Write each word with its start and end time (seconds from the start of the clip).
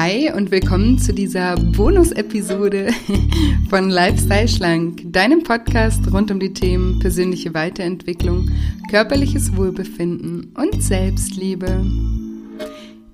Hi 0.00 0.30
und 0.32 0.52
willkommen 0.52 0.96
zu 0.96 1.12
dieser 1.12 1.56
Bonus-Episode 1.56 2.90
von 3.68 3.90
Lifestyle 3.90 4.46
Schlank, 4.46 5.02
deinem 5.06 5.42
Podcast 5.42 6.12
rund 6.12 6.30
um 6.30 6.38
die 6.38 6.52
Themen 6.52 7.00
persönliche 7.00 7.52
Weiterentwicklung, 7.52 8.48
körperliches 8.92 9.56
Wohlbefinden 9.56 10.54
und 10.56 10.80
Selbstliebe. 10.80 11.84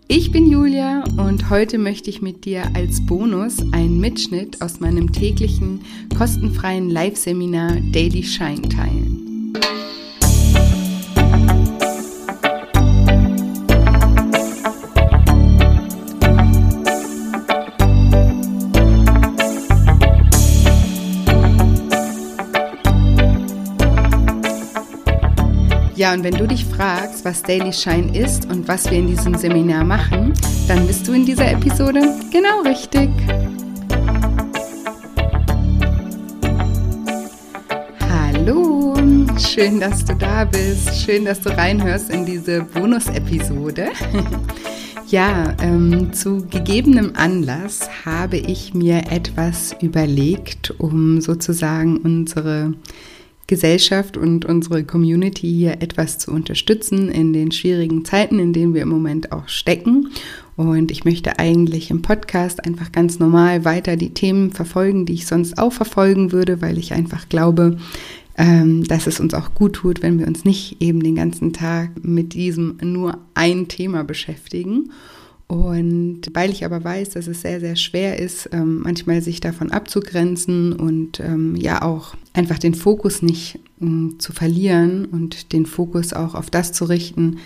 Ich 0.08 0.30
bin 0.30 0.46
Julia 0.46 1.04
und 1.16 1.48
heute 1.48 1.78
möchte 1.78 2.10
ich 2.10 2.20
mit 2.20 2.44
dir 2.44 2.64
als 2.74 3.06
Bonus 3.06 3.60
einen 3.72 3.98
Mitschnitt 3.98 4.60
aus 4.60 4.78
meinem 4.78 5.10
täglichen 5.10 5.80
kostenfreien 6.18 6.90
Live-Seminar 6.90 7.76
Daily 7.92 8.22
Shine 8.22 8.60
teilen. 8.60 9.54
Ja, 25.96 26.12
und 26.12 26.24
wenn 26.24 26.34
du 26.34 26.48
dich 26.48 26.64
fragst, 26.64 27.24
was 27.24 27.42
Daily 27.42 27.72
Shine 27.72 28.18
ist 28.18 28.50
und 28.50 28.66
was 28.66 28.90
wir 28.90 28.98
in 28.98 29.06
diesem 29.06 29.36
Seminar 29.36 29.84
machen, 29.84 30.32
dann 30.66 30.88
bist 30.88 31.06
du 31.06 31.12
in 31.12 31.24
dieser 31.24 31.52
Episode 31.52 32.00
genau 32.32 32.62
richtig. 32.62 33.10
Hallo, 38.10 38.96
schön, 39.38 39.78
dass 39.78 40.04
du 40.04 40.16
da 40.16 40.44
bist. 40.44 41.00
Schön, 41.00 41.26
dass 41.26 41.40
du 41.40 41.56
reinhörst 41.56 42.10
in 42.10 42.26
diese 42.26 42.62
Bonus-Episode. 42.62 43.90
Ja, 45.06 45.54
ähm, 45.60 46.14
zu 46.14 46.46
gegebenem 46.46 47.12
Anlass 47.14 47.88
habe 48.04 48.38
ich 48.38 48.72
mir 48.72 49.12
etwas 49.12 49.76
überlegt, 49.80 50.74
um 50.78 51.20
sozusagen 51.20 51.98
unsere 51.98 52.72
Gesellschaft 53.46 54.16
und 54.16 54.44
unsere 54.44 54.84
Community 54.84 55.48
hier 55.48 55.82
etwas 55.82 56.18
zu 56.18 56.30
unterstützen 56.30 57.10
in 57.10 57.32
den 57.32 57.52
schwierigen 57.52 58.04
Zeiten, 58.04 58.38
in 58.38 58.52
denen 58.52 58.74
wir 58.74 58.82
im 58.82 58.88
Moment 58.88 59.32
auch 59.32 59.48
stecken. 59.48 60.10
Und 60.56 60.90
ich 60.90 61.04
möchte 61.04 61.38
eigentlich 61.38 61.90
im 61.90 62.02
Podcast 62.02 62.64
einfach 62.64 62.92
ganz 62.92 63.18
normal 63.18 63.64
weiter 63.64 63.96
die 63.96 64.14
Themen 64.14 64.52
verfolgen, 64.52 65.04
die 65.04 65.14
ich 65.14 65.26
sonst 65.26 65.58
auch 65.58 65.72
verfolgen 65.72 66.32
würde, 66.32 66.62
weil 66.62 66.78
ich 66.78 66.92
einfach 66.92 67.28
glaube, 67.28 67.78
ähm, 68.36 68.84
dass 68.84 69.06
es 69.06 69.20
uns 69.20 69.34
auch 69.34 69.54
gut 69.54 69.74
tut, 69.74 70.02
wenn 70.02 70.18
wir 70.18 70.26
uns 70.26 70.44
nicht 70.44 70.80
eben 70.80 71.02
den 71.02 71.16
ganzen 71.16 71.52
Tag 71.52 71.90
mit 72.02 72.34
diesem 72.34 72.78
nur 72.82 73.18
ein 73.34 73.68
Thema 73.68 74.04
beschäftigen. 74.04 74.90
Und 75.46 76.22
weil 76.32 76.50
ich 76.50 76.64
aber 76.64 76.82
weiß, 76.82 77.10
dass 77.10 77.26
es 77.26 77.42
sehr, 77.42 77.60
sehr 77.60 77.76
schwer 77.76 78.18
ist, 78.18 78.48
ähm, 78.52 78.80
manchmal 78.82 79.20
sich 79.20 79.40
davon 79.40 79.70
abzugrenzen 79.70 80.72
und 80.72 81.20
ähm, 81.20 81.54
ja 81.56 81.82
auch 81.82 82.14
einfach 82.32 82.58
den 82.58 82.74
Fokus 82.74 83.20
nicht 83.20 83.58
ähm, 83.80 84.16
zu 84.18 84.32
verlieren 84.32 85.04
und 85.04 85.52
den 85.52 85.66
Fokus 85.66 86.12
auch 86.14 86.34
auf 86.34 86.48
das 86.48 86.72
zu 86.72 86.86
richten, 86.86 87.38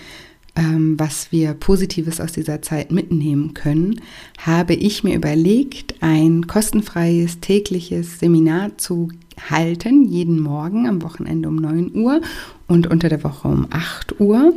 ähm, 0.58 0.98
was 0.98 1.32
wir 1.32 1.54
Positives 1.54 2.20
aus 2.20 2.32
dieser 2.32 2.62
Zeit 2.62 2.90
mitnehmen 2.90 3.54
können, 3.54 4.00
habe 4.38 4.74
ich 4.74 5.04
mir 5.04 5.14
überlegt, 5.14 5.94
ein 6.00 6.46
kostenfreies 6.46 7.40
tägliches 7.40 8.18
Seminar 8.18 8.76
zu 8.76 9.08
halten, 9.50 10.04
jeden 10.04 10.40
Morgen 10.40 10.88
am 10.88 11.02
Wochenende 11.02 11.48
um 11.48 11.56
9 11.56 11.94
Uhr 11.94 12.20
und 12.66 12.88
unter 12.88 13.08
der 13.08 13.22
Woche 13.22 13.48
um 13.48 13.68
8 13.70 14.20
Uhr. 14.20 14.52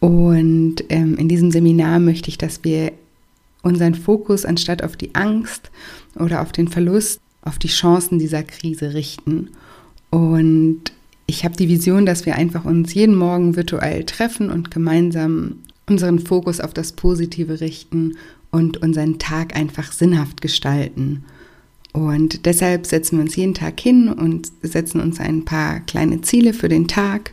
Und 0.00 0.76
ähm, 0.88 1.16
in 1.16 1.28
diesem 1.28 1.50
Seminar 1.50 1.98
möchte 1.98 2.28
ich, 2.28 2.38
dass 2.38 2.62
wir 2.64 2.92
unseren 3.62 3.94
Fokus 3.94 4.44
anstatt 4.44 4.82
auf 4.82 4.96
die 4.96 5.14
Angst 5.14 5.70
oder 6.16 6.40
auf 6.42 6.52
den 6.52 6.68
Verlust, 6.68 7.20
auf 7.42 7.58
die 7.58 7.68
Chancen 7.68 8.18
dieser 8.18 8.42
Krise 8.42 8.94
richten. 8.94 9.50
Und 10.10 10.92
ich 11.26 11.44
habe 11.44 11.56
die 11.56 11.68
Vision, 11.68 12.06
dass 12.06 12.26
wir 12.26 12.36
einfach 12.36 12.64
uns 12.64 12.94
jeden 12.94 13.16
Morgen 13.16 13.56
virtuell 13.56 14.04
treffen 14.04 14.50
und 14.50 14.70
gemeinsam 14.70 15.56
unseren 15.88 16.18
Fokus 16.18 16.60
auf 16.60 16.72
das 16.72 16.92
Positive 16.92 17.60
richten 17.60 18.16
und 18.50 18.78
unseren 18.78 19.18
Tag 19.18 19.56
einfach 19.56 19.92
sinnhaft 19.92 20.40
gestalten. 20.40 21.24
Und 21.92 22.46
deshalb 22.46 22.86
setzen 22.86 23.18
wir 23.18 23.24
uns 23.24 23.36
jeden 23.36 23.54
Tag 23.54 23.80
hin 23.80 24.08
und 24.08 24.50
setzen 24.62 25.00
uns 25.00 25.20
ein 25.20 25.44
paar 25.44 25.80
kleine 25.80 26.20
Ziele 26.20 26.52
für 26.52 26.68
den 26.68 26.86
Tag 26.86 27.32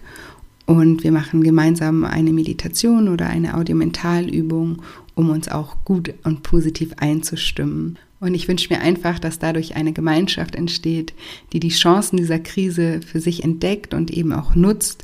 und 0.66 1.03
wir 1.03 1.12
machen 1.12 1.44
gemeinsam 1.44 2.03
eine 2.03 2.34
Meditation 2.34 3.08
oder 3.08 3.28
eine 3.28 3.56
Audiomentalübung, 3.56 4.81
um 5.14 5.30
uns 5.30 5.48
auch 5.48 5.78
gut 5.86 6.14
und 6.24 6.44
positiv 6.44 6.94
einzustimmen. 6.98 7.98
Und 8.20 8.34
ich 8.34 8.48
wünsche 8.48 8.74
mir 8.74 8.81
einfach, 8.81 9.20
dass 9.20 9.40
dadurch 9.40 9.76
eine 9.76 9.94
Gemeinschaft 9.94 10.56
entsteht, 10.56 11.14
die 11.53 11.59
die 11.59 11.70
Chancen 11.70 12.18
dieser 12.18 12.40
Krise 12.40 13.02
für 13.06 13.20
sich 13.20 13.44
entdeckt 13.44 13.94
und 13.94 14.09
eben 14.09 14.34
auch 14.34 14.56
nutzt 14.56 15.03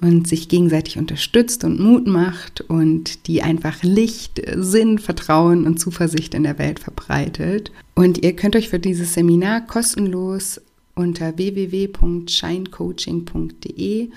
und 0.00 0.28
sich 0.28 0.48
gegenseitig 0.48 0.98
unterstützt 0.98 1.64
und 1.64 1.80
Mut 1.80 2.06
macht 2.06 2.60
und 2.62 3.26
die 3.26 3.42
einfach 3.42 3.82
Licht, 3.82 4.40
Sinn, 4.56 4.98
Vertrauen 4.98 5.66
und 5.66 5.80
Zuversicht 5.80 6.34
in 6.34 6.42
der 6.42 6.58
Welt 6.58 6.78
verbreitet. 6.78 7.72
Und 7.94 8.22
ihr 8.22 8.36
könnt 8.36 8.54
euch 8.54 8.68
für 8.68 8.78
dieses 8.78 9.14
Seminar 9.14 9.66
kostenlos 9.66 10.60
unter 10.94 11.38
www.shinecoaching.de 11.38 14.10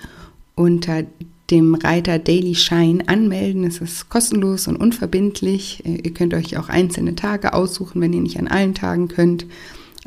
unter 0.54 1.04
dem 1.50 1.74
Reiter 1.74 2.18
Daily 2.18 2.54
Shine 2.54 3.08
anmelden. 3.08 3.64
Es 3.64 3.80
ist 3.80 4.08
kostenlos 4.08 4.68
und 4.68 4.76
unverbindlich. 4.76 5.82
Äh, 5.84 6.00
ihr 6.02 6.14
könnt 6.14 6.34
euch 6.34 6.56
auch 6.56 6.68
einzelne 6.68 7.14
Tage 7.14 7.52
aussuchen, 7.52 8.00
wenn 8.00 8.12
ihr 8.12 8.22
nicht 8.22 8.38
an 8.38 8.48
allen 8.48 8.74
Tagen 8.74 9.08
könnt. 9.08 9.46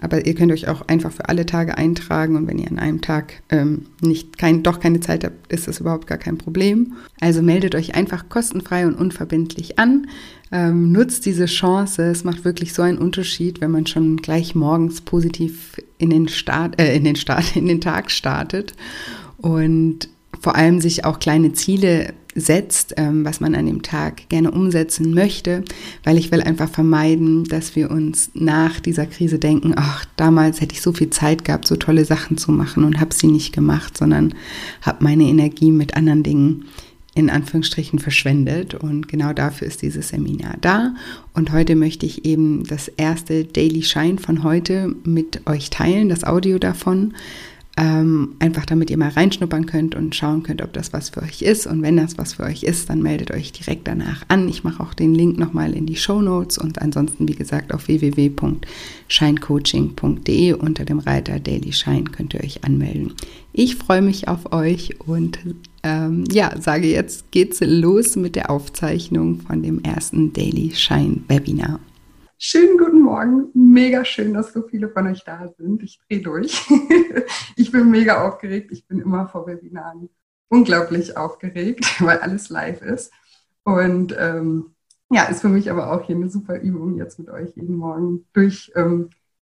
Aber 0.01 0.25
ihr 0.25 0.35
könnt 0.35 0.51
euch 0.51 0.67
auch 0.67 0.81
einfach 0.88 1.11
für 1.11 1.29
alle 1.29 1.45
Tage 1.45 1.78
eintragen 1.78 2.35
und 2.35 2.47
wenn 2.47 2.59
ihr 2.59 2.69
an 2.69 2.79
einem 2.79 3.01
Tag 3.01 3.41
ähm, 3.50 3.85
nicht 4.01 4.38
kein, 4.38 4.61
doch 4.61 4.81
keine 4.81 5.00
Zeit 5.00 5.23
habt, 5.23 5.51
ist 5.51 5.69
das 5.69 5.79
überhaupt 5.79 6.05
gar 6.05 6.17
kein 6.17 6.38
Problem. 6.38 6.94
Also 7.22 7.41
meldet 7.41 7.75
euch 7.75 7.95
einfach 7.95 8.28
kostenfrei 8.28 8.88
und 8.88 8.95
unverbindlich 8.95 9.79
an. 9.79 10.07
Ähm, 10.51 10.91
nutzt 10.91 11.25
diese 11.25 11.45
Chance. 11.45 12.03
Es 12.03 12.25
macht 12.25 12.44
wirklich 12.44 12.73
so 12.73 12.81
einen 12.81 12.97
Unterschied, 12.97 13.61
wenn 13.61 13.72
man 13.72 13.88
schon 13.88 14.17
gleich 14.17 14.53
morgens 14.53 15.00
positiv 15.00 15.78
in 15.97 16.09
den 16.09 16.28
Start, 16.28 16.79
äh, 16.79 16.95
in 16.95 17.05
den 17.05 17.16
Start, 17.16 17.55
in 17.55 17.67
den 17.67 17.79
Tag 17.79 18.11
startet. 18.11 18.73
Und 19.38 20.09
vor 20.45 20.56
allem 20.56 20.79
sich 20.79 21.06
auch 21.06 21.17
kleine 21.17 21.53
Ziele 21.53 22.13
setzt, 22.35 22.94
ähm, 22.97 23.25
was 23.25 23.39
man 23.39 23.56
an 23.56 23.66
dem 23.66 23.81
Tag 23.81 24.29
gerne 24.29 24.51
umsetzen 24.51 25.11
möchte, 25.11 25.63
weil 26.03 26.19
ich 26.19 26.31
will 26.31 26.41
einfach 26.41 26.69
vermeiden, 26.69 27.45
dass 27.45 27.75
wir 27.75 27.89
uns 27.89 28.29
nach 28.35 28.79
dieser 28.79 29.07
Krise 29.07 29.39
denken, 29.39 29.73
ach, 29.75 30.05
damals 30.17 30.61
hätte 30.61 30.75
ich 30.75 30.84
so 30.84 30.94
viel 30.94 31.09
Zeit 31.09 31.45
gehabt, 31.45 31.67
so 31.67 31.78
tolle 31.78 32.05
Sachen 32.05 32.38
zu 32.38 32.51
machen 32.51 32.84
und 32.84 33.00
habe 33.00 33.16
sie 33.16 33.25
nicht 33.25 33.55
gemacht, 33.55 33.97
sondern 33.97 34.35
habe 34.84 35.03
meine 35.03 35.23
Energie 35.23 35.72
mit 35.72 35.97
anderen 35.97 36.22
Dingen 36.22 36.66
in 37.16 37.31
Anführungsstrichen 37.31 37.97
verschwendet. 37.97 38.75
Und 38.75 39.07
genau 39.07 39.34
dafür 39.34 39.67
ist 39.67 39.81
dieses 39.81 40.09
Seminar 40.09 40.57
da. 40.61 40.94
Und 41.34 41.51
heute 41.53 41.75
möchte 41.75 42.05
ich 42.05 42.23
eben 42.23 42.66
das 42.66 42.88
erste 42.88 43.45
Daily 43.45 43.81
Shine 43.81 44.19
von 44.19 44.44
heute 44.44 44.94
mit 45.05 45.41
euch 45.47 45.72
teilen, 45.72 46.09
das 46.09 46.23
Audio 46.23 46.59
davon. 46.59 47.16
Ähm, 47.77 48.35
einfach 48.39 48.65
damit 48.65 48.89
ihr 48.89 48.97
mal 48.97 49.09
reinschnuppern 49.09 49.65
könnt 49.65 49.95
und 49.95 50.15
schauen 50.15 50.43
könnt, 50.43 50.61
ob 50.61 50.71
das 50.71 50.93
was 50.93 51.09
für 51.09 51.21
euch 51.21 51.41
ist. 51.41 51.67
Und 51.67 51.81
wenn 51.81 51.97
das 51.97 52.17
was 52.17 52.35
für 52.35 52.43
euch 52.43 52.63
ist, 52.63 52.89
dann 52.89 53.01
meldet 53.01 53.31
euch 53.31 53.51
direkt 53.51 53.85
danach 53.85 54.23
an. 54.29 54.47
Ich 54.47 54.63
mache 54.63 54.81
auch 54.81 54.93
den 54.93 55.13
Link 55.13 55.37
nochmal 55.37 55.73
in 55.73 55.85
die 55.85 55.97
Show 55.97 56.21
Notes 56.21 56.57
und 56.57 56.81
ansonsten, 56.81 57.27
wie 57.27 57.35
gesagt, 57.35 57.73
auf 57.73 57.89
www.shinecoaching.de 57.89 60.53
unter 60.53 60.85
dem 60.85 60.99
Reiter 60.99 61.41
Daily 61.41 61.73
Shine 61.73 62.05
könnt 62.05 62.33
ihr 62.33 62.45
euch 62.45 62.63
anmelden. 62.63 63.13
Ich 63.51 63.75
freue 63.75 64.01
mich 64.01 64.29
auf 64.29 64.53
euch 64.53 64.97
und 65.05 65.39
ähm, 65.83 66.23
ja, 66.31 66.53
sage 66.61 66.87
jetzt 66.87 67.29
geht's 67.31 67.59
los 67.61 68.16
mit 68.16 68.37
der 68.37 68.51
Aufzeichnung 68.51 69.41
von 69.41 69.61
dem 69.61 69.83
ersten 69.83 70.31
Daily 70.31 70.71
Shine 70.73 71.23
Webinar. 71.28 71.81
Schönen 72.37 72.78
guten 72.78 73.02
Morgen. 73.02 73.49
Mega 73.53 74.03
schön, 74.03 74.34
dass 74.34 74.52
so 74.52 74.61
viele 74.64 74.90
von 74.90 75.08
euch 75.08 75.23
da 75.23 75.47
sind. 75.58 75.82
Ich 75.84 75.99
drehe 75.99 76.22
durch. 76.22 76.67
ich 77.55 77.72
bin 77.72 77.90
mega 77.90 78.28
aufgeregt. 78.28 78.72
Ich 78.73 78.85
bin 78.85 78.99
immer 78.99 79.29
vor 79.29 79.47
Webinaren 79.47 80.09
unglaublich 80.49 81.16
aufgeregt, 81.16 81.85
weil 82.02 82.20
alles 82.20 82.49
live 82.49 82.82
ist. 82.82 83.14
Und 83.64 84.14
ähm, 84.20 84.76
ja, 85.09 85.23
ist 85.23 85.41
für 85.41 85.49
mich 85.49 85.72
aber 85.72 85.93
auch 85.93 86.05
hier 86.05 86.17
eine 86.17 86.29
super 86.29 86.59
Übung, 86.59 86.97
jetzt 86.97 87.20
mit 87.20 87.29
euch 87.29 87.55
jeden 87.55 87.78
Morgen 87.78 88.26
durch 88.34 88.70
ähm, 88.76 89.11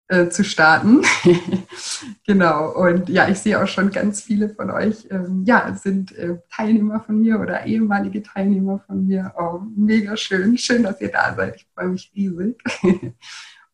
äh, 0.09 0.29
zu 0.29 0.43
starten. 0.43 1.03
genau. 2.25 2.71
Und 2.73 3.09
ja, 3.09 3.29
ich 3.29 3.39
sehe 3.39 3.61
auch 3.61 3.67
schon 3.67 3.91
ganz 3.91 4.21
viele 4.21 4.49
von 4.49 4.71
euch, 4.71 5.07
ähm, 5.11 5.43
ja, 5.45 5.73
sind 5.75 6.11
äh, 6.17 6.39
Teilnehmer 6.51 6.99
von 6.99 7.21
mir 7.21 7.39
oder 7.39 7.65
ehemalige 7.65 8.23
Teilnehmer 8.23 8.79
von 8.85 9.05
mir. 9.07 9.33
Oh, 9.37 9.61
mega 9.75 10.17
schön. 10.17 10.57
Schön, 10.57 10.83
dass 10.83 10.99
ihr 10.99 11.11
da 11.11 11.35
seid. 11.35 11.57
Ich 11.57 11.67
freue 11.73 11.89
mich 11.89 12.11
riesig. 12.15 12.61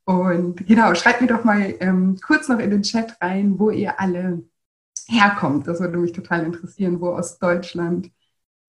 Und 0.05 0.67
genau, 0.67 0.93
schreibt 0.93 1.21
mir 1.21 1.27
doch 1.27 1.43
mal 1.43 1.73
ähm, 1.79 2.17
kurz 2.21 2.47
noch 2.49 2.59
in 2.59 2.69
den 2.69 2.83
Chat 2.83 3.17
rein, 3.21 3.57
wo 3.57 3.71
ihr 3.71 3.99
alle 3.99 4.43
herkommt. 5.07 5.67
Das 5.67 5.79
würde 5.79 5.97
mich 5.97 6.11
total 6.11 6.43
interessieren, 6.45 7.01
wo 7.01 7.09
aus 7.09 7.39
Deutschland 7.39 8.11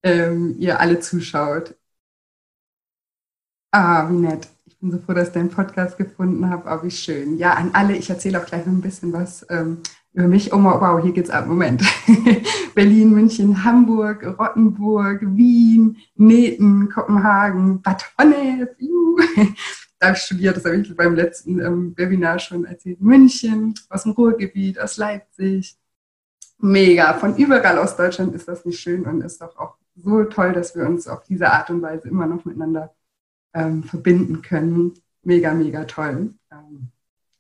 ähm, 0.05 0.55
ihr 0.59 0.81
alle 0.81 1.01
zuschaut. 1.01 1.75
Ah, 3.73 4.09
wie 4.09 4.15
nett 4.15 4.49
Ich 4.77 4.81
bin 4.81 4.91
so 4.91 4.99
froh, 4.99 5.15
dass 5.15 5.29
ich 5.29 5.33
deinen 5.33 5.49
Podcast 5.49 5.97
gefunden 5.97 6.51
habe. 6.51 6.69
Oh, 6.69 6.85
wie 6.85 6.91
schön. 6.91 7.39
Ja, 7.39 7.55
an 7.55 7.71
alle, 7.73 7.97
ich 7.97 8.11
erzähle 8.11 8.39
auch 8.39 8.45
gleich 8.45 8.67
noch 8.67 8.75
ein 8.75 8.83
bisschen 8.83 9.11
was 9.11 9.47
ähm, 9.49 9.79
über 10.13 10.29
mich. 10.29 10.53
Oh, 10.53 10.63
wow, 10.63 11.03
hier 11.03 11.13
geht's 11.13 11.31
ab. 11.31 11.47
Moment. 11.47 11.83
Berlin, 12.75 13.15
München, 13.15 13.65
Hamburg, 13.65 14.23
Rottenburg, 14.39 15.23
Wien, 15.35 15.97
Neten, 16.17 16.91
Kopenhagen, 16.91 17.81
Bad 17.81 18.05
Honnef. 18.19 18.69
Da 19.99 20.09
habe 20.09 20.17
ich 20.19 20.25
studiert, 20.25 20.59
das 20.59 20.67
habe 20.67 20.77
ich 20.77 20.95
beim 20.95 21.15
letzten 21.15 21.59
ähm, 21.59 21.95
Webinar 21.97 22.39
schon 22.39 22.67
erzählt. 22.67 23.01
München, 23.01 23.73
aus 23.89 24.03
dem 24.03 24.13
Ruhrgebiet, 24.13 24.79
aus 24.79 24.99
Leipzig. 24.99 25.75
Mega. 26.59 27.15
Von 27.15 27.35
überall 27.37 27.79
aus 27.79 27.97
Deutschland 27.97 28.35
ist 28.35 28.47
das 28.47 28.67
nicht 28.67 28.79
schön 28.79 29.07
und 29.07 29.23
ist 29.23 29.41
doch 29.41 29.57
auch 29.57 29.77
so 29.95 30.25
toll, 30.25 30.53
dass 30.53 30.77
wir 30.77 30.85
uns 30.85 31.09
auf 31.09 31.25
diese 31.25 31.51
Art 31.51 31.71
und 31.71 31.81
Weise 31.81 32.09
immer 32.09 32.27
noch 32.27 32.45
miteinander 32.45 32.95
ähm, 33.55 33.85
verbinden 33.85 34.43
können. 34.43 34.95
Mega, 35.23 35.55
mega 35.55 35.85
toll. 35.85 36.35
Ähm, 36.51 36.91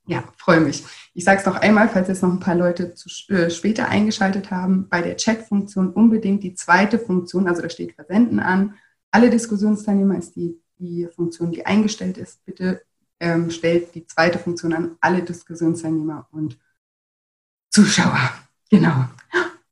ja, 0.06 0.24
freue 0.36 0.60
mich. 0.60 0.84
Ich 1.14 1.24
sage 1.24 1.40
es 1.40 1.46
noch 1.46 1.56
einmal, 1.56 1.88
falls 1.88 2.08
jetzt 2.08 2.22
noch 2.22 2.30
ein 2.30 2.40
paar 2.40 2.54
Leute 2.54 2.94
zu, 2.94 3.08
äh, 3.32 3.50
später 3.50 3.88
eingeschaltet 3.88 4.50
haben, 4.50 4.88
bei 4.88 5.02
der 5.02 5.16
Chat-Funktion 5.16 5.90
unbedingt 5.90 6.42
die 6.44 6.54
zweite 6.54 6.98
Funktion, 6.98 7.48
also 7.48 7.62
da 7.62 7.68
steht 7.68 7.94
Versenden 7.94 8.38
an. 8.38 8.74
Alle 9.10 9.30
Diskussionsteilnehmer 9.30 10.18
ist 10.18 10.36
die, 10.36 10.60
die 10.78 11.08
Funktion, 11.14 11.50
die 11.50 11.66
eingestellt 11.66 12.18
ist. 12.18 12.44
Bitte 12.44 12.82
ähm, 13.18 13.50
stellt 13.50 13.94
die 13.94 14.06
zweite 14.06 14.38
Funktion 14.38 14.72
an 14.72 14.96
alle 15.00 15.22
Diskussionsteilnehmer 15.22 16.28
und 16.30 16.58
Zuschauer. 17.70 18.32
Genau. 18.70 19.06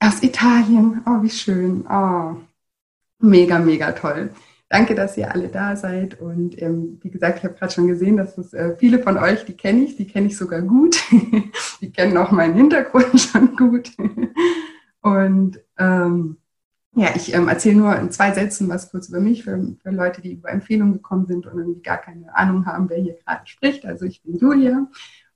Aus 0.01 0.23
Italien. 0.23 1.03
Oh, 1.07 1.23
wie 1.23 1.31
schön. 1.31 1.87
Oh, 1.89 2.37
mega, 3.19 3.59
mega 3.59 3.93
toll. 3.93 4.31
Danke, 4.69 4.95
dass 4.95 5.17
ihr 5.17 5.33
alle 5.33 5.49
da 5.49 5.77
seid. 5.77 6.21
Und 6.21 6.61
ähm, 6.61 6.99
wie 7.03 7.11
gesagt, 7.11 7.39
ich 7.39 7.45
habe 7.45 7.55
gerade 7.55 7.73
schon 7.73 7.87
gesehen, 7.87 8.17
dass 8.17 8.39
es 8.39 8.53
äh, 8.55 8.75
viele 8.77 8.99
von 8.99 9.19
euch, 9.19 9.45
die 9.45 9.57
kenne 9.57 9.85
ich, 9.85 9.97
die 9.97 10.07
kenne 10.07 10.27
ich 10.27 10.37
sogar 10.37 10.63
gut. 10.63 10.97
die 11.81 11.93
kennen 11.93 12.17
auch 12.17 12.31
meinen 12.31 12.55
Hintergrund 12.55 13.21
schon 13.21 13.57
gut. 13.57 13.93
Und 15.01 15.61
ähm, 15.79 16.39
ja, 16.97 17.09
ich 17.15 17.35
ähm, 17.35 17.49
erzähle 17.49 17.77
nur 17.77 17.97
in 17.97 18.11
zwei 18.11 18.33
Sätzen 18.33 18.69
was 18.69 18.91
kurz 18.91 19.09
über 19.09 19.21
mich 19.21 19.45
für, 19.45 19.77
für, 19.83 19.91
Leute, 19.91 20.23
die 20.23 20.35
über 20.35 20.51
Empfehlungen 20.51 20.95
gekommen 20.95 21.27
sind 21.27 21.47
und 21.47 21.59
irgendwie 21.59 21.83
gar 21.83 21.99
keine 21.99 22.35
Ahnung 22.37 22.67
haben, 22.67 22.89
wer 22.89 22.99
hier 22.99 23.19
gerade 23.25 23.47
spricht. 23.47 23.85
Also 23.85 24.07
ich 24.07 24.23
bin 24.23 24.39
Julia 24.39 24.87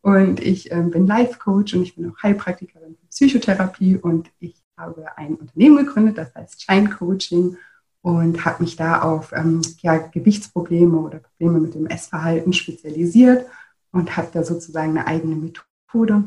und 0.01 0.41
ich 0.41 0.71
ähm, 0.71 0.91
bin 0.91 1.07
Life-Coach 1.07 1.75
und 1.75 1.83
ich 1.83 1.97
bin 1.97 2.11
auch 2.11 2.23
Heilpraktikerin 2.23 2.97
für 2.97 3.07
Psychotherapie 3.09 3.97
und 3.97 4.31
ich 4.39 4.55
habe 4.77 5.07
ein 5.17 5.35
Unternehmen 5.35 5.79
gegründet, 5.79 6.17
das 6.19 6.33
heißt 6.35 6.63
Shine 6.63 6.91
Coaching 6.91 7.57
und 8.03 8.45
habe 8.45 8.63
mich 8.63 8.77
da 8.77 9.03
auf 9.03 9.33
ähm, 9.33 9.63
ja, 9.81 9.99
Gewichtsprobleme 9.99 10.99
oder 10.99 11.19
Probleme 11.19 11.61
mit 11.61 11.75
dem 11.75 11.87
Essverhalten 11.87 12.53
spezialisiert 12.53 13.47
und 13.93 14.17
habe 14.17 14.29
da 14.33 14.45
sozusagen 14.45 14.91
eine 14.91 15.07
eigene 15.07 15.37
Methode 15.37 16.25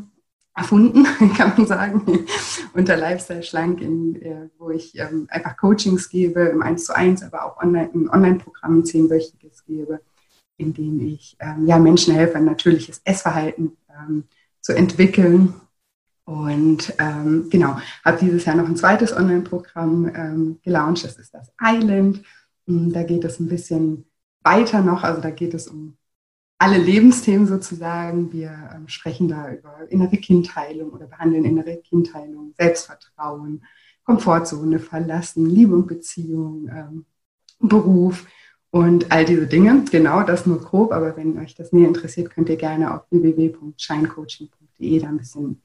erfunden, 0.54 1.04
kann 1.38 1.54
man 1.56 1.66
sagen, 1.66 2.26
unter 2.74 2.98
Lifestyle 2.98 3.44
Schlank, 3.44 3.82
in, 3.82 4.22
äh, 4.22 4.50
wo 4.58 4.70
ich 4.70 4.98
ähm, 5.00 5.28
einfach 5.30 5.56
Coachings 5.58 6.10
gebe 6.10 6.42
im 6.42 6.62
1 6.62 6.86
zu 6.86 6.96
1, 6.96 7.24
aber 7.24 7.46
auch 7.46 7.62
online, 7.62 7.90
ein 7.94 8.10
Online-Programm, 8.10 8.80
ein 8.80 8.86
zehnwöchiges 8.86 9.64
gebe, 9.66 10.02
in 10.58 10.74
dem 10.74 11.00
ich 11.00 11.38
ähm, 11.40 11.66
ja, 11.66 11.80
Menschen 11.80 12.14
helfe, 12.14 12.36
ein 12.36 12.46
natürliches 12.46 13.02
Essverhalten 13.06 13.78
ähm, 13.90 14.26
zu 14.60 14.74
entwickeln 14.74 15.54
und 16.32 16.94
ähm, 16.98 17.50
genau, 17.50 17.76
habe 18.06 18.18
dieses 18.22 18.46
Jahr 18.46 18.56
noch 18.56 18.66
ein 18.66 18.78
zweites 18.78 19.14
Online-Programm 19.14 20.10
ähm, 20.16 20.60
gelauncht, 20.64 21.04
das 21.04 21.18
ist 21.18 21.34
das 21.34 21.52
Island. 21.62 22.24
Hm, 22.68 22.94
da 22.94 23.04
geht 23.04 23.26
es 23.26 23.42
ein 23.42 23.50
bisschen 23.50 24.06
weiter 24.42 24.82
noch, 24.82 25.04
also 25.04 25.20
da 25.20 25.30
geht 25.30 25.54
es 25.54 25.68
um 25.68 25.98
alle 26.58 26.78
Lebensthemen 26.78 27.48
sozusagen. 27.48 28.32
Wir 28.32 28.72
ähm, 28.74 28.88
sprechen 28.88 29.28
da 29.28 29.52
über 29.52 29.76
innere 29.90 30.16
Kindheilung 30.16 30.92
oder 30.92 31.06
behandeln 31.08 31.44
innere 31.44 31.82
Kindheilung, 31.82 32.54
Selbstvertrauen, 32.58 33.66
Komfortzone 34.06 34.80
verlassen, 34.80 35.48
Liebe 35.48 35.76
und 35.76 35.88
Beziehung, 35.88 36.70
ähm, 36.70 37.06
Beruf 37.60 38.26
und 38.70 39.12
all 39.12 39.26
diese 39.26 39.48
Dinge. 39.48 39.84
Genau, 39.92 40.24
das 40.24 40.46
nur 40.46 40.62
grob, 40.62 40.94
aber 40.94 41.18
wenn 41.18 41.38
euch 41.40 41.56
das 41.56 41.74
näher 41.74 41.90
interessiert, 41.90 42.30
könnt 42.30 42.48
ihr 42.48 42.56
gerne 42.56 42.94
auf 42.96 43.02
www.shinecoaching.de 43.10 45.00
da 45.00 45.10
ein 45.10 45.18
bisschen 45.18 45.62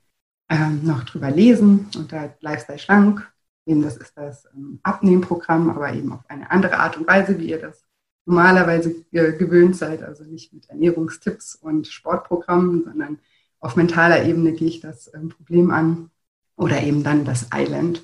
ähm, 0.49 0.85
noch 0.85 1.05
drüber 1.05 1.31
lesen 1.31 1.89
unter 1.97 2.35
Lifestyle 2.41 2.79
Schlank. 2.79 3.31
Eben 3.67 3.83
das 3.83 3.97
ist 3.97 4.17
das 4.17 4.47
ähm, 4.55 4.81
Abnehmprogramm, 4.83 5.71
aber 5.71 5.93
eben 5.93 6.13
auf 6.13 6.29
eine 6.29 6.51
andere 6.51 6.79
Art 6.79 6.97
und 6.97 7.07
Weise, 7.07 7.39
wie 7.39 7.51
ihr 7.51 7.61
das 7.61 7.83
normalerweise 8.25 8.91
äh, 9.13 9.33
gewöhnt 9.33 9.77
seid. 9.77 10.03
Also 10.03 10.25
nicht 10.25 10.53
mit 10.53 10.69
Ernährungstipps 10.69 11.57
und 11.57 11.89
Sportprogrammen, 11.89 12.85
sondern 12.85 13.19
auf 13.61 13.77
mentaler 13.77 14.25
Ebene 14.25 14.53
gehe 14.53 14.69
ich 14.69 14.81
das 14.81 15.13
ähm, 15.15 15.31
Problem 15.31 15.71
an 15.71 16.11
oder 16.57 16.83
eben 16.83 17.03
dann 17.03 17.25
das 17.25 17.49
Island. 17.53 18.03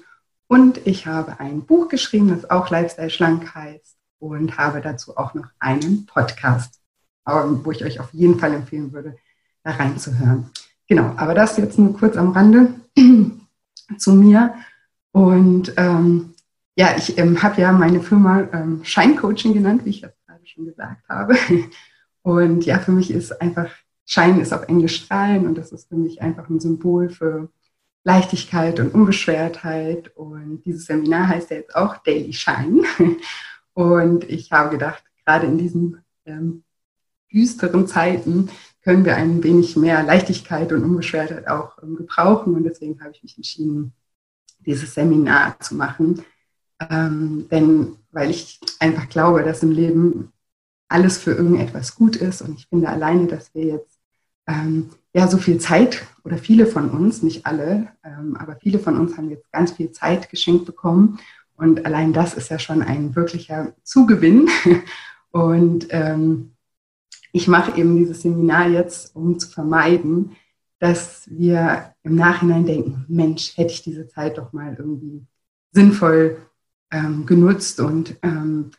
Und 0.49 0.87
ich 0.87 1.07
habe 1.07 1.41
ein 1.41 1.65
Buch 1.65 1.89
geschrieben, 1.89 2.29
das 2.29 2.51
auch 2.51 2.69
Lifestyle 2.71 3.11
Schlank 3.11 3.55
heißt 3.55 3.97
und 4.19 4.59
habe 4.59 4.81
dazu 4.81 5.17
auch 5.17 5.35
noch 5.35 5.49
einen 5.59 6.07
Podcast, 6.07 6.81
wo 7.25 7.71
ich 7.71 7.85
euch 7.85 8.01
auf 8.01 8.13
jeden 8.13 8.39
Fall 8.39 8.53
empfehlen 8.53 8.93
würde, 8.93 9.17
da 9.63 9.71
reinzuhören. 9.73 10.51
Genau, 10.93 11.15
aber 11.17 11.33
das 11.33 11.57
jetzt 11.57 11.79
nur 11.79 11.97
kurz 11.97 12.19
am 12.19 12.33
Rande 12.33 12.75
zu 13.97 14.13
mir. 14.13 14.55
Und 15.11 15.73
ähm, 15.79 16.35
ja, 16.77 16.95
ich 16.99 17.17
ähm, 17.17 17.43
habe 17.43 17.63
ja 17.63 17.73
meine 17.73 18.03
Firma 18.03 18.47
ähm, 18.53 18.85
Scheincoaching 18.85 19.55
genannt, 19.55 19.87
wie 19.87 19.89
ich 19.89 20.03
das 20.03 20.13
gerade 20.27 20.47
schon 20.47 20.67
gesagt 20.67 21.09
habe. 21.09 21.35
Und 22.23 22.67
ja, 22.67 22.79
für 22.79 22.93
mich 22.93 23.11
ist 23.11 23.41
einfach, 23.41 23.71
Schein 24.05 24.39
ist 24.39 24.53
auf 24.53 24.69
Englisch 24.69 25.05
strahlen 25.05 25.47
und 25.47 25.57
das 25.57 25.73
ist 25.73 25.89
für 25.89 25.97
mich 25.97 26.21
einfach 26.21 26.51
ein 26.51 26.61
Symbol 26.61 27.09
für 27.09 27.49
Leichtigkeit 28.05 28.79
und 28.79 28.93
Unbeschwertheit. 28.93 30.15
Und 30.15 30.63
dieses 30.67 30.85
Seminar 30.85 31.29
heißt 31.29 31.49
ja 31.51 31.57
jetzt 31.57 31.75
auch 31.75 31.97
Daily 32.03 32.35
Shine. 32.35 32.83
Und 33.73 34.29
ich 34.29 34.53
habe 34.53 34.69
gedacht, 34.69 35.03
gerade 35.25 35.47
in 35.47 35.57
diesen 35.57 36.05
ähm, 36.27 36.65
düsteren 37.33 37.87
Zeiten 37.87 38.51
können 38.83 39.05
wir 39.05 39.17
ein 39.17 39.43
wenig 39.43 39.77
mehr 39.77 40.03
Leichtigkeit 40.03 40.73
und 40.73 40.85
Unbeschwertheit 40.85 41.49
auch 41.49 41.83
ähm, 41.83 41.97
gebrauchen. 41.97 42.55
Und 42.55 42.65
deswegen 42.65 43.01
habe 43.01 43.13
ich 43.13 43.23
mich 43.23 43.37
entschieden, 43.37 43.93
dieses 44.61 44.95
Seminar 44.95 45.59
zu 45.61 45.75
machen. 45.75 46.25
Ähm, 46.91 47.47
denn 47.51 47.97
weil 48.11 48.31
ich 48.31 48.61
einfach 48.81 49.09
glaube, 49.09 49.43
dass 49.43 49.63
im 49.63 49.71
Leben 49.71 50.33
alles 50.89 51.19
für 51.19 51.33
irgendetwas 51.33 51.95
gut 51.95 52.17
ist. 52.17 52.43
Und 52.43 52.59
ich 52.59 52.67
finde 52.67 52.89
alleine, 52.89 53.27
dass 53.27 53.55
wir 53.55 53.65
jetzt 53.65 53.99
ähm, 54.47 54.91
ja 55.15 55.29
so 55.29 55.39
viel 55.39 55.59
Zeit 55.59 56.03
oder 56.25 56.37
viele 56.37 56.67
von 56.67 56.91
uns, 56.91 57.23
nicht 57.23 57.47
alle, 57.47 57.89
ähm, 58.05 58.37
aber 58.37 58.57
viele 58.57 58.79
von 58.79 58.99
uns 58.99 59.17
haben 59.17 59.31
jetzt 59.31 59.51
ganz 59.53 59.73
viel 59.73 59.93
Zeit 59.93 60.29
geschenkt 60.29 60.67
bekommen. 60.67 61.19
Und 61.57 61.87
allein 61.87 62.13
das 62.13 62.35
ist 62.35 62.51
ja 62.51 62.59
schon 62.59 62.83
ein 62.83 63.15
wirklicher 63.15 63.75
Zugewinn. 63.85 64.49
Und 65.31 65.87
ähm, 65.91 66.53
ich 67.33 67.49
mache 67.49 67.79
eben 67.79 67.97
dieses 67.97 68.23
Seminar 68.23 68.69
jetzt, 68.69 69.17
um 69.17 69.39
zu 69.39 69.49
vermeiden, 69.49 70.37
dass 70.79 71.29
wir 71.31 71.95
im 72.03 72.15
Nachhinein 72.17 72.67
denken, 72.67 73.05
Mensch, 73.09 73.57
hätte 73.57 73.73
ich 73.73 73.83
diese 73.83 74.07
Zeit 74.09 74.37
doch 74.39 74.53
mal 74.53 74.77
irgendwie 74.79 75.25
sinnvoll 75.73 76.39
ähm, 76.91 77.25
genutzt 77.25 77.81
und 77.81 78.17
ähm, 78.23 78.73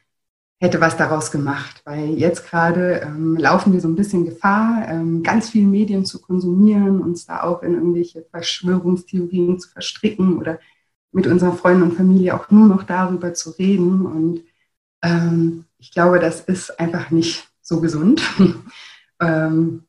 hätte 0.60 0.82
was 0.82 0.98
daraus 0.98 1.32
gemacht. 1.32 1.82
Weil 1.86 2.10
jetzt 2.10 2.46
gerade 2.48 3.02
ähm, 3.02 3.36
laufen 3.38 3.74
wir 3.74 3.82
so 3.82 3.88
ein 3.88 3.96
bisschen 3.96 4.26
Gefahr, 4.26 4.88
ähm, 4.88 5.24
ganz 5.24 5.50
viel 5.50 5.66
Medien 5.66 6.06
zu 6.06 6.22
konsumieren, 6.22 7.02
uns 7.02 7.26
da 7.26 7.44
auch 7.44 7.64
in 7.64 7.74
irgendwelche 7.74 8.24
Verschwörungstheorien 8.30 9.60
zu 9.60 9.70
verstricken 9.70 10.38
oder 10.38 10.60
mit 11.12 11.28
unseren 11.28 11.58
Freunden 11.58 11.84
und 11.84 11.94
Familie 11.94 12.36
auch 12.36 12.52
nur 12.52 12.68
noch 12.68 12.84
darüber 12.84 13.34
zu 13.34 13.52
reden. 13.52 14.06
Und 14.06 14.44
ähm, 15.02 15.66
ich 15.80 15.92
glaube, 15.92 16.20
das 16.20 16.42
ist 16.42 16.80
einfach 16.80 17.12
nicht 17.12 17.53
so 17.74 17.82
gesund. 17.82 18.22
ähm, 19.20 19.84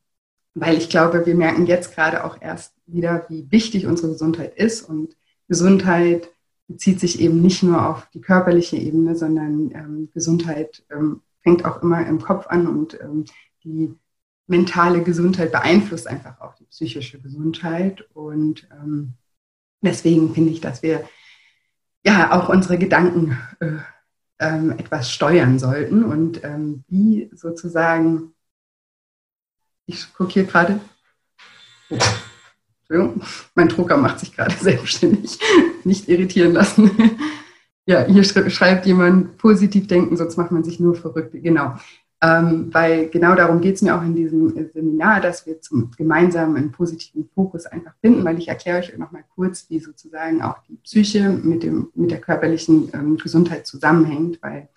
weil 0.55 0.79
ich 0.79 0.89
glaube, 0.89 1.27
wir 1.27 1.35
merken 1.35 1.67
jetzt 1.67 1.95
gerade 1.95 2.25
auch 2.25 2.41
erst 2.41 2.75
wieder, 2.87 3.27
wie 3.29 3.51
wichtig 3.51 3.87
unsere 3.87 4.13
Gesundheit 4.13 4.57
ist. 4.57 4.83
Und 4.83 5.17
Gesundheit 5.49 6.31
bezieht 6.69 7.01
sich 7.01 7.21
eben 7.21 7.43
nicht 7.43 7.63
nur 7.63 7.87
auf 7.87 8.09
die 8.15 8.21
körperliche 8.21 8.77
Ebene, 8.77 9.17
sondern 9.17 9.71
ähm, 9.73 10.09
Gesundheit 10.15 10.85
ähm, 10.91 11.21
fängt 11.43 11.65
auch 11.65 11.83
immer 11.83 12.07
im 12.07 12.21
Kopf 12.21 12.47
an 12.47 12.67
und 12.67 12.99
ähm, 13.01 13.25
die 13.65 13.95
mentale 14.47 15.03
Gesundheit 15.03 15.53
beeinflusst 15.53 16.07
einfach 16.07 16.41
auch 16.41 16.55
die 16.55 16.65
psychische 16.67 17.21
Gesundheit. 17.21 18.09
Und 18.15 18.69
ähm, 18.71 19.15
deswegen 19.83 20.33
finde 20.35 20.51
ich, 20.53 20.61
dass 20.61 20.83
wir 20.83 21.07
ja 22.05 22.33
auch 22.33 22.49
unsere 22.49 22.79
Gedanken 22.79 23.39
äh, 23.61 23.79
ähm, 24.45 24.73
etwas 24.73 25.11
steuern 25.11 25.59
sollten 25.59 26.05
und 26.05 26.45
ähm, 26.45 26.85
wie 26.89 27.31
sozusagen, 27.35 28.35
ich 29.87 30.13
gucke 30.15 30.33
hier 30.33 30.45
gerade, 30.45 30.81
oh, 31.91 33.15
mein 33.55 33.69
Drucker 33.69 33.97
macht 33.97 34.21
sich 34.21 34.35
gerade 34.35 34.55
selbstständig, 34.55 35.39
nicht 35.85 36.09
irritieren 36.09 36.53
lassen. 36.53 36.91
ja, 37.87 38.05
hier 38.05 38.25
schreibt 38.25 38.87
jemand, 38.87 39.39
positiv 39.39 39.87
denken, 39.87 40.17
sonst 40.17 40.37
macht 40.37 40.53
man 40.53 40.65
sich 40.65 40.79
nur 40.81 40.95
verrückt. 40.95 41.33
Genau. 41.33 41.79
Ähm, 42.25 42.73
weil 42.73 43.11
genau 43.11 43.35
darum 43.35 43.61
geht 43.61 43.75
es 43.75 43.83
mir 43.83 43.95
auch 43.95 44.03
in 44.03 44.15
diesem 44.15 44.71
Seminar, 44.73 45.21
dass 45.21 45.45
wir 45.45 45.61
zum 45.61 45.91
gemeinsamen 45.91 46.57
einen 46.57 46.73
positiven 46.73 47.29
Fokus 47.35 47.67
einfach 47.67 47.93
finden, 48.01 48.25
weil 48.25 48.39
ich 48.39 48.49
erkläre 48.49 48.79
euch 48.79 48.97
noch 48.97 49.13
mal 49.13 49.25
kurz, 49.35 49.69
wie 49.69 49.79
sozusagen 49.79 50.41
auch 50.41 50.57
die 50.67 50.77
Psyche 50.77 51.29
mit, 51.29 51.63
dem, 51.63 51.91
mit 51.95 52.11
der 52.11 52.23
körperlichen 52.23 52.89
ähm, 52.95 53.19
Gesundheit 53.19 53.67
zusammenhängt, 53.67 54.39
weil 54.41 54.71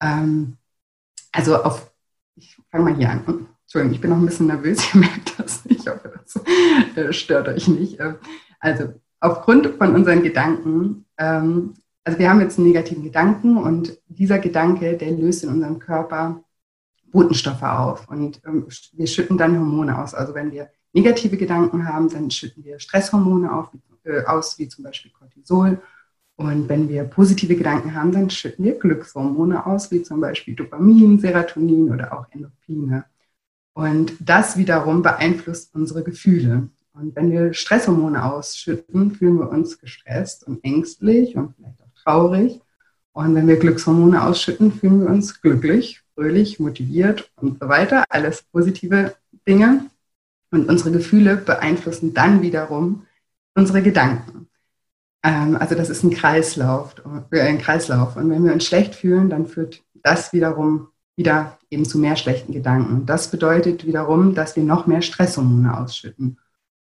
ähm, 0.00 0.58
also 1.32 1.56
auf, 1.56 1.92
ich 2.36 2.56
fange 2.70 2.84
mal 2.84 2.94
hier 2.94 3.10
an. 3.10 3.48
Entschuldigung, 3.62 3.94
ich 3.94 4.00
bin 4.00 4.10
noch 4.10 4.18
ein 4.18 4.26
bisschen 4.26 4.46
nervös, 4.46 4.86
ihr 4.94 5.00
merkt 5.00 5.40
das 5.40 5.64
nicht, 5.64 5.80
ich 5.80 5.88
hoffe, 5.88 6.12
das 6.14 6.96
äh, 6.96 7.12
stört 7.12 7.48
euch 7.48 7.66
nicht. 7.66 7.98
Ähm, 7.98 8.14
also 8.60 8.94
aufgrund 9.18 9.66
von 9.78 9.92
unseren 9.92 10.22
Gedanken, 10.22 11.04
ähm, 11.18 11.74
also 12.04 12.20
wir 12.20 12.30
haben 12.30 12.40
jetzt 12.40 12.58
einen 12.58 12.68
negativen 12.68 13.02
Gedanken 13.02 13.56
und 13.56 13.98
dieser 14.06 14.38
Gedanke, 14.38 14.96
der 14.96 15.10
löst 15.10 15.42
in 15.42 15.50
unserem 15.50 15.80
Körper 15.80 16.44
Botenstoffe 17.12 17.62
auf 17.62 18.08
und 18.08 18.40
ähm, 18.46 18.66
wir 18.92 19.06
schütten 19.06 19.38
dann 19.38 19.58
Hormone 19.58 19.98
aus. 19.98 20.14
Also 20.14 20.34
wenn 20.34 20.52
wir 20.52 20.70
negative 20.92 21.36
Gedanken 21.36 21.86
haben, 21.86 22.08
dann 22.08 22.30
schütten 22.30 22.64
wir 22.64 22.78
Stresshormone 22.78 23.52
auf, 23.52 23.70
äh, 24.04 24.24
aus, 24.24 24.58
wie 24.58 24.68
zum 24.68 24.84
Beispiel 24.84 25.10
Cortisol. 25.12 25.80
Und 26.36 26.68
wenn 26.68 26.88
wir 26.88 27.04
positive 27.04 27.56
Gedanken 27.56 27.94
haben, 27.94 28.12
dann 28.12 28.28
schütten 28.28 28.64
wir 28.64 28.78
Glückshormone 28.78 29.64
aus, 29.64 29.90
wie 29.90 30.02
zum 30.02 30.20
Beispiel 30.20 30.54
Dopamin, 30.54 31.18
Serotonin 31.18 31.90
oder 31.90 32.12
auch 32.12 32.26
Endorphine. 32.30 33.06
Und 33.72 34.14
das 34.20 34.56
wiederum 34.56 35.02
beeinflusst 35.02 35.74
unsere 35.74 36.02
Gefühle. 36.02 36.68
Und 36.92 37.14
wenn 37.14 37.30
wir 37.30 37.52
Stresshormone 37.52 38.22
ausschütten, 38.24 39.12
fühlen 39.12 39.38
wir 39.38 39.50
uns 39.50 39.78
gestresst 39.78 40.46
und 40.46 40.64
ängstlich 40.64 41.36
und 41.36 41.54
vielleicht 41.54 41.80
auch 41.82 42.02
traurig. 42.02 42.60
Und 43.12 43.34
wenn 43.34 43.48
wir 43.48 43.58
Glückshormone 43.58 44.22
ausschütten, 44.22 44.72
fühlen 44.72 45.00
wir 45.00 45.08
uns 45.08 45.40
glücklich, 45.40 46.02
fröhlich, 46.16 46.58
motiviert 46.58 47.30
und 47.36 47.60
so 47.60 47.68
weiter. 47.68 48.04
Alles 48.08 48.42
positive 48.42 49.14
Dinge. 49.46 49.86
Und 50.50 50.68
unsere 50.68 50.90
Gefühle 50.90 51.36
beeinflussen 51.36 52.14
dann 52.14 52.42
wiederum 52.42 53.06
unsere 53.54 53.82
Gedanken. 53.82 54.48
Ähm, 55.22 55.56
also 55.56 55.74
das 55.74 55.90
ist 55.90 56.02
ein 56.02 56.10
Kreislauf, 56.10 56.94
äh, 57.30 57.40
ein 57.40 57.58
Kreislauf. 57.58 58.16
Und 58.16 58.30
wenn 58.30 58.44
wir 58.44 58.52
uns 58.52 58.64
schlecht 58.64 58.94
fühlen, 58.94 59.28
dann 59.28 59.46
führt 59.46 59.82
das 60.02 60.32
wiederum 60.32 60.88
wieder 61.16 61.58
eben 61.70 61.84
zu 61.84 61.98
mehr 61.98 62.16
schlechten 62.16 62.52
Gedanken. 62.52 63.06
Das 63.06 63.30
bedeutet 63.30 63.86
wiederum, 63.86 64.34
dass 64.34 64.54
wir 64.54 64.62
noch 64.62 64.86
mehr 64.86 65.02
Stresshormone 65.02 65.78
ausschütten. 65.78 66.38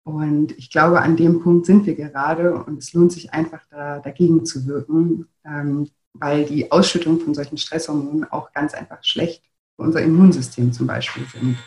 Und 0.03 0.57
ich 0.57 0.69
glaube, 0.69 1.01
an 1.01 1.17
dem 1.17 1.41
Punkt 1.41 1.65
sind 1.65 1.85
wir 1.85 1.95
gerade 1.95 2.53
und 2.53 2.79
es 2.79 2.93
lohnt 2.93 3.11
sich 3.11 3.33
einfach 3.33 3.61
da, 3.69 3.99
dagegen 3.99 4.45
zu 4.45 4.65
wirken, 4.67 5.27
ähm, 5.45 5.89
weil 6.13 6.45
die 6.45 6.71
Ausschüttung 6.71 7.19
von 7.19 7.33
solchen 7.33 7.57
Stresshormonen 7.57 8.31
auch 8.31 8.51
ganz 8.53 8.73
einfach 8.73 9.03
schlecht 9.03 9.43
für 9.75 9.83
unser 9.83 10.01
Immunsystem 10.01 10.73
zum 10.73 10.87
Beispiel 10.87 11.25
sind. 11.31 11.57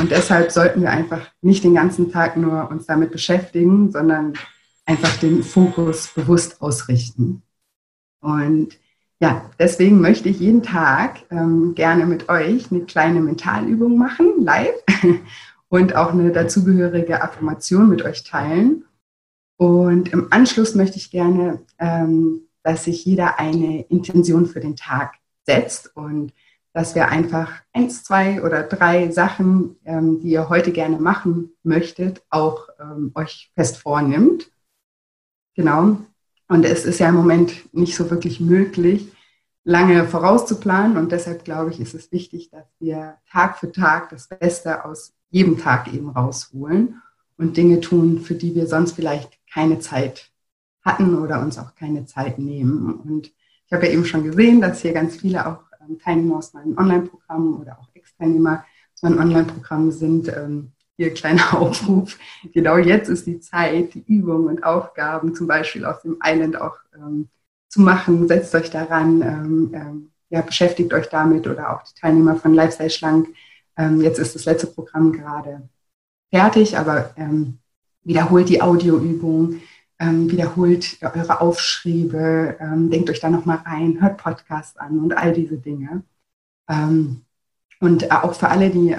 Und 0.00 0.10
deshalb 0.10 0.50
sollten 0.50 0.82
wir 0.82 0.90
einfach 0.90 1.26
nicht 1.40 1.64
den 1.64 1.74
ganzen 1.74 2.10
Tag 2.10 2.36
nur 2.36 2.70
uns 2.70 2.86
damit 2.86 3.12
beschäftigen, 3.12 3.90
sondern 3.90 4.34
einfach 4.84 5.16
den 5.18 5.42
Fokus 5.42 6.12
bewusst 6.14 6.60
ausrichten. 6.60 7.42
Und 8.20 8.78
ja, 9.20 9.50
deswegen 9.58 10.00
möchte 10.00 10.28
ich 10.28 10.40
jeden 10.40 10.62
Tag 10.62 11.20
ähm, 11.30 11.74
gerne 11.74 12.04
mit 12.04 12.28
euch 12.28 12.70
eine 12.70 12.82
kleine 12.84 13.20
Mentalübung 13.20 13.96
machen, 13.96 14.42
live, 14.42 14.74
und 15.68 15.96
auch 15.96 16.12
eine 16.12 16.32
dazugehörige 16.32 17.22
Affirmation 17.22 17.88
mit 17.88 18.02
euch 18.02 18.24
teilen. 18.24 18.84
Und 19.56 20.12
im 20.12 20.28
Anschluss 20.30 20.74
möchte 20.74 20.98
ich 20.98 21.10
gerne, 21.10 21.60
ähm, 21.78 22.42
dass 22.66 22.82
sich 22.82 23.04
jeder 23.04 23.38
eine 23.38 23.82
Intention 23.82 24.44
für 24.46 24.58
den 24.58 24.74
Tag 24.74 25.14
setzt 25.44 25.96
und 25.96 26.32
dass 26.72 26.96
wir 26.96 27.08
einfach 27.08 27.52
eins, 27.72 28.02
zwei 28.02 28.42
oder 28.42 28.64
drei 28.64 29.12
Sachen, 29.12 29.76
ähm, 29.84 30.18
die 30.20 30.30
ihr 30.30 30.48
heute 30.48 30.72
gerne 30.72 30.98
machen 30.98 31.52
möchtet, 31.62 32.24
auch 32.28 32.68
ähm, 32.80 33.12
euch 33.14 33.52
fest 33.54 33.76
vornimmt. 33.76 34.50
Genau. 35.54 35.98
Und 36.48 36.64
es 36.64 36.84
ist 36.84 36.98
ja 36.98 37.08
im 37.08 37.14
Moment 37.14 37.72
nicht 37.72 37.94
so 37.94 38.10
wirklich 38.10 38.40
möglich, 38.40 39.12
lange 39.62 40.04
vorauszuplanen. 40.08 40.96
Und 40.96 41.12
deshalb 41.12 41.44
glaube 41.44 41.70
ich, 41.70 41.78
ist 41.78 41.94
es 41.94 42.10
wichtig, 42.10 42.50
dass 42.50 42.66
wir 42.80 43.18
Tag 43.30 43.60
für 43.60 43.70
Tag 43.70 44.10
das 44.10 44.26
Beste 44.26 44.84
aus 44.84 45.14
jedem 45.30 45.56
Tag 45.56 45.94
eben 45.94 46.10
rausholen 46.10 47.00
und 47.38 47.56
Dinge 47.56 47.80
tun, 47.80 48.18
für 48.18 48.34
die 48.34 48.56
wir 48.56 48.66
sonst 48.66 48.96
vielleicht 48.96 49.38
keine 49.52 49.78
Zeit 49.78 50.32
hatten 50.86 51.18
oder 51.18 51.40
uns 51.42 51.58
auch 51.58 51.74
keine 51.74 52.06
Zeit 52.06 52.38
nehmen. 52.38 52.94
Und 52.94 53.32
ich 53.66 53.72
habe 53.72 53.86
ja 53.86 53.92
eben 53.92 54.06
schon 54.06 54.24
gesehen, 54.24 54.60
dass 54.60 54.80
hier 54.80 54.92
ganz 54.92 55.16
viele 55.16 55.46
auch 55.46 55.58
ähm, 55.80 55.98
Teilnehmer 55.98 56.36
aus 56.36 56.54
meinem 56.54 56.78
Online-Programm 56.78 57.60
oder 57.60 57.78
auch 57.80 57.88
Ex-Teilnehmer 57.92 58.64
aus 58.94 59.02
meinem 59.02 59.18
Online-Programm 59.18 59.90
sind. 59.90 60.28
Ähm, 60.28 60.72
hier 60.96 61.12
kleiner 61.12 61.54
Aufruf. 61.60 62.16
Genau 62.54 62.78
jetzt 62.78 63.08
ist 63.08 63.26
die 63.26 63.40
Zeit, 63.40 63.94
die 63.94 64.04
Übungen 64.06 64.46
und 64.46 64.64
Aufgaben 64.64 65.34
zum 65.34 65.46
Beispiel 65.46 65.84
aus 65.84 66.02
dem 66.02 66.18
Island 66.24 66.58
auch 66.58 66.76
ähm, 66.94 67.28
zu 67.68 67.80
machen. 67.80 68.28
Setzt 68.28 68.54
euch 68.54 68.70
daran, 68.70 69.20
ähm, 69.22 69.70
ähm, 69.74 70.10
ja, 70.30 70.40
beschäftigt 70.40 70.94
euch 70.94 71.08
damit 71.08 71.46
oder 71.46 71.74
auch 71.74 71.82
die 71.82 72.00
Teilnehmer 72.00 72.36
von 72.36 72.54
Lifestyle 72.54 72.90
Schlank. 72.90 73.28
Ähm, 73.76 74.00
jetzt 74.00 74.18
ist 74.18 74.34
das 74.34 74.44
letzte 74.44 74.68
Programm 74.68 75.12
gerade 75.12 75.68
fertig, 76.32 76.78
aber 76.78 77.10
ähm, 77.16 77.58
wiederholt 78.04 78.48
die 78.48 78.62
Audioübung, 78.62 79.60
ähm, 79.98 80.30
wiederholt 80.30 80.98
eure 81.02 81.40
Aufschriebe, 81.40 82.56
denkt 82.90 83.10
euch 83.10 83.20
da 83.20 83.30
nochmal 83.30 83.58
rein, 83.64 84.00
hört 84.00 84.18
Podcasts 84.18 84.76
an 84.76 84.98
und 84.98 85.16
all 85.16 85.32
diese 85.32 85.56
Dinge. 85.56 86.02
und 86.68 88.02
äh, 88.02 88.08
auch 88.10 88.34
für 88.34 88.48
alle, 88.48 88.70
die 88.70 88.94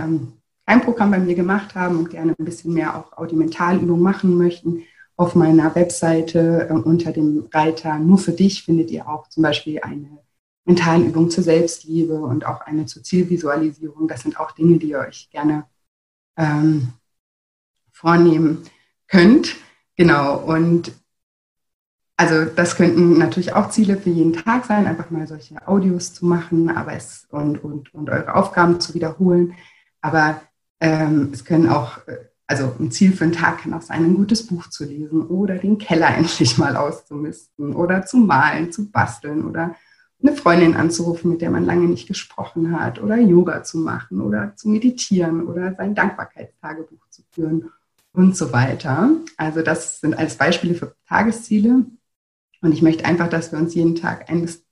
kein 0.67 0.81
Programm 0.81 1.11
bei 1.11 1.19
mir 1.19 1.35
gemacht 1.35 1.75
haben 1.75 1.97
und 1.97 2.09
gerne 2.09 2.35
ein 2.37 2.45
bisschen 2.45 2.73
mehr 2.73 2.95
auch 2.95 3.17
Audimentalübung 3.17 4.01
machen 4.01 4.37
möchten, 4.37 4.83
auf 5.15 5.33
meiner 5.33 5.73
Webseite 5.75 6.67
äh, 6.69 6.73
unter 6.73 7.11
dem 7.11 7.47
Reiter 7.51 7.97
Nur 7.99 8.19
für 8.19 8.33
dich 8.33 8.63
findet 8.63 8.91
ihr 8.91 9.09
auch 9.09 9.27
zum 9.29 9.43
Beispiel 9.43 9.79
eine 9.79 10.19
Mentalübung 10.65 11.29
zur 11.29 11.43
Selbstliebe 11.43 12.19
und 12.19 12.45
auch 12.45 12.61
eine 12.61 12.85
zur 12.85 13.01
Zielvisualisierung. 13.01 14.07
Das 14.07 14.21
sind 14.21 14.39
auch 14.39 14.51
Dinge, 14.51 14.77
die 14.77 14.89
ihr 14.89 14.99
euch 14.99 15.29
gerne 15.31 15.65
ähm, 16.37 16.89
vornehmen 17.91 18.63
könnt. 19.07 19.55
Genau. 19.97 20.37
Und 20.37 20.93
also 22.17 22.45
das 22.45 22.75
könnten 22.75 23.17
natürlich 23.17 23.53
auch 23.53 23.69
Ziele 23.69 23.97
für 23.97 24.09
jeden 24.09 24.33
Tag 24.33 24.65
sein, 24.65 24.87
einfach 24.87 25.11
mal 25.11 25.27
solche 25.27 25.67
Audios 25.67 26.13
zu 26.13 26.25
machen, 26.25 26.69
aber 26.69 26.93
es 26.93 27.27
und, 27.29 27.63
und, 27.63 27.93
und 27.93 28.09
eure 28.09 28.35
Aufgaben 28.35 28.79
zu 28.79 28.93
wiederholen. 28.93 29.53
Aber 30.01 30.41
ähm, 30.79 31.29
es 31.33 31.45
können 31.45 31.69
auch, 31.69 31.99
äh, 32.07 32.17
also 32.47 32.73
ein 32.79 32.91
Ziel 32.91 33.11
für 33.11 33.25
einen 33.25 33.33
Tag 33.33 33.59
kann 33.59 33.73
auch 33.73 33.81
sein, 33.81 34.03
ein 34.03 34.15
gutes 34.15 34.47
Buch 34.47 34.67
zu 34.69 34.85
lesen 34.85 35.27
oder 35.27 35.55
den 35.55 35.77
Keller 35.77 36.09
endlich 36.17 36.57
mal 36.57 36.75
auszumisten 36.75 37.75
oder 37.75 38.05
zu 38.05 38.17
malen, 38.17 38.71
zu 38.71 38.89
basteln 38.89 39.45
oder 39.45 39.75
eine 40.19 40.35
Freundin 40.35 40.75
anzurufen, 40.75 41.31
mit 41.31 41.41
der 41.41 41.51
man 41.51 41.65
lange 41.65 41.87
nicht 41.87 42.07
gesprochen 42.07 42.79
hat 42.79 42.99
oder 42.99 43.17
Yoga 43.17 43.63
zu 43.63 43.77
machen 43.77 44.21
oder 44.21 44.55
zu 44.55 44.69
meditieren 44.69 45.45
oder 45.45 45.75
sein 45.75 45.93
Dankbarkeitstagebuch 45.93 47.07
zu 47.09 47.21
führen 47.31 47.69
und 48.17 48.35
so 48.35 48.51
weiter. 48.51 49.11
Also 49.37 49.61
das 49.61 50.01
sind 50.01 50.17
alles 50.17 50.35
Beispiele 50.35 50.73
für 50.73 50.95
Tagesziele. 51.07 51.85
Und 52.61 52.71
ich 52.71 52.81
möchte 52.81 53.05
einfach, 53.05 53.29
dass 53.29 53.51
wir 53.51 53.59
uns 53.59 53.75
jeden 53.75 53.95
Tag 53.95 54.29
ein 54.29 54.41
bis 54.41 54.65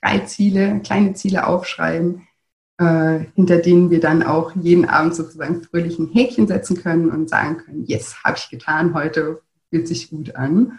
drei 0.00 0.20
Ziele, 0.20 0.80
kleine 0.80 1.12
Ziele 1.12 1.46
aufschreiben, 1.46 2.26
äh, 2.78 3.20
hinter 3.34 3.58
denen 3.58 3.90
wir 3.90 4.00
dann 4.00 4.22
auch 4.22 4.56
jeden 4.56 4.86
Abend 4.86 5.14
sozusagen 5.14 5.62
fröhlich 5.62 5.98
ein 5.98 6.08
Häkchen 6.08 6.46
setzen 6.46 6.78
können 6.78 7.10
und 7.10 7.28
sagen 7.28 7.58
können, 7.58 7.84
yes, 7.84 8.24
habe 8.24 8.38
ich 8.38 8.48
getan, 8.48 8.94
heute 8.94 9.42
fühlt 9.68 9.86
sich 9.86 10.08
gut 10.08 10.34
an. 10.34 10.78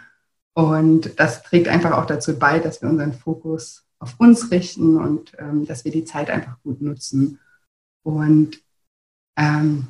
Und 0.54 1.20
das 1.20 1.44
trägt 1.44 1.68
einfach 1.68 1.92
auch 1.92 2.06
dazu 2.06 2.36
bei, 2.36 2.58
dass 2.58 2.82
wir 2.82 2.88
unseren 2.88 3.12
Fokus 3.12 3.86
auf 4.00 4.18
uns 4.18 4.50
richten 4.50 4.96
und 4.96 5.34
ähm, 5.38 5.66
dass 5.66 5.84
wir 5.84 5.92
die 5.92 6.04
Zeit 6.04 6.30
einfach 6.30 6.60
gut 6.64 6.82
nutzen. 6.82 7.38
Und 8.02 8.60
ähm, 9.36 9.86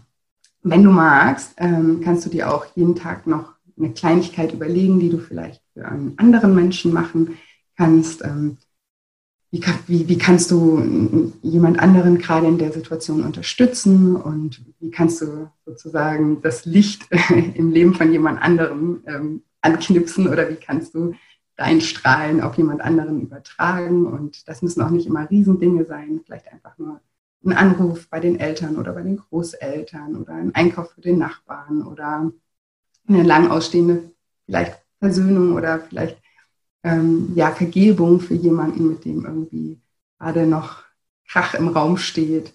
wenn 0.70 0.82
du 0.82 0.90
magst, 0.90 1.54
ähm, 1.58 2.00
kannst 2.02 2.24
du 2.26 2.30
dir 2.30 2.52
auch 2.52 2.66
jeden 2.74 2.94
Tag 2.94 3.26
noch 3.26 3.54
eine 3.78 3.92
Kleinigkeit 3.92 4.52
überlegen, 4.52 5.00
die 5.00 5.10
du 5.10 5.18
vielleicht 5.18 5.62
für 5.72 5.86
einen 5.86 6.14
anderen 6.18 6.54
Menschen 6.54 6.92
machen 6.92 7.36
kannst. 7.76 8.24
Ähm, 8.24 8.58
wie, 9.50 9.62
wie, 9.86 10.08
wie 10.08 10.18
kannst 10.18 10.50
du 10.50 11.32
jemand 11.42 11.78
anderen 11.78 12.18
gerade 12.18 12.46
in 12.46 12.58
der 12.58 12.72
Situation 12.72 13.22
unterstützen? 13.24 14.16
Und 14.16 14.62
wie 14.80 14.90
kannst 14.90 15.22
du 15.22 15.50
sozusagen 15.64 16.42
das 16.42 16.66
Licht 16.66 17.08
im 17.54 17.70
Leben 17.70 17.94
von 17.94 18.12
jemand 18.12 18.42
anderem 18.42 19.02
ähm, 19.06 19.42
anknipsen? 19.62 20.28
Oder 20.28 20.50
wie 20.50 20.56
kannst 20.56 20.94
du 20.94 21.14
dein 21.56 21.80
Strahlen 21.80 22.40
auf 22.40 22.56
jemand 22.56 22.82
anderen 22.82 23.22
übertragen? 23.22 24.06
Und 24.06 24.46
das 24.48 24.60
müssen 24.60 24.82
auch 24.82 24.90
nicht 24.90 25.06
immer 25.06 25.30
Riesendinge 25.30 25.84
sein, 25.84 26.20
vielleicht 26.24 26.52
einfach 26.52 26.76
nur 26.76 27.00
ein 27.44 27.52
Anruf 27.52 28.08
bei 28.08 28.20
den 28.20 28.40
Eltern 28.40 28.76
oder 28.76 28.92
bei 28.92 29.02
den 29.02 29.16
Großeltern 29.16 30.16
oder 30.16 30.34
ein 30.34 30.54
Einkauf 30.54 30.90
für 30.92 31.00
den 31.00 31.18
Nachbarn 31.18 31.82
oder 31.86 32.30
eine 33.08 33.22
lang 33.22 33.50
ausstehende 33.50 34.10
vielleicht 34.46 34.78
Versöhnung 34.98 35.54
oder 35.54 35.78
vielleicht 35.80 36.20
ähm, 36.82 37.32
ja, 37.34 37.50
Vergebung 37.52 38.20
für 38.20 38.34
jemanden, 38.34 38.88
mit 38.88 39.04
dem 39.04 39.24
irgendwie 39.24 39.80
gerade 40.18 40.46
noch 40.46 40.82
Krach 41.28 41.54
im 41.54 41.68
Raum 41.68 41.96
steht. 41.96 42.54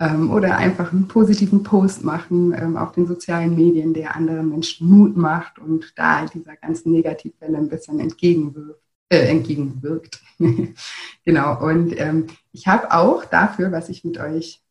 Ähm, 0.00 0.30
oder 0.30 0.56
einfach 0.56 0.92
einen 0.92 1.08
positiven 1.08 1.64
Post 1.64 2.04
machen 2.04 2.54
ähm, 2.56 2.76
auf 2.76 2.92
den 2.92 3.08
sozialen 3.08 3.56
Medien, 3.56 3.94
der 3.94 4.14
anderen 4.14 4.48
Menschen 4.48 4.88
Mut 4.88 5.16
macht 5.16 5.58
und 5.58 5.92
da 5.96 6.24
dieser 6.24 6.54
ganzen 6.54 6.92
Negativwelle 6.92 7.58
ein 7.58 7.68
bisschen 7.68 7.98
entgegenwirkt. 7.98 8.80
Äh, 9.10 9.28
entgegenwirkt. 9.28 10.20
genau. 11.24 11.64
Und 11.64 11.98
ähm, 11.98 12.26
ich 12.52 12.66
habe 12.66 12.92
auch 12.92 13.24
dafür, 13.24 13.72
was 13.72 13.88
ich 13.88 14.04
mit 14.04 14.18
euch, 14.18 14.62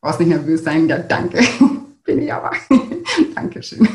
brauchst 0.00 0.20
nicht 0.20 0.30
nervös 0.30 0.64
sein, 0.64 0.88
ja, 0.88 0.98
danke, 0.98 1.38
bin 2.04 2.22
ich 2.22 2.32
aber. 2.32 2.52
Dankeschön. 3.34 3.88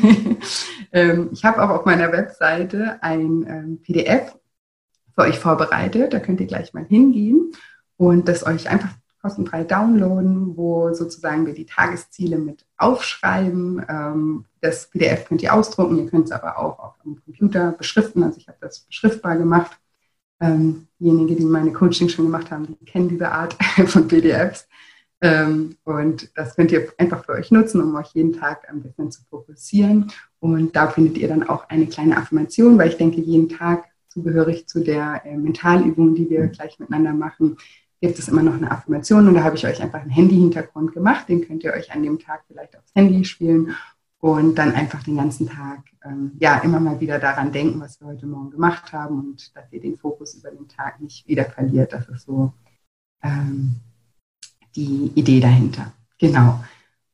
ähm, 0.92 1.28
ich 1.32 1.44
habe 1.44 1.62
auch 1.62 1.70
auf 1.70 1.84
meiner 1.84 2.12
Webseite 2.12 3.02
ein 3.02 3.44
ähm, 3.46 3.82
PDF 3.82 4.36
für 5.14 5.22
euch 5.22 5.38
vorbereitet. 5.38 6.12
Da 6.12 6.20
könnt 6.20 6.40
ihr 6.40 6.46
gleich 6.46 6.72
mal 6.72 6.84
hingehen 6.84 7.52
und 7.96 8.28
das 8.28 8.46
euch 8.46 8.68
einfach 8.68 8.90
kostenfrei 9.20 9.64
downloaden, 9.64 10.56
wo 10.56 10.92
sozusagen 10.94 11.46
wir 11.46 11.54
die 11.54 11.66
Tagesziele 11.66 12.38
mit 12.38 12.65
aufschreiben. 12.78 13.84
Ähm, 13.88 14.44
das 14.60 14.90
PDF 14.90 15.26
könnt 15.26 15.42
ihr 15.42 15.54
ausdrucken, 15.54 15.98
ihr 15.98 16.10
könnt 16.10 16.26
es 16.26 16.32
aber 16.32 16.58
auch 16.58 16.78
auf 16.78 16.94
dem 17.04 17.22
Computer 17.22 17.72
beschriften. 17.72 18.22
Also 18.22 18.38
ich 18.38 18.48
habe 18.48 18.58
das 18.60 18.80
beschriftbar 18.80 19.36
gemacht. 19.36 19.78
Ähm, 20.40 20.88
diejenigen, 20.98 21.36
die 21.36 21.44
meine 21.44 21.72
Coaching 21.72 22.08
schon 22.08 22.26
gemacht 22.26 22.50
haben, 22.50 22.66
die 22.66 22.84
kennen 22.84 23.08
diese 23.08 23.30
Art 23.30 23.54
von 23.86 24.06
PDFs. 24.06 24.68
Ähm, 25.22 25.76
und 25.84 26.30
das 26.36 26.56
könnt 26.56 26.72
ihr 26.72 26.92
einfach 26.98 27.24
für 27.24 27.32
euch 27.32 27.50
nutzen, 27.50 27.80
um 27.80 27.94
euch 27.94 28.08
jeden 28.12 28.34
Tag 28.34 28.68
ein 28.68 28.82
bisschen 28.82 29.10
zu 29.10 29.22
fokussieren. 29.30 30.12
Und 30.40 30.76
da 30.76 30.88
findet 30.88 31.16
ihr 31.16 31.28
dann 31.28 31.48
auch 31.48 31.68
eine 31.70 31.86
kleine 31.86 32.18
Affirmation, 32.18 32.76
weil 32.78 32.90
ich 32.90 32.98
denke, 32.98 33.20
jeden 33.20 33.48
Tag 33.48 33.84
zugehörig 34.08 34.66
zu 34.66 34.80
der 34.80 35.22
äh, 35.24 35.36
Mentalübung, 35.36 36.14
die 36.14 36.28
wir 36.28 36.46
gleich 36.48 36.78
miteinander 36.78 37.14
machen, 37.14 37.56
gibt 38.00 38.18
es 38.18 38.28
immer 38.28 38.42
noch 38.42 38.54
eine 38.54 38.70
Affirmation 38.70 39.26
und 39.26 39.34
da 39.34 39.42
habe 39.42 39.56
ich 39.56 39.66
euch 39.66 39.82
einfach 39.82 40.00
einen 40.00 40.10
Handy-Hintergrund 40.10 40.92
gemacht. 40.92 41.28
Den 41.28 41.46
könnt 41.46 41.64
ihr 41.64 41.72
euch 41.72 41.92
an 41.92 42.02
dem 42.02 42.18
Tag 42.18 42.44
vielleicht 42.46 42.76
aufs 42.76 42.94
Handy 42.94 43.24
spielen 43.24 43.74
und 44.18 44.56
dann 44.56 44.72
einfach 44.72 45.02
den 45.02 45.16
ganzen 45.16 45.48
Tag 45.48 45.84
ähm, 46.04 46.32
ja 46.38 46.58
immer 46.58 46.80
mal 46.80 47.00
wieder 47.00 47.18
daran 47.18 47.52
denken, 47.52 47.80
was 47.80 48.00
wir 48.00 48.08
heute 48.08 48.26
Morgen 48.26 48.50
gemacht 48.50 48.92
haben 48.92 49.18
und 49.18 49.54
dass 49.56 49.72
ihr 49.72 49.80
den 49.80 49.96
Fokus 49.96 50.34
über 50.34 50.50
den 50.50 50.68
Tag 50.68 51.00
nicht 51.00 51.26
wieder 51.26 51.44
verliert. 51.44 51.92
Das 51.92 52.08
ist 52.08 52.26
so 52.26 52.52
ähm, 53.22 53.76
die 54.74 55.12
Idee 55.14 55.40
dahinter. 55.40 55.92
Genau. 56.18 56.62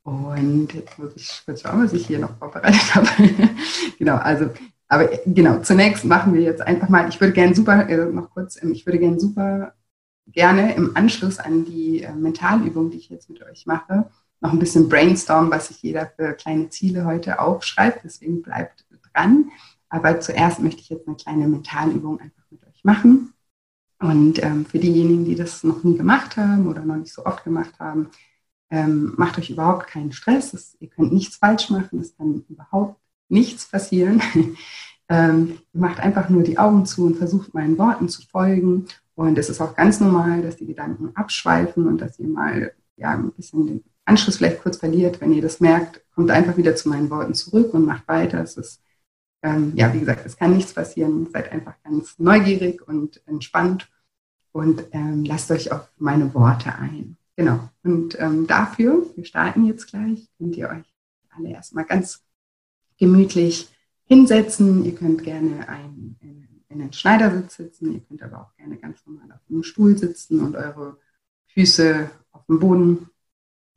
Und 0.05 0.73
jetzt 0.75 0.99
muss 0.99 1.13
ich 1.15 1.43
kurz 1.45 1.63
schauen, 1.63 1.85
was 1.85 1.93
ich 1.93 2.07
hier 2.07 2.19
noch 2.19 2.37
vorbereitet 2.39 2.95
habe. 2.95 3.09
genau, 3.99 4.17
also, 4.17 4.51
aber 4.89 5.09
genau, 5.27 5.61
zunächst 5.61 6.05
machen 6.05 6.35
wir 6.35 6.41
jetzt 6.41 6.61
einfach 6.61 6.89
mal, 6.89 7.09
ich 7.09 7.21
würde 7.21 7.33
gerne 7.33 7.55
super, 7.55 7.89
äh, 7.89 8.07
noch 8.07 8.31
kurz, 8.31 8.61
ähm, 8.61 8.73
ich 8.73 8.85
würde 8.85 8.99
gerne 8.99 9.21
super 9.21 9.75
gerne 10.33 10.75
im 10.75 10.97
Anschluss 10.97 11.39
an 11.39 11.65
die 11.65 12.03
äh, 12.03 12.13
Mentalübung, 12.13 12.91
die 12.91 12.99
ich 12.99 13.11
jetzt 13.11 13.29
mit 13.31 13.43
euch 13.43 13.67
mache, 13.67 14.11
noch 14.41 14.53
ein 14.53 14.59
bisschen 14.59 14.89
brainstormen, 14.89 15.51
was 15.51 15.69
sich 15.69 15.83
jeder 15.83 16.07
für 16.17 16.33
kleine 16.33 16.69
Ziele 16.69 17.05
heute 17.05 17.39
aufschreibt. 17.39 18.05
Deswegen 18.05 18.43
bleibt 18.43 18.85
dran. 19.13 19.51
Aber 19.89 20.21
zuerst 20.21 20.61
möchte 20.61 20.81
ich 20.81 20.89
jetzt 20.89 21.07
eine 21.07 21.17
kleine 21.17 21.47
Mentalübung 21.47 22.19
einfach 22.19 22.43
mit 22.51 22.67
euch 22.67 22.83
machen. 22.83 23.35
Und 24.01 24.43
ähm, 24.43 24.67
für 24.67 24.81
diejenigen, 24.81 25.25
die 25.25 25.37
das 25.37 25.63
noch 25.63 25.85
nie 25.85 25.97
gemacht 25.97 26.37
haben 26.37 26.67
oder 26.67 26.85
noch 26.85 26.97
nicht 26.97 27.13
so 27.13 27.25
oft 27.25 27.45
gemacht 27.45 27.79
haben, 27.79 28.09
ähm, 28.71 29.15
macht 29.17 29.39
euch 29.39 29.51
überhaupt 29.51 29.87
keinen 29.87 30.13
Stress. 30.13 30.51
Das, 30.51 30.77
ihr 30.81 30.89
könnt 30.89 31.13
nichts 31.13 31.37
falsch 31.37 31.71
machen. 31.71 32.01
Es 32.01 32.17
kann 32.17 32.43
überhaupt 32.49 32.99
nichts 33.29 33.67
passieren. 33.67 34.21
ähm, 35.09 35.59
ihr 35.73 35.81
macht 35.81 36.01
einfach 36.01 36.29
nur 36.31 36.43
die 36.43 36.59
Augen 36.59 36.85
zu 36.85 37.07
und 37.07 37.17
versucht 37.17 37.55
meinen 37.55 37.79
Worten 37.79 38.09
zu 38.09 38.23
folgen 38.23 38.87
und 39.15 39.39
es 39.39 39.51
ist 39.51 39.61
auch 39.61 39.77
ganz 39.77 40.01
normal, 40.01 40.43
dass 40.43 40.57
die 40.57 40.67
Gedanken 40.67 41.15
abschweifen 41.15 41.87
und 41.87 42.01
dass 42.01 42.19
ihr 42.19 42.29
mal 42.29 42.73
ja, 42.97 43.11
ein 43.11 43.33
bisschen 43.33 43.67
den 43.67 43.85
Anschluss 44.05 44.39
vielleicht 44.39 44.63
kurz 44.63 44.79
verliert. 44.79 45.21
Wenn 45.21 45.33
ihr 45.33 45.43
das 45.43 45.61
merkt, 45.61 46.03
kommt 46.15 46.31
einfach 46.31 46.57
wieder 46.57 46.75
zu 46.77 46.89
meinen 46.89 47.11
Worten 47.11 47.35
zurück 47.35 47.75
und 47.75 47.85
macht 47.85 48.09
weiter. 48.09 48.43
Es 48.43 48.57
ist, 48.57 48.83
ähm, 49.43 49.73
ja, 49.75 49.93
wie 49.93 50.01
gesagt, 50.01 50.25
es 50.27 50.37
kann 50.37 50.55
nichts 50.55 50.73
passieren. 50.73 51.29
Seid 51.33 51.53
einfach 51.53 51.75
ganz 51.85 52.19
neugierig 52.19 52.87
und 52.87 53.23
entspannt 53.27 53.91
und 54.53 54.85
ähm, 54.93 55.25
lasst 55.25 55.51
euch 55.51 55.73
auf 55.73 55.89
meine 55.99 56.33
Worte 56.35 56.75
ein. 56.75 57.17
Genau. 57.37 57.69
Und 57.83 58.19
ähm, 58.21 58.47
dafür, 58.47 59.07
wir 59.15 59.25
starten 59.25 59.65
jetzt 59.65 59.89
gleich, 59.89 60.29
könnt 60.39 60.57
ihr 60.57 60.69
euch 60.69 60.95
alle 61.31 61.51
erstmal 61.51 61.85
ganz 61.85 62.23
gemütlich 62.99 63.69
hinsetzen. 64.05 64.85
Ihr 64.85 64.95
könnt 64.95 65.23
gerne 65.25 65.69
ein, 65.69 66.17
ein 66.23 66.42
in 66.73 66.79
den 66.79 66.93
Schneidersitz 66.93 67.57
sitzen. 67.57 67.93
Ihr 67.93 68.01
könnt 68.01 68.23
aber 68.23 68.41
auch 68.41 68.57
gerne 68.57 68.77
ganz 68.77 69.05
normal 69.07 69.31
auf 69.33 69.41
einem 69.49 69.63
Stuhl 69.63 69.97
sitzen 69.97 70.41
und 70.41 70.57
eure 70.57 70.97
Füße 71.55 72.11
auf 72.33 72.47
dem 72.47 72.59
Boden 72.59 73.11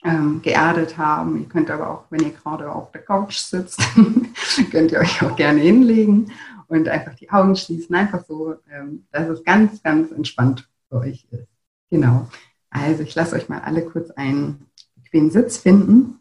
ähm, 0.03 0.41
geerdet 0.41 0.97
haben. 0.97 1.39
Ihr 1.39 1.49
könnt 1.49 1.69
aber 1.69 1.89
auch, 1.89 2.05
wenn 2.09 2.21
ihr 2.21 2.31
gerade 2.31 2.71
auf 2.71 2.91
der 2.91 3.01
Couch 3.01 3.37
sitzt, 3.37 3.81
könnt 4.71 4.91
ihr 4.91 4.99
euch 4.99 5.21
auch 5.21 5.35
gerne 5.35 5.59
hinlegen 5.59 6.31
und 6.67 6.87
einfach 6.87 7.15
die 7.15 7.29
Augen 7.29 7.55
schließen. 7.55 7.95
Einfach 7.95 8.23
so, 8.25 8.55
ähm, 8.71 9.05
dass 9.11 9.27
es 9.29 9.43
ganz, 9.43 9.81
ganz 9.83 10.11
entspannt 10.11 10.69
für 10.89 10.97
euch 10.97 11.27
ist. 11.31 11.47
Genau. 11.89 12.27
Also 12.69 13.03
ich 13.03 13.15
lasse 13.15 13.35
euch 13.35 13.49
mal 13.49 13.59
alle 13.59 13.83
kurz 13.83 14.11
einen 14.11 14.65
bequemen 14.95 15.31
Sitz 15.31 15.57
finden. 15.57 16.19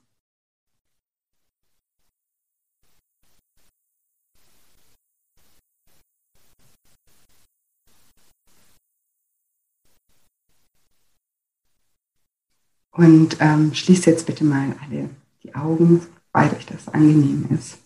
Und 12.95 13.39
ähm, 13.41 13.75
schließt 13.75 14.07
jetzt 14.07 14.25
bitte 14.27 14.45
mal 14.45 14.77
alle 14.83 15.11
die 15.43 15.53
Augen, 15.57 16.07
weil 16.31 16.55
euch 16.55 16.65
das 16.65 16.87
angenehm 16.89 17.49
ist. 17.51 17.79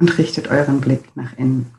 Und 0.00 0.18
richtet 0.18 0.48
euren 0.48 0.80
Blick 0.80 1.16
nach 1.16 1.36
innen. 1.38 1.72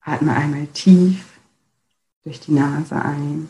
Atme 0.00 0.32
einmal 0.36 0.68
tief 0.68 1.40
durch 2.22 2.38
die 2.38 2.52
Nase 2.52 2.94
ein 2.94 3.48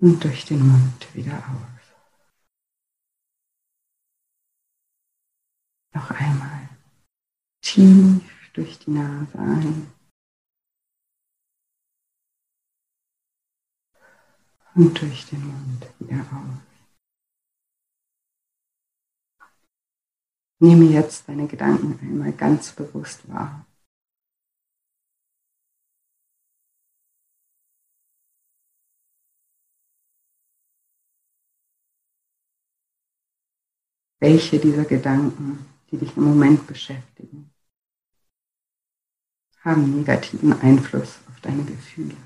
und 0.00 0.22
durch 0.22 0.44
den 0.44 0.64
Mund 0.64 1.14
wieder 1.14 1.38
aus. 1.38 1.77
Noch 6.08 6.16
einmal 6.18 6.68
tief 7.60 8.52
durch 8.54 8.78
die 8.78 8.92
Nase 8.92 9.38
ein. 9.38 9.92
Und 14.74 15.00
durch 15.00 15.26
den 15.26 15.44
Mund 15.44 15.86
wieder 15.98 16.20
aus. 16.20 16.62
Nehme 20.60 20.84
jetzt 20.86 21.28
deine 21.28 21.46
Gedanken 21.46 21.98
einmal 22.00 22.32
ganz 22.32 22.72
bewusst 22.72 23.28
wahr. 23.28 23.66
Welche 34.20 34.58
dieser 34.58 34.84
Gedanken 34.84 35.77
die 35.90 35.98
dich 35.98 36.16
im 36.16 36.24
Moment 36.24 36.66
beschäftigen, 36.66 37.50
haben 39.60 39.96
negativen 39.96 40.52
Einfluss 40.60 41.18
auf 41.28 41.40
deine 41.40 41.64
Gefühle. 41.64 42.16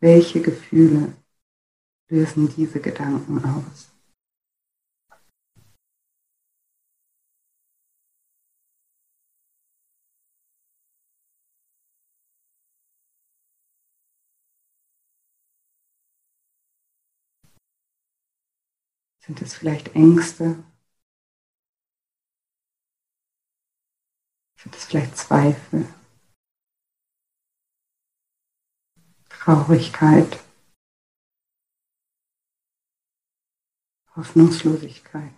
Welche 0.00 0.42
Gefühle 0.42 1.16
lösen 2.10 2.54
diese 2.54 2.78
Gedanken 2.78 3.42
aus? 3.42 3.93
Sind 19.26 19.40
es 19.40 19.54
vielleicht 19.54 19.94
Ängste? 19.94 20.62
Sind 24.56 24.74
es 24.74 24.84
vielleicht 24.84 25.16
Zweifel? 25.16 25.88
Traurigkeit? 29.28 30.44
Hoffnungslosigkeit, 34.16 35.34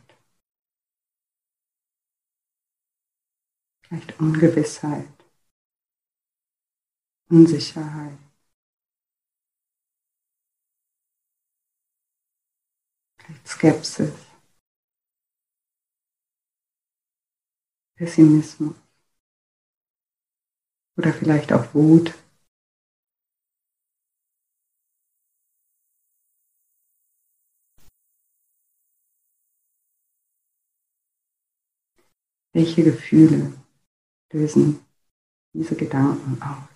vielleicht 3.80 4.20
Ungewissheit, 4.20 5.08
Unsicherheit. 7.30 8.25
Skepsis, 13.44 14.12
Pessimismus 17.96 18.74
oder 20.98 21.12
vielleicht 21.12 21.52
auch 21.52 21.74
Wut. 21.74 22.14
Welche 32.52 32.84
Gefühle 32.84 33.52
lösen 34.32 34.80
diese 35.52 35.76
Gedanken 35.76 36.40
aus? 36.42 36.75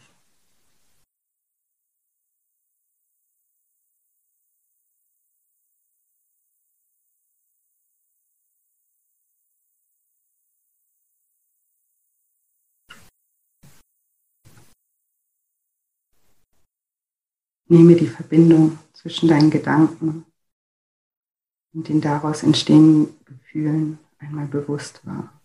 Nehme 17.71 17.95
die 17.95 18.09
Verbindung 18.09 18.81
zwischen 18.95 19.29
deinen 19.29 19.49
Gedanken 19.49 20.25
und 21.73 21.89
den 21.89 22.01
daraus 22.01 22.43
entstehenden 22.43 23.17
Gefühlen 23.25 24.01
einmal 24.19 24.47
bewusst 24.47 25.07
wahr. 25.07 25.40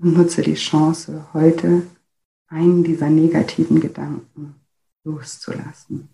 Und 0.00 0.14
nutze 0.14 0.42
die 0.42 0.54
Chance, 0.54 1.26
heute 1.34 1.86
einen 2.46 2.82
dieser 2.82 3.10
negativen 3.10 3.80
Gedanken 3.80 4.54
loszulassen. 5.04 6.08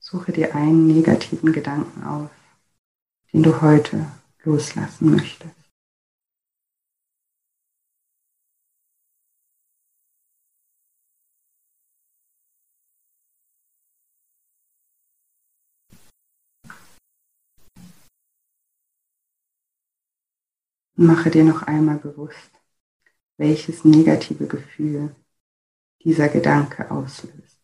Suche 0.00 0.32
dir 0.32 0.54
einen 0.54 0.86
negativen 0.86 1.52
Gedanken 1.52 2.02
aus, 2.02 2.30
den 3.32 3.42
du 3.42 3.60
heute 3.60 4.06
loslassen 4.42 5.10
möchtest. 5.10 5.57
Mache 20.98 21.30
dir 21.30 21.44
noch 21.44 21.62
einmal 21.62 21.96
bewusst, 21.98 22.50
welches 23.38 23.84
negative 23.84 24.46
Gefühl 24.46 25.16
dieser 26.04 26.28
Gedanke 26.28 26.90
auslöst. 26.90 27.58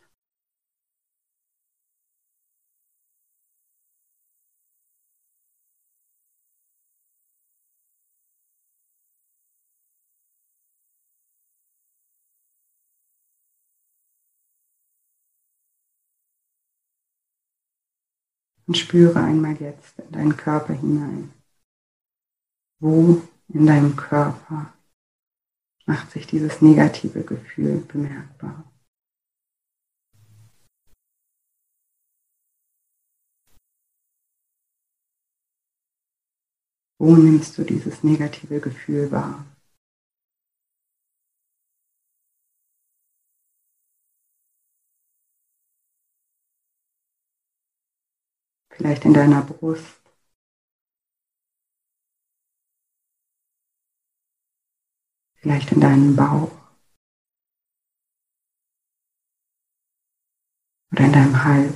Und 18.66 18.78
spüre 18.78 19.20
einmal 19.20 19.56
jetzt 19.60 19.98
in 19.98 20.12
deinen 20.12 20.36
Körper 20.38 20.72
hinein. 20.72 21.33
Wo 22.86 23.22
in 23.48 23.64
deinem 23.64 23.96
Körper 23.96 24.74
macht 25.86 26.10
sich 26.10 26.26
dieses 26.26 26.60
negative 26.60 27.24
Gefühl 27.24 27.80
bemerkbar? 27.80 28.70
Wo 36.98 37.16
nimmst 37.16 37.56
du 37.56 37.64
dieses 37.64 38.04
negative 38.04 38.60
Gefühl 38.60 39.10
wahr? 39.10 39.46
Vielleicht 48.68 49.06
in 49.06 49.14
deiner 49.14 49.40
Brust 49.40 50.03
vielleicht 55.44 55.72
in 55.72 55.80
deinen 55.82 56.16
Bauch 56.16 56.50
oder 60.90 61.04
in 61.04 61.12
deinem 61.12 61.44
Hals 61.44 61.74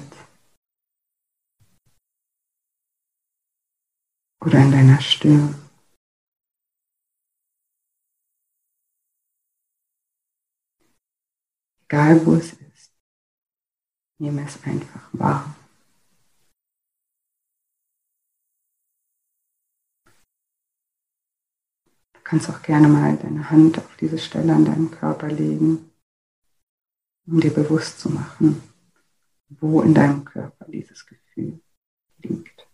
oder 4.40 4.64
in 4.64 4.72
deiner 4.72 4.98
Stirn. 5.02 5.54
Egal 11.84 12.24
wo 12.24 12.36
es 12.36 12.54
ist, 12.54 12.94
nehme 14.18 14.46
es 14.46 14.62
einfach 14.64 15.10
wahr. 15.12 15.57
Kannst 22.28 22.50
auch 22.50 22.60
gerne 22.60 22.88
mal 22.88 23.16
deine 23.16 23.48
Hand 23.48 23.78
auf 23.78 23.96
diese 23.96 24.18
Stelle 24.18 24.54
an 24.54 24.66
deinem 24.66 24.90
Körper 24.90 25.28
legen, 25.28 25.90
um 27.26 27.40
dir 27.40 27.54
bewusst 27.54 28.00
zu 28.00 28.10
machen, 28.10 28.62
wo 29.48 29.80
in 29.80 29.94
deinem 29.94 30.26
Körper 30.26 30.66
dieses 30.66 31.06
Gefühl 31.06 31.58
liegt. 32.18 32.68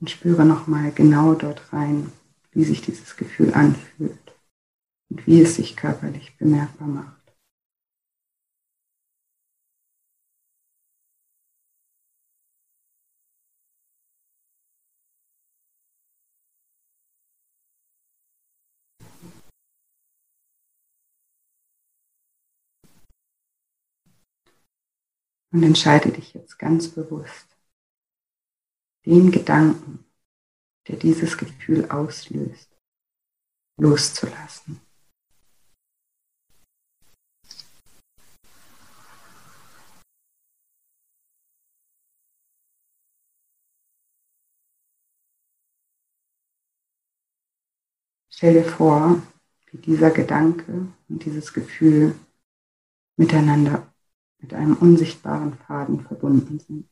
Und 0.00 0.10
spüre 0.10 0.44
nochmal 0.44 0.90
genau 0.90 1.34
dort 1.34 1.72
rein, 1.72 2.10
wie 2.50 2.64
sich 2.64 2.82
dieses 2.82 3.16
Gefühl 3.16 3.54
anfühlt 3.54 4.36
und 5.08 5.24
wie 5.28 5.40
es 5.40 5.54
sich 5.54 5.76
körperlich 5.76 6.36
bemerkbar 6.36 6.88
macht. 6.88 7.21
Und 25.52 25.62
entscheide 25.64 26.10
dich 26.10 26.32
jetzt 26.32 26.58
ganz 26.58 26.88
bewusst, 26.88 27.58
den 29.04 29.30
Gedanken, 29.30 30.02
der 30.88 30.96
dieses 30.96 31.36
Gefühl 31.36 31.90
auslöst, 31.90 32.74
loszulassen. 33.78 34.80
Stell 48.30 48.54
dir 48.54 48.64
vor, 48.64 49.22
wie 49.66 49.78
dieser 49.78 50.10
Gedanke 50.10 50.92
und 51.08 51.24
dieses 51.24 51.52
Gefühl 51.52 52.18
miteinander 53.16 53.91
mit 54.42 54.52
einem 54.54 54.76
unsichtbaren 54.76 55.54
Faden 55.54 56.00
verbunden 56.00 56.58
sind. 56.58 56.88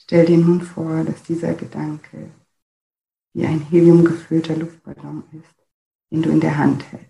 Stell 0.00 0.24
dir 0.24 0.38
nun 0.38 0.62
vor, 0.62 1.04
dass 1.04 1.22
dieser 1.24 1.52
Gedanke 1.52 2.30
wie 3.34 3.44
ein 3.44 3.60
heliumgefüllter 3.60 4.56
Luftballon 4.56 5.24
ist 5.32 5.57
den 6.10 6.22
du 6.22 6.30
in 6.30 6.40
der 6.40 6.56
Hand 6.56 6.84
hältst. 6.90 7.08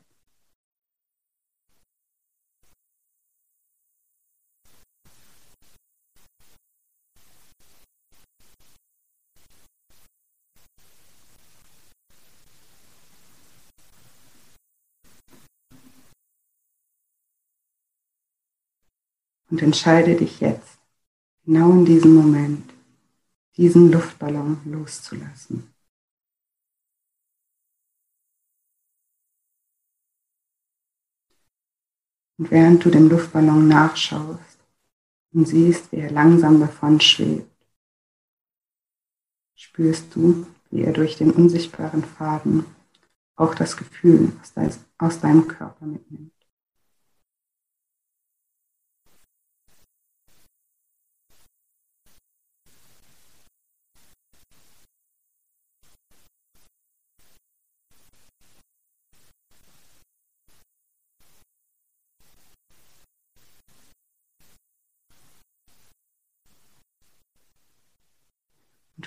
Und 19.50 19.62
entscheide 19.62 20.14
dich 20.14 20.40
jetzt, 20.40 20.78
genau 21.44 21.70
in 21.70 21.86
diesem 21.86 22.14
Moment, 22.14 22.70
diesen 23.56 23.90
Luftballon 23.90 24.60
loszulassen. 24.66 25.77
Und 32.38 32.50
während 32.52 32.84
du 32.84 32.90
dem 32.90 33.08
Luftballon 33.08 33.66
nachschaust 33.66 34.58
und 35.32 35.46
siehst, 35.46 35.90
wie 35.90 35.96
er 35.96 36.10
langsam 36.10 36.60
davon 36.60 37.00
schwebt, 37.00 37.50
spürst 39.56 40.14
du, 40.14 40.46
wie 40.70 40.82
er 40.82 40.92
durch 40.92 41.16
den 41.16 41.32
unsichtbaren 41.32 42.04
Faden 42.04 42.64
auch 43.34 43.54
das 43.54 43.76
Gefühl 43.76 44.32
aus 44.98 45.20
deinem 45.20 45.48
Körper 45.48 45.84
mitnimmt. 45.84 46.32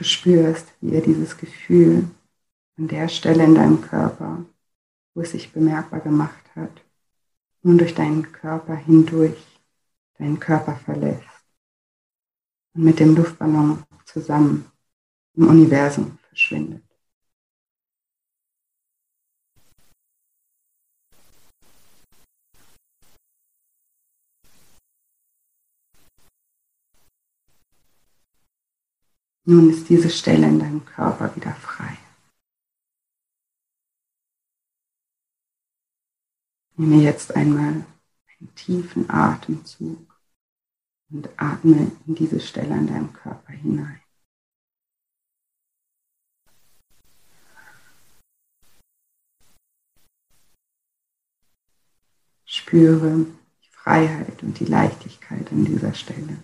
Du 0.01 0.05
spürst, 0.05 0.73
wie 0.81 0.95
er 0.95 1.01
dieses 1.01 1.37
Gefühl 1.37 2.09
an 2.75 2.87
der 2.87 3.07
Stelle 3.07 3.43
in 3.43 3.53
deinem 3.53 3.81
Körper, 3.81 4.43
wo 5.13 5.21
es 5.21 5.31
sich 5.31 5.53
bemerkbar 5.53 5.99
gemacht 5.99 6.43
hat, 6.55 6.71
nun 7.61 7.77
durch 7.77 7.93
deinen 7.93 8.31
Körper 8.31 8.75
hindurch 8.75 9.37
deinen 10.17 10.39
Körper 10.39 10.75
verlässt 10.75 11.23
und 12.73 12.83
mit 12.83 12.99
dem 12.99 13.15
Luftballon 13.15 13.83
zusammen 14.05 14.65
im 15.35 15.47
Universum 15.47 16.17
verschwindet. 16.29 16.83
Nun 29.43 29.71
ist 29.71 29.89
diese 29.89 30.09
Stelle 30.09 30.47
in 30.47 30.59
deinem 30.59 30.85
Körper 30.85 31.35
wieder 31.35 31.53
frei. 31.55 31.97
Nehme 36.77 37.01
jetzt 37.01 37.35
einmal 37.35 37.85
einen 38.39 38.55
tiefen 38.55 39.09
Atemzug 39.09 40.21
und 41.09 41.29
atme 41.37 41.91
in 42.05 42.15
diese 42.15 42.39
Stelle 42.39 42.73
an 42.75 42.87
deinem 42.87 43.13
Körper 43.13 43.51
hinein. 43.53 44.01
Spüre 52.45 53.25
die 53.63 53.69
Freiheit 53.69 54.43
und 54.43 54.59
die 54.59 54.65
Leichtigkeit 54.65 55.51
an 55.51 55.65
dieser 55.65 55.93
Stelle. 55.93 56.43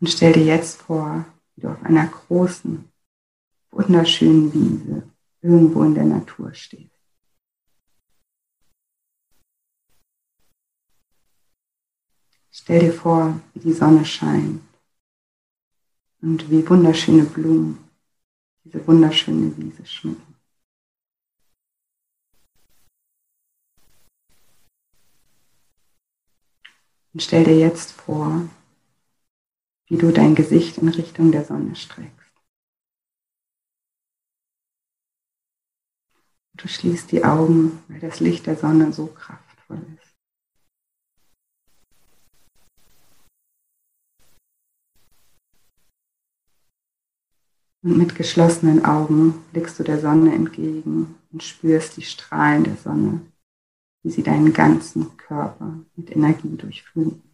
Und 0.00 0.08
stell 0.08 0.32
dir 0.32 0.44
jetzt 0.44 0.80
vor, 0.80 1.26
wie 1.54 1.60
du 1.60 1.68
auf 1.68 1.82
einer 1.82 2.06
großen, 2.06 2.90
wunderschönen 3.70 4.52
Wiese 4.52 5.02
irgendwo 5.42 5.84
in 5.84 5.94
der 5.94 6.04
Natur 6.04 6.52
stehst. 6.54 6.90
Stell 12.50 12.80
dir 12.80 12.92
vor, 12.92 13.40
wie 13.54 13.60
die 13.60 13.72
Sonne 13.72 14.04
scheint 14.04 14.62
und 16.20 16.50
wie 16.50 16.68
wunderschöne 16.68 17.24
Blumen 17.24 17.78
diese 18.64 18.86
wunderschöne 18.86 19.56
Wiese 19.56 19.86
schmücken. 19.86 20.34
Und 27.12 27.22
stell 27.22 27.44
dir 27.44 27.58
jetzt 27.58 27.92
vor, 27.92 28.48
wie 29.90 29.98
du 29.98 30.12
dein 30.12 30.36
Gesicht 30.36 30.78
in 30.78 30.88
Richtung 30.88 31.32
der 31.32 31.44
Sonne 31.44 31.74
streckst. 31.74 32.32
Du 36.56 36.68
schließt 36.68 37.10
die 37.10 37.24
Augen, 37.24 37.82
weil 37.88 37.98
das 37.98 38.20
Licht 38.20 38.46
der 38.46 38.56
Sonne 38.56 38.92
so 38.92 39.08
kraftvoll 39.08 39.84
ist. 40.00 40.14
Und 47.82 47.96
mit 47.96 48.14
geschlossenen 48.14 48.84
Augen 48.84 49.42
blickst 49.52 49.80
du 49.80 49.82
der 49.82 50.00
Sonne 50.00 50.34
entgegen 50.34 51.16
und 51.32 51.42
spürst 51.42 51.96
die 51.96 52.02
Strahlen 52.02 52.62
der 52.62 52.76
Sonne, 52.76 53.32
wie 54.04 54.10
sie 54.10 54.22
deinen 54.22 54.52
ganzen 54.52 55.16
Körper 55.16 55.80
mit 55.96 56.14
Energie 56.14 56.56
durchfluten. 56.56 57.29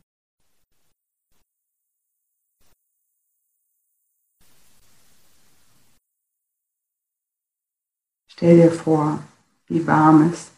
Stell 8.39 8.57
dir 8.59 8.71
vor, 8.71 9.25
wie 9.67 9.87
warmes, 9.87 10.51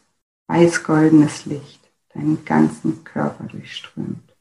weißgoldenes 0.49 1.47
Licht 1.47 1.89
deinen 2.13 2.45
ganzen 2.45 3.05
Körper 3.05 3.45
durchströmt. 3.45 4.37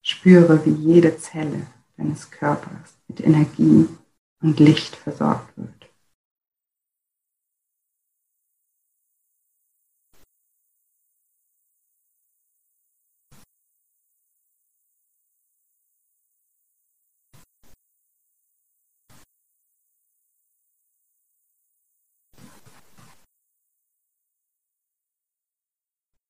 Spüre, 0.00 0.64
wie 0.64 0.70
jede 0.70 1.18
Zelle 1.18 1.66
deines 1.98 2.30
Körpers 2.30 2.96
mit 3.08 3.20
Energie 3.20 3.86
und 4.40 4.58
Licht 4.58 4.96
versorgt 4.96 5.54
wird. 5.58 5.83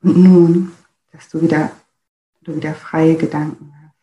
Und 0.05 0.19
nun, 0.19 0.73
dass 1.13 1.31
du 1.31 1.41
wieder, 1.41 1.75
du 2.43 2.55
wieder 2.55 2.75
freie 2.75 3.17
Gedanken 3.17 3.75
hast 3.75 3.97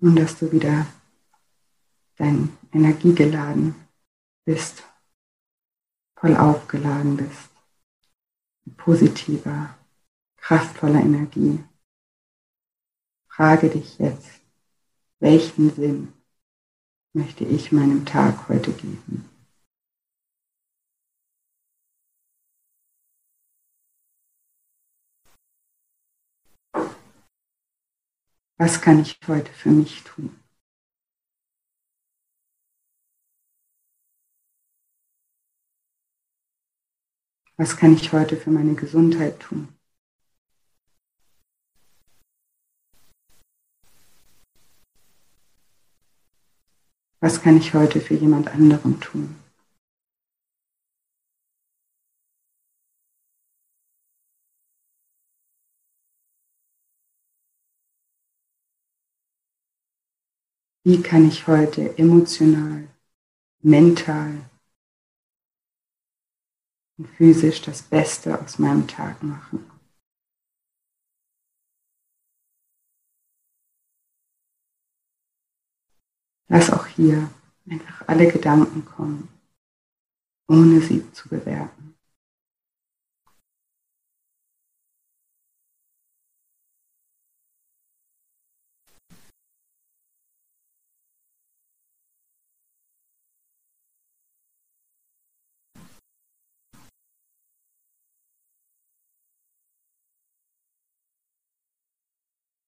und 0.00 0.16
dass 0.16 0.38
du 0.38 0.50
wieder 0.50 0.86
dein 2.16 2.56
energiegeladen 2.72 3.74
bist, 4.46 4.82
voll 6.16 6.34
aufgeladen 6.34 7.18
bist, 7.18 7.50
positiver, 8.78 9.76
kraftvoller 10.38 11.00
Energie. 11.00 11.62
Frage 13.28 13.68
dich 13.68 13.98
jetzt, 13.98 14.40
welchen 15.18 15.70
Sinn 15.74 16.14
möchte 17.12 17.44
ich 17.44 17.72
meinem 17.72 18.06
Tag 18.06 18.48
heute 18.48 18.72
geben? 18.72 19.31
was 28.62 28.80
kann 28.80 29.00
ich 29.00 29.18
heute 29.26 29.52
für 29.52 29.70
mich 29.70 30.04
tun? 30.04 30.38
Was 37.56 37.76
kann 37.76 37.92
ich 37.94 38.12
heute 38.12 38.36
für 38.36 38.50
meine 38.50 38.74
Gesundheit 38.74 39.40
tun? 39.40 39.66
Was 47.18 47.42
kann 47.42 47.56
ich 47.56 47.74
heute 47.74 48.00
für 48.00 48.14
jemand 48.14 48.46
anderen 48.46 49.00
tun? 49.00 49.41
Wie 60.84 61.00
kann 61.00 61.28
ich 61.28 61.46
heute 61.46 61.96
emotional, 61.96 62.88
mental 63.60 64.50
und 66.98 67.08
physisch 67.08 67.62
das 67.62 67.82
Beste 67.82 68.40
aus 68.40 68.58
meinem 68.58 68.88
Tag 68.88 69.22
machen? 69.22 69.70
Lass 76.48 76.72
auch 76.72 76.86
hier 76.86 77.30
einfach 77.70 78.08
alle 78.08 78.26
Gedanken 78.30 78.84
kommen, 78.84 79.28
ohne 80.48 80.80
sie 80.80 81.10
zu 81.12 81.28
bewerten. 81.28 81.91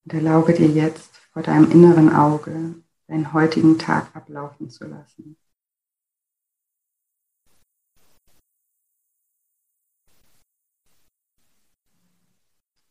Und 0.05 0.13
erlaube 0.13 0.53
dir 0.53 0.69
jetzt 0.69 1.17
vor 1.33 1.43
deinem 1.43 1.71
inneren 1.71 2.15
Auge 2.15 2.75
deinen 3.07 3.33
heutigen 3.33 3.79
Tag 3.79 4.15
ablaufen 4.15 4.71
zu 4.71 4.87
lassen. 4.87 5.37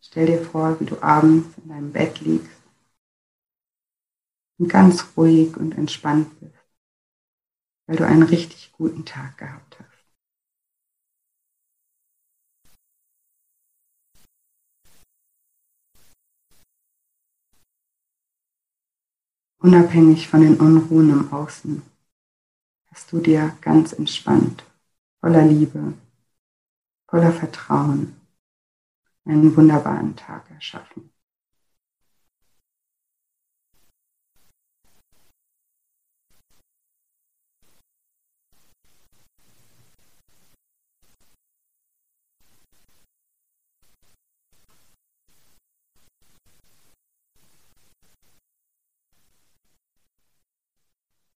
Stell 0.02 0.28
dir 0.28 0.44
vor, 0.44 0.80
wie 0.80 0.86
du 0.86 1.02
abends 1.02 1.58
in 1.58 1.70
deinem 1.70 1.92
Bett 1.92 2.20
liegst 2.22 2.62
und 4.60 4.68
ganz 4.68 5.18
ruhig 5.18 5.58
und 5.58 5.76
entspannt 5.76 6.40
bist, 6.40 6.54
weil 7.88 7.96
du 7.96 8.06
einen 8.06 8.24
richtig 8.24 8.72
guten 8.74 9.06
Tag 9.06 9.38
gehabt 9.40 9.80
hast. 9.80 9.93
Unabhängig 19.64 20.28
von 20.28 20.42
den 20.42 20.60
Unruhen 20.60 21.10
im 21.10 21.32
Außen, 21.34 21.82
hast 22.92 23.12
du 23.12 23.20
dir 23.20 23.56
ganz 23.62 23.94
entspannt, 23.94 24.66
voller 25.22 25.46
Liebe, 25.46 25.94
voller 27.08 27.32
Vertrauen 27.32 28.14
einen 29.26 29.56
wunderbaren 29.56 30.18
Tag 30.18 30.52
erschaffen. 30.52 31.13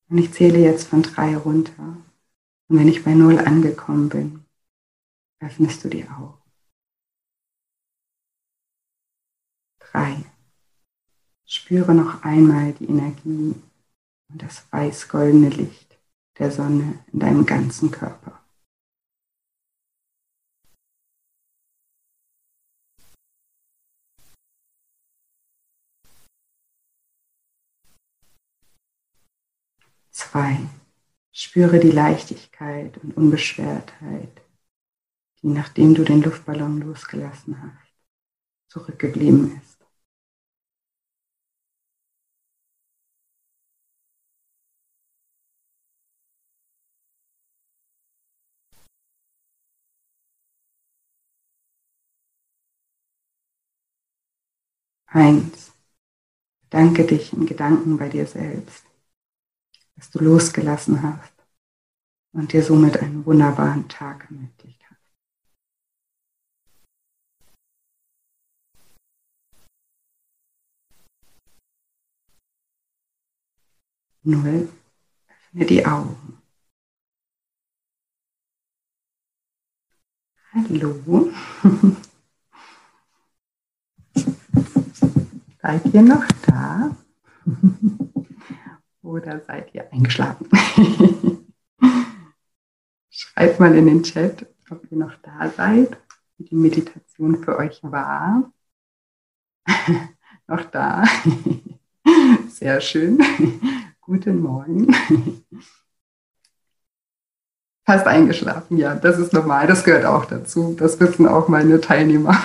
Und 0.09 0.17
ich 0.19 0.33
zähle 0.33 0.59
jetzt 0.59 0.87
von 0.87 1.03
drei 1.03 1.35
runter. 1.35 1.97
Und 2.69 2.79
wenn 2.79 2.87
ich 2.87 3.03
bei 3.03 3.13
null 3.13 3.39
angekommen 3.39 4.09
bin, 4.09 4.45
öffnest 5.39 5.83
du 5.83 5.89
die 5.89 6.07
Augen. 6.07 6.41
Drei. 9.79 10.23
Spüre 11.45 11.93
noch 11.93 12.23
einmal 12.23 12.73
die 12.73 12.85
Energie 12.85 13.55
und 14.29 14.41
das 14.41 14.71
weiß-goldene 14.71 15.49
Licht 15.49 15.97
der 16.39 16.51
Sonne 16.51 17.03
in 17.11 17.19
deinem 17.19 17.45
ganzen 17.45 17.89
Körper. 17.91 18.36
Zwei. 30.17 30.57
Spüre 31.31 31.79
die 31.79 31.91
Leichtigkeit 31.91 32.97
und 33.03 33.15
Unbeschwertheit, 33.15 34.41
die 35.43 35.49
nachdem 35.49 35.93
du 35.93 36.03
den 36.03 36.23
Luftballon 36.23 36.81
losgelassen 36.81 37.61
hast, 37.61 37.93
zurückgeblieben 38.67 39.61
ist. 39.61 39.77
Eins. 55.05 55.73
Danke 56.71 57.05
dich 57.05 57.33
in 57.33 57.45
Gedanken 57.45 57.99
bei 57.99 58.09
dir 58.09 58.25
selbst 58.25 58.86
dass 59.97 60.11
du 60.11 60.19
losgelassen 60.19 61.01
hast 61.01 61.33
und 62.31 62.53
dir 62.53 62.63
somit 62.63 62.97
einen 62.97 63.25
wunderbaren 63.25 63.89
Tag 63.89 64.25
ermöglicht 64.29 64.79
hast. 64.89 64.97
Null, 74.23 74.69
öffne 75.27 75.65
die 75.65 75.85
Augen. 75.85 76.41
Hallo. 80.53 81.31
Seid 85.61 85.93
ihr 85.93 86.01
noch 86.01 86.27
da? 86.45 86.95
Oder 89.07 89.39
seid 89.39 89.73
ihr 89.73 89.89
eingeschlafen? 89.93 90.49
Schreibt 93.09 93.57
mal 93.57 93.73
in 93.73 93.85
den 93.85 94.03
Chat, 94.03 94.45
ob 94.69 94.91
ihr 94.91 94.97
noch 94.97 95.15
da 95.23 95.49
seid, 95.55 95.97
wie 96.37 96.43
die 96.43 96.55
Meditation 96.55 97.41
für 97.41 97.57
euch 97.57 97.79
war. 97.83 98.51
noch 100.47 100.65
da. 100.65 101.05
Sehr 102.49 102.81
schön. 102.81 103.17
Guten 104.01 104.41
Morgen. 104.41 104.93
Fast 107.85 108.07
eingeschlafen, 108.07 108.75
ja, 108.75 108.93
das 108.93 109.19
ist 109.19 109.31
normal, 109.31 109.67
das 109.67 109.85
gehört 109.85 110.03
auch 110.03 110.25
dazu. 110.25 110.75
Das 110.77 110.99
wissen 110.99 111.25
auch 111.27 111.47
meine 111.47 111.79
Teilnehmer, 111.79 112.37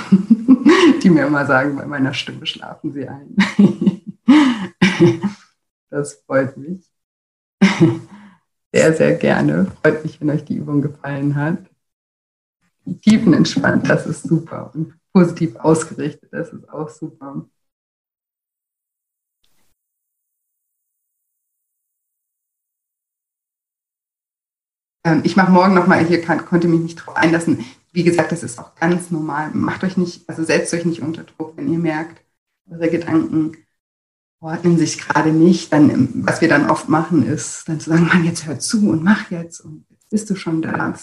die 1.03 1.11
mir 1.11 1.27
immer 1.27 1.45
sagen, 1.45 1.75
bei 1.75 1.87
meiner 1.87 2.15
Stimme 2.15 2.47
schlafen 2.47 2.93
sie 2.93 3.09
ein. 3.09 3.35
Das 5.93 6.15
freut 6.27 6.57
mich. 6.57 6.91
Sehr, 8.75 8.95
sehr 8.97 9.15
gerne. 9.17 9.67
Freut 9.83 10.03
mich, 10.03 10.19
wenn 10.21 10.31
euch 10.31 10.45
die 10.47 10.57
Übung 10.57 10.81
gefallen 10.81 11.37
hat. 11.37 11.59
Tiefenentspannt, 13.03 13.89
das 13.91 14.07
ist 14.07 14.23
super. 14.23 14.71
Und 14.75 14.95
positiv 15.13 15.57
ausgerichtet, 15.57 16.33
das 16.33 16.51
ist 16.51 16.67
auch 16.71 16.89
super. 16.89 17.47
Ähm, 25.05 25.21
ich 25.25 25.37
mache 25.37 25.53
morgen 25.53 25.75
nochmal, 25.75 26.07
hier 26.07 26.23
kann, 26.23 26.47
konnte 26.47 26.69
mich 26.69 26.81
nicht 26.81 26.97
drauf 26.97 27.17
einlassen. 27.17 27.65
Wie 27.93 28.05
gesagt, 28.05 28.33
das 28.33 28.43
ist 28.43 28.59
auch 28.59 28.75
ganz 28.77 29.11
normal. 29.11 29.51
Macht 29.53 29.85
euch 29.85 29.99
nicht, 29.99 30.27
also 30.27 30.43
setzt 30.43 30.73
euch 30.73 30.87
nicht 30.87 31.03
unter 31.03 31.25
Druck, 31.25 31.59
wenn 31.59 31.71
ihr 31.71 31.79
merkt, 31.79 32.25
eure 32.71 32.89
Gedanken 32.89 33.59
ordnen 34.43 34.77
sich 34.77 34.99
gerade 34.99 35.33
nicht, 35.33 35.73
dann, 35.73 36.11
was 36.27 36.41
wir 36.41 36.49
dann 36.49 36.69
oft 36.69 36.89
machen, 36.89 37.25
ist 37.25 37.69
dann 37.69 37.81
zu 37.81 37.91
sagen, 37.91 38.09
Mann, 38.09 38.25
jetzt 38.25 38.47
hör 38.47 38.59
zu 38.59 38.91
und 38.91 39.03
mach 39.03 39.31
jetzt 39.31 39.61
und 39.61 39.87
jetzt 39.89 40.11
bist 40.11 40.31
du 40.31 40.35
schon 40.35 40.61
da. 40.61 40.95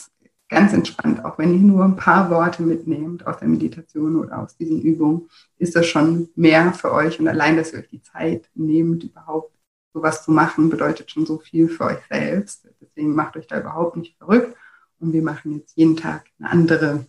Ganz 0.50 0.74
entspannt, 0.74 1.24
auch 1.24 1.38
wenn 1.38 1.54
ihr 1.54 1.60
nur 1.60 1.86
ein 1.86 1.96
paar 1.96 2.32
Worte 2.32 2.64
mitnehmt 2.64 3.26
aus 3.28 3.38
der 3.38 3.48
Meditation 3.48 4.16
oder 4.16 4.40
aus 4.40 4.58
diesen 4.58 4.82
Übungen, 4.82 5.30
ist 5.58 5.76
das 5.76 5.86
schon 5.86 6.30
mehr 6.36 6.74
für 6.74 6.92
euch. 6.92 7.20
Und 7.20 7.28
allein, 7.28 7.56
dass 7.56 7.72
ihr 7.72 7.80
euch 7.80 7.90
die 7.90 8.02
Zeit 8.02 8.50
nehmt, 8.56 9.04
überhaupt 9.04 9.54
sowas 9.94 10.26
zu 10.26 10.32
machen, 10.32 10.70
bedeutet 10.70 11.12
schon 11.12 11.28
so 11.28 11.38
viel 11.38 11.70
für 11.70 11.86
euch 11.86 12.00
selbst. 12.10 12.68
Deswegen 12.82 13.14
macht 13.14 13.38
euch 13.38 13.46
da 13.46 13.60
überhaupt 13.60 13.96
nicht 13.98 14.18
verrückt. 14.18 14.56
und 15.00 15.14
wir 15.14 15.22
machen 15.22 15.60
jetzt 15.60 15.78
jeden 15.78 15.96
Tag 15.96 16.26
eine 16.40 16.50
andere 16.50 17.06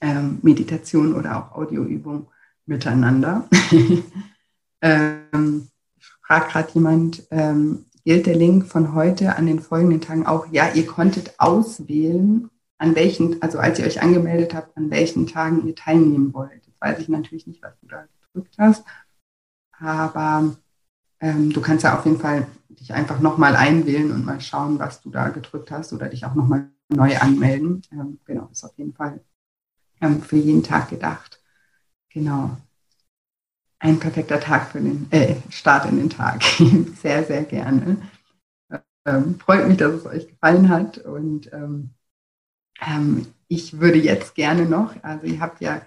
ähm, 0.00 0.38
Meditation 0.42 1.14
oder 1.14 1.38
auch 1.38 1.56
Audioübung 1.56 2.28
miteinander. 2.66 3.48
ähm, 4.82 5.68
fragt 6.22 6.52
gerade 6.52 6.72
jemand, 6.72 7.26
ähm, 7.30 7.86
gilt 8.04 8.26
der 8.26 8.36
Link 8.36 8.66
von 8.66 8.94
heute 8.94 9.36
an 9.36 9.46
den 9.46 9.60
folgenden 9.60 10.00
Tagen 10.00 10.26
auch? 10.26 10.46
Ja, 10.50 10.72
ihr 10.72 10.86
konntet 10.86 11.34
auswählen, 11.38 12.50
an 12.78 12.94
welchen, 12.94 13.42
also 13.42 13.58
als 13.58 13.78
ihr 13.78 13.86
euch 13.86 14.00
angemeldet 14.00 14.54
habt, 14.54 14.76
an 14.76 14.90
welchen 14.90 15.26
Tagen 15.26 15.66
ihr 15.66 15.74
teilnehmen 15.74 16.32
wollt. 16.32 16.66
Jetzt 16.66 16.80
weiß 16.80 16.98
ich 17.00 17.08
natürlich 17.08 17.46
nicht, 17.46 17.62
was 17.62 17.78
du 17.80 17.88
da 17.88 18.06
gedrückt 18.32 18.54
hast, 18.58 18.84
aber 19.78 20.56
ähm, 21.20 21.52
du 21.52 21.60
kannst 21.60 21.84
ja 21.84 21.98
auf 21.98 22.04
jeden 22.04 22.20
Fall 22.20 22.46
dich 22.68 22.92
einfach 22.92 23.20
nochmal 23.20 23.56
einwählen 23.56 24.12
und 24.12 24.24
mal 24.24 24.40
schauen, 24.40 24.78
was 24.78 25.00
du 25.00 25.10
da 25.10 25.28
gedrückt 25.28 25.70
hast 25.70 25.92
oder 25.92 26.08
dich 26.08 26.24
auch 26.24 26.34
nochmal 26.34 26.70
neu 26.88 27.16
anmelden. 27.18 27.82
Ähm, 27.92 28.18
genau, 28.24 28.48
ist 28.52 28.64
auf 28.64 28.76
jeden 28.76 28.94
Fall 28.94 29.20
ähm, 30.00 30.22
für 30.22 30.36
jeden 30.36 30.62
Tag 30.62 30.90
gedacht. 30.90 31.42
Genau. 32.10 32.56
Ein 33.80 34.00
perfekter 34.00 34.40
Tag 34.40 34.72
für 34.72 34.80
den 34.80 35.06
äh, 35.10 35.36
Start 35.50 35.88
in 35.88 35.98
den 35.98 36.10
Tag. 36.10 36.42
sehr, 37.02 37.24
sehr 37.24 37.44
gerne. 37.44 37.96
Ähm, 39.06 39.38
freut 39.38 39.66
mich, 39.68 39.76
dass 39.76 39.92
es 39.92 40.06
euch 40.06 40.28
gefallen 40.28 40.68
hat 40.68 40.98
und 40.98 41.52
ähm, 41.52 41.90
ähm, 42.80 43.26
ich 43.48 43.80
würde 43.80 43.98
jetzt 43.98 44.34
gerne 44.34 44.66
noch, 44.66 44.94
also 45.02 45.26
ihr 45.26 45.40
habt 45.40 45.60
ja, 45.60 45.80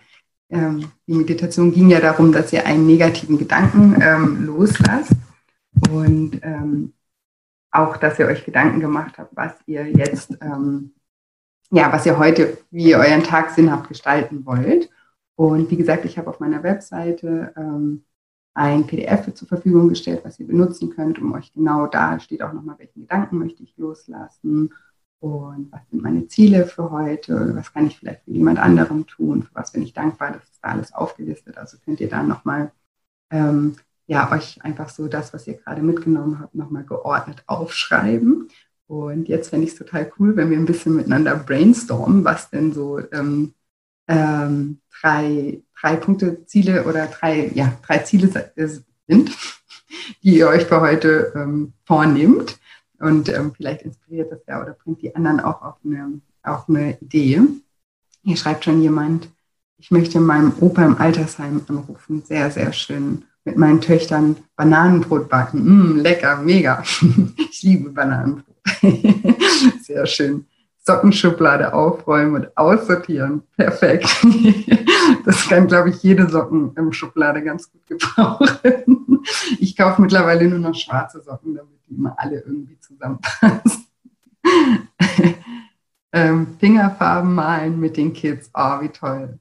ähm, 0.50 0.92
die 1.08 1.14
Meditation 1.14 1.72
ging 1.72 1.90
ja 1.90 2.00
darum, 2.00 2.32
dass 2.32 2.52
ihr 2.52 2.66
einen 2.66 2.88
negativen 2.88 3.38
Gedanken 3.38 4.02
ähm, 4.02 4.46
loslasst 4.46 5.14
und 5.90 6.40
ähm, 6.44 6.94
auch, 7.72 7.98
dass 7.98 8.20
ihr 8.20 8.28
euch 8.28 8.44
Gedanken 8.44 8.80
gemacht 8.80 9.18
habt, 9.18 9.36
was 9.36 9.54
ihr 9.66 9.88
jetzt, 9.88 10.38
ähm, 10.42 10.94
ja, 11.70 11.92
was 11.92 12.06
ihr 12.06 12.18
heute, 12.18 12.58
wie 12.70 12.90
ihr 12.90 12.98
euren 12.98 13.24
Tag 13.24 13.52
sinnhaft 13.52 13.88
gestalten 13.88 14.46
wollt. 14.46 14.90
Und 15.42 15.72
wie 15.72 15.78
gesagt, 15.78 16.06
ich 16.06 16.20
habe 16.20 16.30
auf 16.30 16.40
meiner 16.40 16.62
Webseite 16.62 17.52
ähm, 17.58 18.04
ein 18.54 18.86
PDF 18.86 19.34
zur 19.34 19.48
Verfügung 19.48 19.90
gestellt, 19.90 20.22
was 20.24 20.40
ihr 20.40 20.46
benutzen 20.46 20.92
könnt, 20.92 21.18
um 21.18 21.34
euch 21.34 21.52
genau 21.52 21.88
da 21.88 22.20
steht 22.20 22.44
auch 22.44 22.54
nochmal, 22.54 22.78
welchen 22.78 23.02
Gedanken 23.02 23.40
möchte 23.40 23.64
ich 23.64 23.76
loslassen 23.76 24.72
und 25.20 25.72
was 25.72 25.82
sind 25.90 26.04
meine 26.04 26.28
Ziele 26.28 26.68
für 26.68 26.92
heute, 26.92 27.56
was 27.56 27.74
kann 27.74 27.88
ich 27.88 27.98
vielleicht 27.98 28.24
für 28.24 28.30
jemand 28.30 28.60
anderem 28.60 29.08
tun, 29.08 29.42
für 29.42 29.56
was 29.56 29.72
bin 29.72 29.82
ich 29.82 29.94
dankbar, 29.94 30.34
das 30.34 30.44
ist 30.44 30.60
da 30.62 30.70
alles 30.70 30.94
aufgelistet. 30.94 31.58
Also 31.58 31.78
könnt 31.84 32.02
ihr 32.02 32.10
dann 32.10 32.28
nochmal, 32.28 32.72
ähm, 33.32 33.78
ja, 34.06 34.32
euch 34.32 34.64
einfach 34.64 34.90
so 34.90 35.08
das, 35.08 35.34
was 35.34 35.48
ihr 35.48 35.56
gerade 35.56 35.82
mitgenommen 35.82 36.40
habt, 36.40 36.54
nochmal 36.54 36.84
geordnet 36.84 37.46
aufschreiben. 37.48 38.48
Und 38.86 39.28
jetzt 39.28 39.50
fände 39.50 39.66
ich 39.66 39.74
es 39.74 39.80
total 39.80 40.12
cool, 40.20 40.36
wenn 40.36 40.52
wir 40.52 40.58
ein 40.60 40.66
bisschen 40.66 40.96
miteinander 40.96 41.36
brainstormen, 41.36 42.24
was 42.24 42.52
denn 42.52 42.74
so 42.74 43.00
ähm, 43.12 43.56
ähm, 44.12 44.80
drei, 45.02 45.62
drei 45.80 45.96
Punkte, 45.96 46.46
Ziele 46.46 46.84
oder 46.86 47.08
drei, 47.08 47.50
ja, 47.54 47.78
drei 47.86 48.00
Ziele 48.00 48.30
sind, 49.08 49.32
die 50.24 50.38
ihr 50.38 50.48
euch 50.48 50.66
für 50.66 50.82
heute 50.82 51.32
ähm, 51.36 51.74
vornehmt. 51.86 52.60
Und 53.00 53.30
ähm, 53.30 53.54
vielleicht 53.56 53.82
inspiriert 53.82 54.32
das 54.32 54.42
ja 54.48 54.62
oder 54.62 54.74
bringt 54.74 55.02
die 55.02 55.16
anderen 55.16 55.40
auch 55.40 55.62
auf 55.62 55.76
eine, 55.84 56.22
auf 56.44 56.70
eine 56.70 57.00
Idee. 57.00 57.42
Hier 58.24 58.38
schreibt 58.38 58.66
schon 58.66 58.82
jemand, 58.82 59.30
ich 59.78 59.90
möchte 59.90 60.20
meinem 60.20 60.54
Opa 60.60 60.86
im 60.86 60.98
Altersheim 60.98 61.62
anrufen. 61.68 62.22
Sehr, 62.24 62.52
sehr 62.52 62.72
schön. 62.74 63.24
Mit 63.44 63.58
meinen 63.58 63.82
Töchtern 63.82 64.36
Bananenbrot 64.56 65.28
backen. 65.28 65.64
Mm, 65.64 65.98
lecker, 65.98 66.38
mega. 66.38 66.84
ich 67.50 67.64
liebe 67.64 67.90
Bananenbrot. 67.90 68.56
sehr 69.82 70.06
schön. 70.06 70.46
Sockenschublade 70.84 71.74
aufräumen 71.74 72.36
und 72.36 72.58
aussortieren. 72.58 73.44
Perfekt. 73.56 74.08
Das 75.26 75.48
kann, 75.50 75.68
glaube 75.68 75.90
ich, 75.90 76.02
jede 76.04 76.30
Sockenschublade 76.30 77.44
ganz 77.44 77.72
gut 77.72 77.86
gebrauchen. 77.86 79.24
Ich 79.60 79.76
kaufe 79.76 80.02
mittlerweile 80.02 80.48
nur 80.48 80.60
noch 80.60 80.76
schwarze 80.76 81.22
Socken, 81.22 81.56
damit 81.56 81.80
die 81.88 81.96
immer 81.96 82.16
alle 82.18 82.40
irgendwie 82.40 82.80
zusammenpassen. 82.80 83.88
ähm, 86.14 86.56
Fingerfarben 86.60 87.34
malen 87.34 87.80
mit 87.80 87.98
den 87.98 88.14
Kids. 88.14 88.50
Oh, 88.54 88.82
wie 88.82 88.90
toll. 88.90 89.40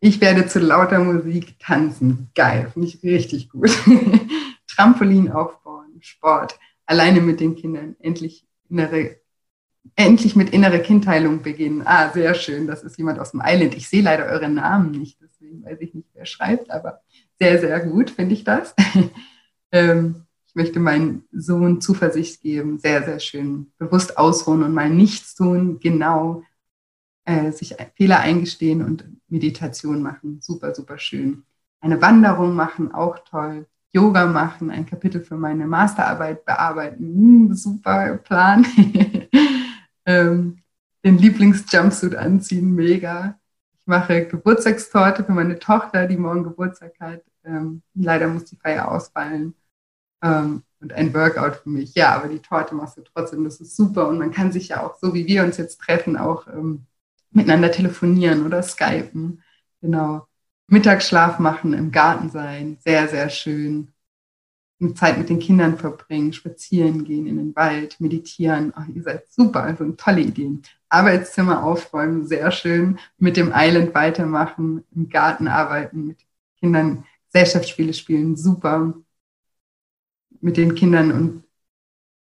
Ich 0.00 0.20
werde 0.20 0.46
zu 0.46 0.58
lauter 0.58 0.98
Musik 0.98 1.58
tanzen. 1.58 2.30
Geil, 2.34 2.70
finde 2.72 2.88
ich 2.88 3.02
richtig 3.02 3.50
gut. 3.50 3.70
Trampolin 4.68 5.30
aufbauen, 5.30 5.98
Sport, 6.00 6.58
alleine 6.86 7.20
mit 7.20 7.40
den 7.40 7.54
Kindern, 7.56 7.96
endlich 8.00 8.46
innere 8.68 9.21
endlich 9.96 10.36
mit 10.36 10.50
innere 10.50 10.80
Kindheilung 10.80 11.42
beginnen. 11.42 11.82
Ah, 11.84 12.10
sehr 12.12 12.34
schön. 12.34 12.66
Das 12.66 12.82
ist 12.82 12.98
jemand 12.98 13.18
aus 13.18 13.32
dem 13.32 13.42
Island. 13.44 13.74
Ich 13.74 13.88
sehe 13.88 14.02
leider 14.02 14.26
eure 14.26 14.48
Namen 14.48 14.92
nicht, 14.92 15.20
deswegen 15.20 15.64
weiß 15.64 15.80
ich 15.80 15.94
nicht, 15.94 16.08
wer 16.14 16.26
schreibt, 16.26 16.70
aber 16.70 17.00
sehr, 17.38 17.60
sehr 17.60 17.80
gut 17.80 18.10
finde 18.10 18.34
ich 18.34 18.44
das. 18.44 18.74
ähm, 19.72 20.26
ich 20.46 20.54
möchte 20.54 20.80
meinem 20.80 21.24
Sohn 21.32 21.80
Zuversicht 21.80 22.42
geben. 22.42 22.78
Sehr, 22.78 23.02
sehr 23.04 23.18
schön. 23.20 23.72
Bewusst 23.78 24.18
ausruhen 24.18 24.62
und 24.62 24.74
mal 24.74 24.90
nichts 24.90 25.34
tun. 25.34 25.80
Genau. 25.80 26.42
Äh, 27.24 27.52
sich 27.52 27.76
Fehler 27.96 28.20
eingestehen 28.20 28.82
und 28.82 29.04
Meditation 29.28 30.02
machen. 30.02 30.40
Super, 30.42 30.74
super 30.74 30.98
schön. 30.98 31.44
Eine 31.80 32.02
Wanderung 32.02 32.54
machen, 32.54 32.92
auch 32.92 33.18
toll. 33.20 33.66
Yoga 33.92 34.26
machen, 34.26 34.70
ein 34.70 34.86
Kapitel 34.86 35.22
für 35.22 35.36
meine 35.36 35.66
Masterarbeit 35.66 36.44
bearbeiten. 36.44 37.04
Hm, 37.04 37.54
super 37.54 38.18
Plan. 38.18 38.66
ähm, 40.06 40.62
den 41.04 41.18
Lieblingsjumpsuit 41.18 42.14
anziehen, 42.14 42.74
mega. 42.74 43.38
Ich 43.78 43.86
mache 43.86 44.26
Geburtstagstorte 44.26 45.24
für 45.24 45.32
meine 45.32 45.58
Tochter, 45.58 46.06
die 46.06 46.16
morgen 46.16 46.44
Geburtstag 46.44 46.92
hat. 47.00 47.22
Ähm, 47.44 47.82
leider 47.94 48.28
muss 48.28 48.44
die 48.44 48.56
Feier 48.56 48.90
ausfallen. 48.90 49.54
Ähm, 50.22 50.62
und 50.80 50.92
ein 50.92 51.14
Workout 51.14 51.56
für 51.56 51.68
mich. 51.68 51.94
Ja, 51.94 52.14
aber 52.14 52.28
die 52.28 52.40
Torte 52.40 52.74
machst 52.74 52.96
du 52.96 53.02
trotzdem, 53.02 53.44
das 53.44 53.60
ist 53.60 53.76
super. 53.76 54.08
Und 54.08 54.18
man 54.18 54.32
kann 54.32 54.52
sich 54.52 54.68
ja 54.68 54.84
auch, 54.84 54.98
so 54.98 55.14
wie 55.14 55.26
wir 55.26 55.44
uns 55.44 55.56
jetzt 55.56 55.80
treffen, 55.80 56.16
auch 56.16 56.46
ähm, 56.48 56.86
miteinander 57.30 57.70
telefonieren 57.70 58.44
oder 58.44 58.62
skypen. 58.62 59.42
Genau. 59.80 60.26
Mittagsschlaf 60.66 61.38
machen, 61.38 61.72
im 61.72 61.90
Garten 61.90 62.30
sein, 62.30 62.78
sehr, 62.80 63.08
sehr 63.08 63.28
schön. 63.28 63.92
Zeit 64.90 65.18
mit 65.18 65.28
den 65.28 65.38
Kindern 65.38 65.78
verbringen, 65.78 66.32
spazieren 66.32 67.04
gehen 67.04 67.26
in 67.26 67.36
den 67.36 67.56
Wald, 67.56 68.00
meditieren. 68.00 68.72
Oh, 68.76 68.82
ihr 68.92 69.02
seid 69.02 69.30
super, 69.30 69.62
also 69.62 69.90
tolle 69.92 70.22
Ideen. 70.22 70.62
Arbeitszimmer 70.88 71.62
aufräumen, 71.62 72.26
sehr 72.26 72.50
schön. 72.50 72.98
Mit 73.18 73.36
dem 73.36 73.52
Island 73.54 73.94
weitermachen, 73.94 74.84
im 74.94 75.08
Garten 75.08 75.48
arbeiten, 75.48 76.06
mit 76.06 76.18
Kindern 76.58 77.04
Gesellschaftsspiele 77.32 77.94
spielen, 77.94 78.36
super. 78.36 78.94
Mit 80.40 80.56
den 80.56 80.74
Kindern 80.74 81.12
und 81.12 81.44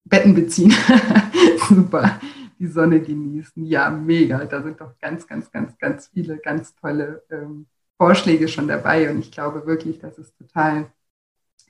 Betten 0.04 0.34
beziehen, 0.34 0.74
super. 1.68 2.20
Die 2.58 2.66
Sonne 2.66 3.00
genießen, 3.00 3.64
ja, 3.66 3.90
mega. 3.90 4.44
Da 4.46 4.62
sind 4.62 4.80
doch 4.80 4.98
ganz, 4.98 5.26
ganz, 5.26 5.50
ganz, 5.50 5.76
ganz 5.78 6.08
viele 6.08 6.38
ganz 6.38 6.74
tolle 6.74 7.22
ähm, 7.30 7.66
Vorschläge 7.98 8.48
schon 8.48 8.68
dabei. 8.68 9.10
Und 9.10 9.18
ich 9.18 9.30
glaube 9.30 9.66
wirklich, 9.66 9.98
dass 9.98 10.16
es 10.18 10.34
total 10.34 10.90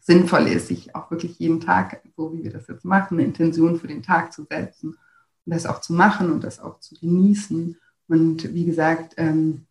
sinnvoll 0.03 0.47
ist, 0.47 0.69
sich 0.69 0.95
auch 0.95 1.11
wirklich 1.11 1.39
jeden 1.39 1.61
Tag, 1.61 2.01
so 2.17 2.33
wie 2.33 2.45
wir 2.45 2.53
das 2.53 2.69
jetzt 2.69 2.85
machen, 2.85 3.19
eine 3.19 3.27
Intention 3.27 3.79
für 3.79 3.89
den 3.89 4.03
Tag 4.03 4.33
zu 4.33 4.45
setzen 4.45 4.91
und 4.91 5.53
das 5.53 5.67
auch 5.67 5.81
zu 5.81 5.93
machen 5.93 6.31
und 6.31 6.45
das 6.45 6.61
auch 6.61 6.79
zu 6.81 6.95
genießen. 6.95 7.77
Und 8.09 8.55
wie 8.55 8.65
gesagt, 8.65 9.15
ähm, 9.17 9.67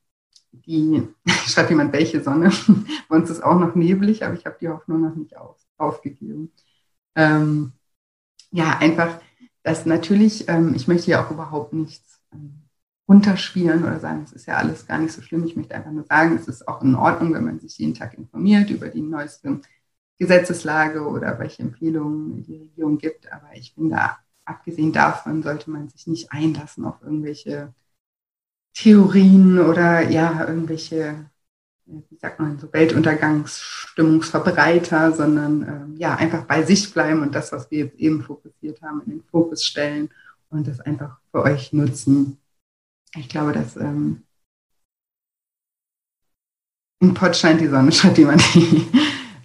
die, 0.51 1.07
schreibt 1.47 1.69
jemand, 1.69 1.93
welche 1.93 2.21
Sonne? 2.21 2.51
Bei 3.09 3.15
uns 3.15 3.29
ist 3.29 3.43
auch 3.43 3.59
noch 3.59 3.75
neblig, 3.75 4.25
aber 4.25 4.33
ich 4.33 4.45
habe 4.45 4.57
die 4.59 4.69
Hoffnung 4.69 5.01
noch 5.01 5.15
nicht 5.15 5.37
auf, 5.37 5.57
aufgegeben. 5.77 6.51
Ähm, 7.15 7.71
ja, 8.51 8.77
einfach, 8.79 9.19
dass 9.63 9.85
natürlich, 9.85 10.49
ähm, 10.49 10.73
ich 10.75 10.87
möchte 10.87 11.11
ja 11.11 11.25
auch 11.25 11.31
überhaupt 11.31 11.73
nichts 11.73 12.21
ähm, 12.33 12.63
runterspielen 13.07 13.83
oder 13.83 13.99
sagen, 13.99 14.23
es 14.23 14.33
ist 14.33 14.47
ja 14.47 14.55
alles 14.55 14.87
gar 14.87 14.97
nicht 14.97 15.13
so 15.13 15.21
schlimm. 15.21 15.45
Ich 15.45 15.55
möchte 15.55 15.75
einfach 15.75 15.91
nur 15.91 16.05
sagen, 16.05 16.35
es 16.35 16.47
ist 16.47 16.67
auch 16.67 16.81
in 16.81 16.95
Ordnung, 16.95 17.33
wenn 17.33 17.45
man 17.45 17.59
sich 17.59 17.77
jeden 17.77 17.93
Tag 17.93 18.15
informiert 18.15 18.69
über 18.69 18.89
die 18.89 19.01
neuesten 19.01 19.61
Gesetzeslage 20.17 21.01
oder 21.01 21.37
welche 21.39 21.63
Empfehlungen 21.63 22.43
die 22.43 22.57
Regierung 22.57 22.97
gibt. 22.97 23.31
Aber 23.31 23.49
ich 23.53 23.73
finde, 23.73 23.97
abgesehen 24.45 24.91
davon 24.93 25.43
sollte 25.43 25.69
man 25.69 25.89
sich 25.89 26.07
nicht 26.07 26.31
einlassen 26.31 26.85
auf 26.85 27.01
irgendwelche 27.01 27.73
Theorien 28.73 29.59
oder 29.59 30.09
ja, 30.09 30.47
irgendwelche, 30.47 31.29
wie 31.85 32.17
sagt 32.17 32.39
man, 32.39 32.57
so 32.59 32.71
Weltuntergangsstimmungsverbreiter, 32.71 35.11
sondern 35.13 35.63
ähm, 35.63 35.97
ja, 35.97 36.15
einfach 36.15 36.45
bei 36.45 36.63
sich 36.63 36.93
bleiben 36.93 37.21
und 37.21 37.35
das, 37.35 37.51
was 37.51 37.69
wir 37.71 37.79
jetzt 37.85 37.97
eben 37.97 38.21
fokussiert 38.21 38.81
haben, 38.81 39.01
in 39.05 39.11
den 39.11 39.23
Fokus 39.23 39.63
stellen 39.63 40.09
und 40.49 40.67
das 40.67 40.81
einfach 40.81 41.19
für 41.31 41.43
euch 41.43 41.71
nutzen. 41.73 42.37
Ich 43.15 43.29
glaube, 43.29 43.53
dass 43.53 43.75
ähm, 43.77 44.23
im 46.99 47.13
Pott 47.13 47.35
scheint 47.35 47.61
die 47.61 47.67
Sonne, 47.67 47.91
schreibt 47.91 48.17
jemand. 48.17 48.41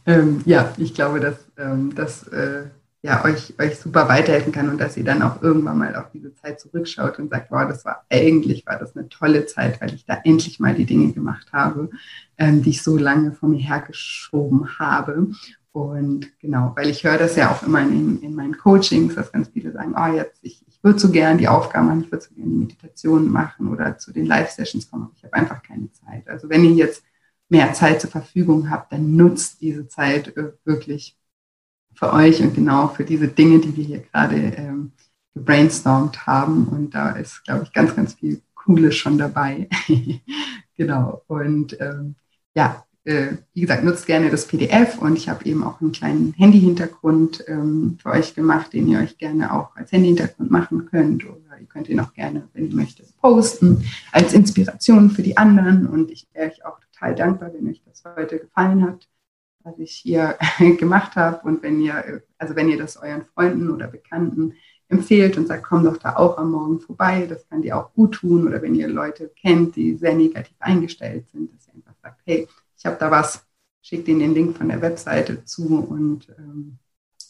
Ähm, 0.06 0.42
ja, 0.44 0.72
ich 0.76 0.94
glaube, 0.94 1.20
dass, 1.20 1.36
ähm, 1.58 1.94
dass 1.94 2.26
äh, 2.28 2.64
ja, 3.02 3.24
euch, 3.24 3.54
euch 3.58 3.78
super 3.78 4.08
weiterhelfen 4.08 4.52
kann 4.52 4.68
und 4.68 4.78
dass 4.78 4.96
ihr 4.96 5.04
dann 5.04 5.22
auch 5.22 5.42
irgendwann 5.42 5.78
mal 5.78 5.96
auf 5.96 6.10
diese 6.12 6.34
Zeit 6.34 6.60
zurückschaut 6.60 7.18
und 7.18 7.30
sagt, 7.30 7.50
wow, 7.50 7.66
das 7.66 7.84
war 7.84 8.04
eigentlich, 8.10 8.66
war 8.66 8.78
das 8.78 8.94
eine 8.94 9.08
tolle 9.08 9.46
Zeit, 9.46 9.80
weil 9.80 9.94
ich 9.94 10.04
da 10.04 10.18
endlich 10.22 10.60
mal 10.60 10.74
die 10.74 10.84
Dinge 10.84 11.12
gemacht 11.12 11.46
habe, 11.52 11.90
ähm, 12.36 12.62
die 12.62 12.70
ich 12.70 12.82
so 12.82 12.98
lange 12.98 13.32
vor 13.32 13.48
mir 13.48 13.58
hergeschoben 13.58 14.78
habe. 14.78 15.28
Und 15.72 16.26
genau, 16.40 16.72
weil 16.76 16.90
ich 16.90 17.04
höre 17.04 17.16
das 17.16 17.36
ja 17.36 17.50
auch 17.50 17.62
immer 17.62 17.80
in, 17.80 18.20
in 18.20 18.34
meinen 18.34 18.58
Coachings, 18.58 19.14
dass 19.14 19.32
ganz 19.32 19.48
viele 19.48 19.72
sagen, 19.72 19.94
oh, 19.96 20.14
jetzt, 20.14 20.38
ich, 20.42 20.62
ich 20.68 20.84
würde 20.84 20.98
so 20.98 21.10
gern 21.10 21.38
die 21.38 21.48
Aufgaben 21.48 21.86
machen, 21.86 22.02
ich 22.04 22.12
würde 22.12 22.24
so 22.24 22.34
gern 22.34 22.50
die 22.50 22.56
Meditationen 22.56 23.30
machen 23.30 23.68
oder 23.68 23.96
zu 23.96 24.12
den 24.12 24.26
Live-Sessions 24.26 24.90
kommen, 24.90 25.04
aber 25.04 25.12
ich 25.16 25.24
habe 25.24 25.34
einfach 25.34 25.62
keine 25.62 25.90
Zeit. 25.92 26.28
Also 26.28 26.50
wenn 26.50 26.64
ihr 26.64 26.72
jetzt 26.72 27.02
mehr 27.50 27.72
Zeit 27.74 28.00
zur 28.00 28.10
Verfügung 28.10 28.70
habt, 28.70 28.92
dann 28.92 29.16
nutzt 29.16 29.60
diese 29.60 29.88
Zeit 29.88 30.36
äh, 30.36 30.52
wirklich 30.64 31.16
für 31.94 32.12
euch 32.12 32.40
und 32.40 32.54
genau 32.54 32.88
für 32.88 33.04
diese 33.04 33.28
Dinge, 33.28 33.58
die 33.58 33.76
wir 33.76 33.84
hier 33.84 33.98
gerade 34.00 34.36
ähm, 34.36 34.92
gebrainstormt 35.34 36.26
haben. 36.26 36.68
Und 36.68 36.94
da 36.94 37.10
ist, 37.10 37.44
glaube 37.44 37.64
ich, 37.64 37.72
ganz, 37.72 37.94
ganz 37.94 38.14
viel 38.14 38.40
Cooles 38.54 38.96
schon 38.96 39.18
dabei. 39.18 39.68
genau. 40.76 41.22
Und 41.26 41.78
ähm, 41.80 42.14
ja, 42.54 42.84
äh, 43.04 43.32
wie 43.54 43.62
gesagt, 43.62 43.82
nutzt 43.82 44.06
gerne 44.06 44.30
das 44.30 44.46
PDF 44.46 44.98
und 44.98 45.16
ich 45.16 45.28
habe 45.28 45.44
eben 45.46 45.64
auch 45.64 45.80
einen 45.80 45.92
kleinen 45.92 46.34
Handy-Hintergrund 46.34 47.44
ähm, 47.48 47.98
für 48.00 48.10
euch 48.10 48.34
gemacht, 48.34 48.72
den 48.72 48.88
ihr 48.88 49.00
euch 49.00 49.16
gerne 49.18 49.52
auch 49.52 49.74
als 49.74 49.90
Handy-Hintergrund 49.92 50.50
machen 50.50 50.86
könnt 50.86 51.24
oder 51.24 51.58
ihr 51.58 51.66
könnt 51.66 51.88
ihn 51.88 52.00
auch 52.00 52.12
gerne, 52.12 52.48
wenn 52.52 52.68
ihr 52.68 52.76
möchtet, 52.76 53.16
posten 53.16 53.84
als 54.12 54.34
Inspiration 54.34 55.10
für 55.10 55.22
die 55.22 55.36
anderen 55.36 55.86
und 55.86 56.10
ich 56.10 56.28
wäre 56.32 56.50
euch 56.50 56.64
auch 56.64 56.78
total 57.00 57.14
dankbar, 57.14 57.52
wenn 57.54 57.68
euch 57.68 57.82
das 57.84 58.04
heute 58.04 58.38
gefallen 58.38 58.84
hat 58.84 59.08
was 59.62 59.78
ich 59.78 59.92
hier 59.92 60.38
gemacht 60.78 61.16
habe. 61.16 61.46
Und 61.46 61.62
wenn 61.62 61.80
ihr, 61.80 62.22
also 62.38 62.56
wenn 62.56 62.68
ihr 62.68 62.78
das 62.78 62.96
euren 62.96 63.24
Freunden 63.24 63.70
oder 63.70 63.88
Bekannten 63.88 64.54
empfehlt 64.88 65.36
und 65.36 65.46
sagt, 65.46 65.64
komm 65.64 65.84
doch 65.84 65.96
da 65.96 66.16
auch 66.16 66.38
am 66.38 66.50
Morgen 66.50 66.80
vorbei, 66.80 67.26
das 67.28 67.48
kann 67.48 67.62
dir 67.62 67.76
auch 67.76 67.92
gut 67.92 68.14
tun. 68.14 68.46
Oder 68.46 68.62
wenn 68.62 68.74
ihr 68.74 68.88
Leute 68.88 69.30
kennt, 69.40 69.76
die 69.76 69.94
sehr 69.96 70.14
negativ 70.14 70.56
eingestellt 70.58 71.28
sind, 71.30 71.54
dass 71.54 71.68
ihr 71.68 71.74
einfach 71.74 71.94
sagt, 72.02 72.20
hey, 72.24 72.48
ich 72.76 72.86
habe 72.86 72.96
da 72.98 73.10
was, 73.10 73.46
schickt 73.82 74.08
ihnen 74.08 74.20
den 74.20 74.34
Link 74.34 74.56
von 74.56 74.68
der 74.68 74.82
Webseite 74.82 75.44
zu 75.44 75.78
und 75.78 76.28
ähm, 76.38 76.78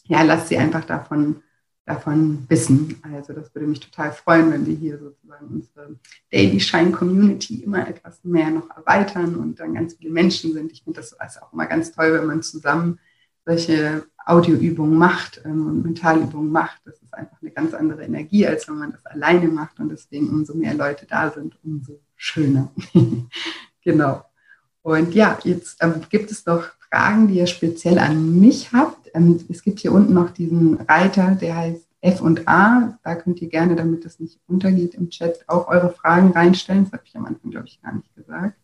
ja, 0.05 0.23
lasst 0.23 0.47
sie 0.47 0.57
einfach 0.57 0.85
davon 0.85 1.43
davon 1.85 2.45
wissen. 2.47 2.95
Also 3.01 3.33
das 3.33 3.53
würde 3.53 3.67
mich 3.67 3.79
total 3.79 4.11
freuen, 4.11 4.51
wenn 4.51 4.65
wir 4.65 4.75
hier 4.75 4.99
sozusagen 4.99 5.47
unsere 5.47 5.95
Daily 6.31 6.59
Shine 6.59 6.91
Community 6.91 7.63
immer 7.63 7.87
etwas 7.87 8.23
mehr 8.23 8.49
noch 8.51 8.69
erweitern 8.75 9.35
und 9.35 9.59
dann 9.59 9.73
ganz 9.73 9.95
viele 9.95 10.11
Menschen 10.11 10.53
sind. 10.53 10.71
Ich 10.71 10.83
finde 10.83 10.99
das 10.99 11.19
auch 11.19 11.53
immer 11.53 11.65
ganz 11.65 11.91
toll, 11.91 12.13
wenn 12.13 12.27
man 12.27 12.43
zusammen 12.43 12.99
solche 13.45 14.03
Audioübungen 14.25 14.97
macht 14.97 15.41
ähm, 15.45 15.67
und 15.67 15.83
Mentalübungen 15.83 16.51
macht. 16.51 16.81
Das 16.85 17.01
ist 17.01 17.13
einfach 17.13 17.41
eine 17.41 17.51
ganz 17.51 17.73
andere 17.73 18.03
Energie, 18.03 18.45
als 18.45 18.67
wenn 18.67 18.77
man 18.77 18.91
das 18.91 19.05
alleine 19.05 19.47
macht 19.47 19.79
und 19.79 19.89
deswegen 19.89 20.29
umso 20.29 20.53
mehr 20.53 20.73
Leute 20.73 21.05
da 21.07 21.31
sind, 21.31 21.57
umso 21.63 21.99
schöner. 22.15 22.71
genau. 23.83 24.23
Und 24.83 25.13
ja, 25.13 25.37
jetzt 25.43 25.77
ähm, 25.81 26.01
gibt 26.09 26.31
es 26.31 26.45
noch 26.45 26.63
Fragen, 26.89 27.27
die 27.27 27.35
ihr 27.35 27.47
speziell 27.47 27.99
an 27.99 28.39
mich 28.39 28.71
habt. 28.73 29.00
Ähm, 29.13 29.39
es 29.49 29.63
gibt 29.63 29.79
hier 29.79 29.91
unten 29.91 30.13
noch 30.13 30.31
diesen 30.31 30.75
Reiter, 30.81 31.35
der 31.35 31.55
heißt 31.55 31.87
F 32.01 32.21
und 32.21 32.47
A. 32.47 32.99
Da 33.03 33.15
könnt 33.15 33.41
ihr 33.41 33.49
gerne, 33.49 33.75
damit 33.75 34.05
das 34.05 34.19
nicht 34.19 34.39
untergeht 34.47 34.95
im 34.95 35.09
Chat, 35.09 35.47
auch 35.47 35.67
eure 35.67 35.91
Fragen 35.91 36.31
reinstellen. 36.31 36.85
Das 36.85 36.93
habe 36.93 37.03
ich 37.05 37.15
am 37.15 37.25
Anfang, 37.25 37.51
glaube 37.51 37.67
ich, 37.67 37.81
gar 37.81 37.93
nicht 37.93 38.13
gesagt. 38.15 38.57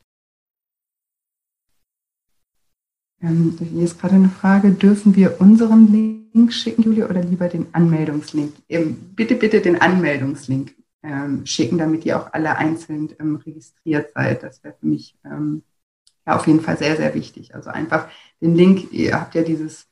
Ähm, 3.21 3.57
hier 3.59 3.83
ist 3.83 3.99
gerade 3.99 4.15
eine 4.15 4.29
Frage, 4.29 4.71
dürfen 4.71 5.15
wir 5.15 5.41
unseren 5.41 5.91
Link 5.91 6.53
schicken, 6.53 6.83
Julia, 6.83 7.09
oder 7.09 7.23
lieber 7.23 7.47
den 7.47 7.73
Anmeldungslink? 7.73 8.53
Ähm, 8.69 8.95
bitte, 9.15 9.35
bitte 9.35 9.59
den 9.61 9.81
Anmeldungslink 9.81 10.75
ähm, 11.03 11.45
schicken, 11.45 11.77
damit 11.77 12.05
ihr 12.05 12.19
auch 12.19 12.31
alle 12.33 12.57
einzeln 12.57 13.09
ähm, 13.19 13.37
registriert 13.37 14.11
seid. 14.13 14.43
Das 14.43 14.63
wäre 14.63 14.75
für 14.79 14.85
mich 14.85 15.17
ähm, 15.25 15.63
ja 16.27 16.35
auf 16.35 16.45
jeden 16.45 16.61
Fall 16.61 16.77
sehr, 16.77 16.95
sehr 16.95 17.15
wichtig. 17.15 17.55
Also 17.55 17.71
einfach 17.71 18.07
den 18.39 18.55
Link, 18.55 18.91
ihr 18.91 19.19
habt 19.19 19.33
ja 19.33 19.41
dieses, 19.41 19.86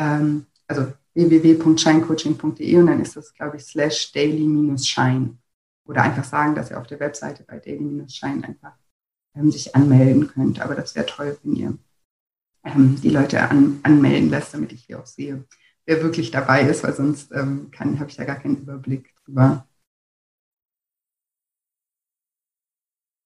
ähm, 0.00 0.46
also 0.66 0.92
www.shinecoaching.de 1.14 2.76
und 2.76 2.86
dann 2.86 3.00
ist 3.00 3.16
das, 3.16 3.34
glaube 3.34 3.58
ich, 3.58 3.64
slash 3.64 4.12
daily-shine. 4.12 5.36
Oder 5.84 6.02
einfach 6.02 6.24
sagen, 6.24 6.54
dass 6.54 6.70
ihr 6.70 6.78
auf 6.78 6.86
der 6.86 7.00
Webseite 7.00 7.42
bei 7.44 7.58
daily-shine 7.58 8.44
einfach 8.44 8.72
ähm, 9.34 9.50
sich 9.50 9.74
anmelden 9.74 10.28
könnt. 10.28 10.60
Aber 10.60 10.74
das 10.74 10.94
wäre 10.94 11.06
toll, 11.06 11.36
wenn 11.42 11.56
ihr 11.56 11.78
ähm, 12.64 12.96
die 13.02 13.10
Leute 13.10 13.42
an, 13.48 13.80
anmelden 13.82 14.30
lässt, 14.30 14.54
damit 14.54 14.72
ich 14.72 14.84
hier 14.84 15.00
auch 15.00 15.06
sehe, 15.06 15.44
wer 15.86 16.02
wirklich 16.02 16.30
dabei 16.30 16.62
ist, 16.62 16.84
weil 16.84 16.94
sonst 16.94 17.32
ähm, 17.32 17.70
habe 17.78 18.08
ich 18.08 18.16
da 18.16 18.24
gar 18.24 18.36
keinen 18.36 18.58
Überblick 18.58 19.14
drüber. 19.24 19.66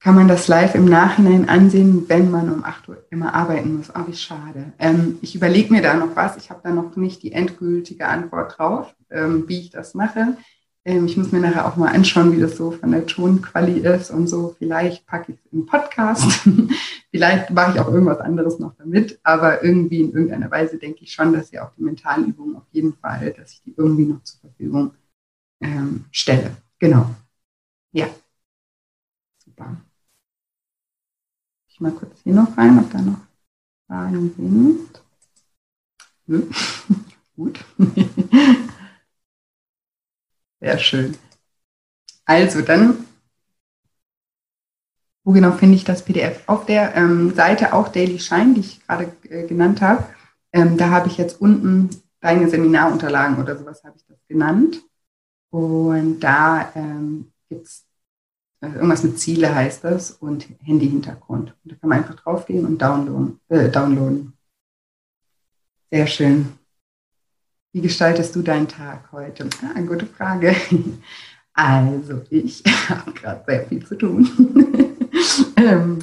Kann 0.04 0.16
man 0.16 0.28
das 0.28 0.48
live 0.48 0.74
im 0.74 0.84
Nachhinein 0.84 1.48
ansehen, 1.48 2.04
wenn 2.10 2.30
man 2.30 2.52
um 2.52 2.62
8 2.62 2.90
Uhr 2.90 3.02
immer 3.08 3.32
arbeiten 3.32 3.78
muss. 3.78 3.88
Oh, 3.88 4.06
wie 4.06 4.14
schade. 4.14 4.74
Ähm, 4.78 5.18
ich 5.22 5.34
überlege 5.34 5.72
mir 5.72 5.80
da 5.80 5.94
noch 5.94 6.14
was. 6.14 6.36
Ich 6.36 6.50
habe 6.50 6.60
da 6.62 6.72
noch 6.72 6.94
nicht 6.96 7.22
die 7.22 7.32
endgültige 7.32 8.06
Antwort 8.06 8.58
drauf, 8.58 8.94
ähm, 9.08 9.48
wie 9.48 9.60
ich 9.60 9.70
das 9.70 9.94
mache. 9.94 10.36
Ähm, 10.84 11.06
ich 11.06 11.16
muss 11.16 11.32
mir 11.32 11.40
nachher 11.40 11.66
auch 11.66 11.76
mal 11.76 11.90
anschauen, 11.90 12.36
wie 12.36 12.40
das 12.40 12.58
so 12.58 12.70
von 12.70 12.90
der 12.90 13.06
Tonquali 13.06 13.78
ist 13.78 14.10
und 14.10 14.26
so. 14.26 14.54
Vielleicht 14.58 15.06
packe 15.06 15.32
ich 15.32 15.38
es 15.38 15.52
im 15.52 15.64
Podcast. 15.64 16.46
Vielleicht 17.10 17.48
mache 17.48 17.72
ich 17.72 17.80
auch 17.80 17.88
irgendwas 17.88 18.20
anderes 18.20 18.58
noch 18.58 18.74
damit. 18.76 19.18
Aber 19.22 19.64
irgendwie 19.64 20.02
in 20.02 20.12
irgendeiner 20.12 20.50
Weise 20.50 20.76
denke 20.76 21.04
ich 21.04 21.14
schon, 21.14 21.32
dass 21.32 21.50
ich 21.50 21.58
auch 21.60 21.70
die 21.78 21.82
Mentalübungen 21.82 22.56
auf 22.56 22.66
jeden 22.72 22.92
Fall, 22.92 23.32
dass 23.32 23.52
ich 23.52 23.62
die 23.62 23.72
irgendwie 23.74 24.04
noch 24.04 24.22
zur 24.22 24.40
Verfügung 24.40 24.92
ähm, 25.62 26.04
stelle. 26.10 26.50
Genau. 26.78 27.08
Ja. 27.92 28.08
Super 29.42 29.78
ich 31.74 31.80
mal 31.80 31.92
kurz 31.92 32.20
hier 32.22 32.34
noch 32.34 32.56
rein, 32.56 32.78
ob 32.78 32.90
da 32.92 33.02
noch 33.02 33.18
Fragen 33.88 34.32
sind. 34.36 35.02
Hm. 36.28 36.48
Gut. 37.36 37.64
Sehr 40.60 40.78
schön. 40.78 41.16
Also 42.24 42.62
dann, 42.62 43.04
wo 45.24 45.32
genau 45.32 45.50
finde 45.52 45.74
ich 45.74 45.82
das 45.84 46.04
PDF? 46.04 46.42
Auf 46.46 46.64
der 46.64 46.94
ähm, 46.94 47.34
Seite 47.34 47.72
auch 47.72 47.88
Daily 47.88 48.20
Shine, 48.20 48.54
die 48.54 48.60
ich 48.60 48.86
gerade 48.86 49.12
äh, 49.28 49.46
genannt 49.46 49.80
habe, 49.82 50.06
ähm, 50.52 50.76
da 50.76 50.90
habe 50.90 51.08
ich 51.08 51.18
jetzt 51.18 51.40
unten 51.40 51.90
deine 52.20 52.48
Seminarunterlagen 52.48 53.38
oder 53.38 53.58
sowas 53.58 53.82
habe 53.82 53.96
ich 53.96 54.06
das 54.06 54.24
genannt. 54.28 54.80
Und 55.50 56.20
da 56.20 56.72
ähm, 56.76 57.32
gibt 57.48 57.66
es 57.66 57.83
irgendwas 58.66 59.02
mit 59.02 59.18
Ziele 59.18 59.54
heißt 59.54 59.84
das 59.84 60.12
und 60.12 60.48
Handy-Hintergrund. 60.62 61.54
Da 61.64 61.76
kann 61.76 61.88
man 61.88 61.98
einfach 61.98 62.16
draufgehen 62.16 62.64
und 62.64 62.80
downloaden, 62.80 63.40
äh, 63.48 63.68
downloaden. 63.68 64.32
Sehr 65.90 66.06
schön. 66.06 66.52
Wie 67.72 67.80
gestaltest 67.80 68.34
du 68.36 68.42
deinen 68.42 68.68
Tag 68.68 69.10
heute? 69.12 69.48
Ah, 69.62 69.80
gute 69.80 70.06
Frage. 70.06 70.54
Also, 71.56 72.20
ich 72.30 72.64
habe 72.88 73.12
gerade 73.12 73.44
sehr 73.46 73.64
viel 73.66 73.86
zu 73.86 73.94
tun, 73.94 74.28
ähm, 75.56 76.00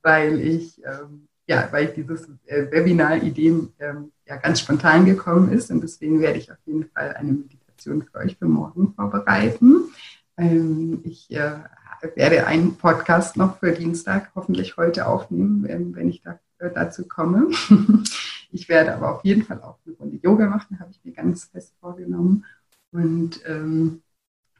weil 0.00 0.40
ich 0.40 0.82
ähm, 0.86 1.28
ja, 1.46 1.68
weil 1.70 1.88
ich 1.88 1.94
dieses 1.94 2.28
äh, 2.46 2.70
Webinar-Ideen 2.70 3.72
ähm, 3.78 4.12
ja 4.26 4.36
ganz 4.36 4.60
spontan 4.60 5.04
gekommen 5.04 5.52
ist 5.52 5.70
und 5.70 5.80
deswegen 5.80 6.20
werde 6.20 6.38
ich 6.38 6.50
auf 6.50 6.58
jeden 6.66 6.84
Fall 6.90 7.14
eine 7.14 7.32
Meditation 7.32 8.02
für 8.02 8.18
euch 8.18 8.36
für 8.36 8.46
morgen 8.46 8.94
vorbereiten. 8.94 9.84
Ähm, 10.36 11.00
ich 11.04 11.30
äh, 11.30 11.58
werde 12.14 12.46
einen 12.46 12.76
Podcast 12.76 13.36
noch 13.36 13.58
für 13.58 13.72
Dienstag 13.72 14.30
hoffentlich 14.34 14.76
heute 14.76 15.06
aufnehmen, 15.06 15.94
wenn, 15.94 16.08
ich 16.08 16.22
da, 16.22 16.38
äh, 16.58 16.70
dazu 16.72 17.06
komme. 17.06 17.48
Ich 18.52 18.68
werde 18.68 18.94
aber 18.94 19.16
auf 19.16 19.24
jeden 19.24 19.42
Fall 19.42 19.60
auch 19.60 19.76
eine 19.84 19.96
Runde 19.96 20.18
Yoga 20.22 20.46
machen, 20.46 20.78
habe 20.78 20.90
ich 20.90 21.04
mir 21.04 21.12
ganz 21.12 21.44
fest 21.46 21.74
vorgenommen. 21.80 22.44
Und 22.92 23.40
ähm, 23.44 24.02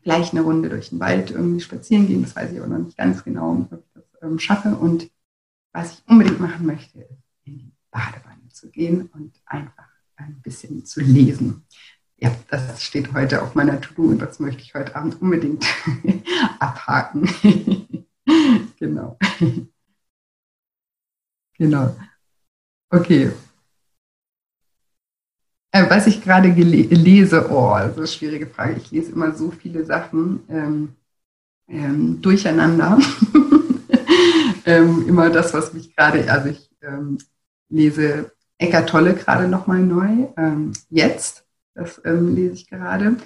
gleich 0.02 0.32
eine 0.32 0.42
Runde 0.42 0.68
durch 0.68 0.90
den 0.90 1.00
Wald 1.00 1.30
irgendwie 1.30 1.60
spazieren 1.60 2.06
gehen. 2.06 2.22
Das 2.22 2.36
weiß 2.36 2.52
ich 2.52 2.58
aber 2.58 2.68
noch 2.68 2.84
nicht 2.84 2.98
ganz 2.98 3.24
genau, 3.24 3.66
ob 3.70 3.80
ich 3.80 3.92
das 3.94 4.04
ähm, 4.22 4.38
schaffe. 4.38 4.76
Und 4.76 5.10
was 5.72 5.94
ich 5.94 6.02
unbedingt 6.08 6.40
machen 6.40 6.66
möchte, 6.66 7.00
ist 7.00 7.22
in 7.44 7.58
die 7.58 7.72
Badewanne 7.90 8.48
zu 8.50 8.70
gehen 8.70 9.08
und 9.14 9.32
einfach 9.46 9.88
ein 10.16 10.40
bisschen 10.42 10.84
zu 10.84 11.00
lesen 11.00 11.64
ja, 12.18 12.34
das 12.48 12.82
steht 12.82 13.12
heute 13.12 13.42
auf 13.42 13.54
meiner 13.54 13.80
To-Do 13.80 14.04
und 14.04 14.18
das 14.20 14.40
möchte 14.40 14.62
ich 14.62 14.74
heute 14.74 14.96
Abend 14.96 15.20
unbedingt 15.20 15.66
abhaken. 16.58 17.28
genau. 18.78 19.18
genau. 21.58 21.96
Okay. 22.90 23.32
Äh, 25.72 25.90
was 25.90 26.06
ich 26.06 26.22
gerade 26.22 26.48
lese, 26.48 27.50
oh, 27.50 27.76
ist 27.76 27.98
eine 27.98 28.06
schwierige 28.06 28.46
Frage. 28.46 28.76
Ich 28.78 28.90
lese 28.90 29.12
immer 29.12 29.34
so 29.34 29.50
viele 29.50 29.84
Sachen 29.84 30.42
ähm, 30.48 30.96
ähm, 31.68 32.22
durcheinander. 32.22 32.98
ähm, 34.64 35.06
immer 35.06 35.28
das, 35.28 35.52
was 35.52 35.74
mich 35.74 35.94
gerade, 35.94 36.30
also 36.32 36.48
ich 36.48 36.70
ähm, 36.80 37.18
lese 37.68 38.32
Eckart 38.56 38.88
Tolle 38.88 39.14
gerade 39.14 39.48
nochmal 39.48 39.80
neu, 39.80 40.28
ähm, 40.38 40.72
jetzt 40.88 41.45
Das 41.76 42.00
ähm, 42.06 42.34
lese 42.34 42.54
ich 42.54 42.68
gerade. 42.68 43.18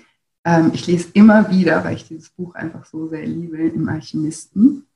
Ähm, 0.45 0.73
ich 0.75 0.87
lese 0.87 1.11
immer 1.15 1.51
wieder, 1.51 1.85
weil 1.85 1.95
ich 1.95 2.09
dieses 2.09 2.31
Buch 2.31 2.55
einfach 2.55 2.85
so 2.85 3.07
sehr 3.09 3.25
liebe, 3.25 3.59
im 3.59 3.89
Alchemisten. 3.89 4.87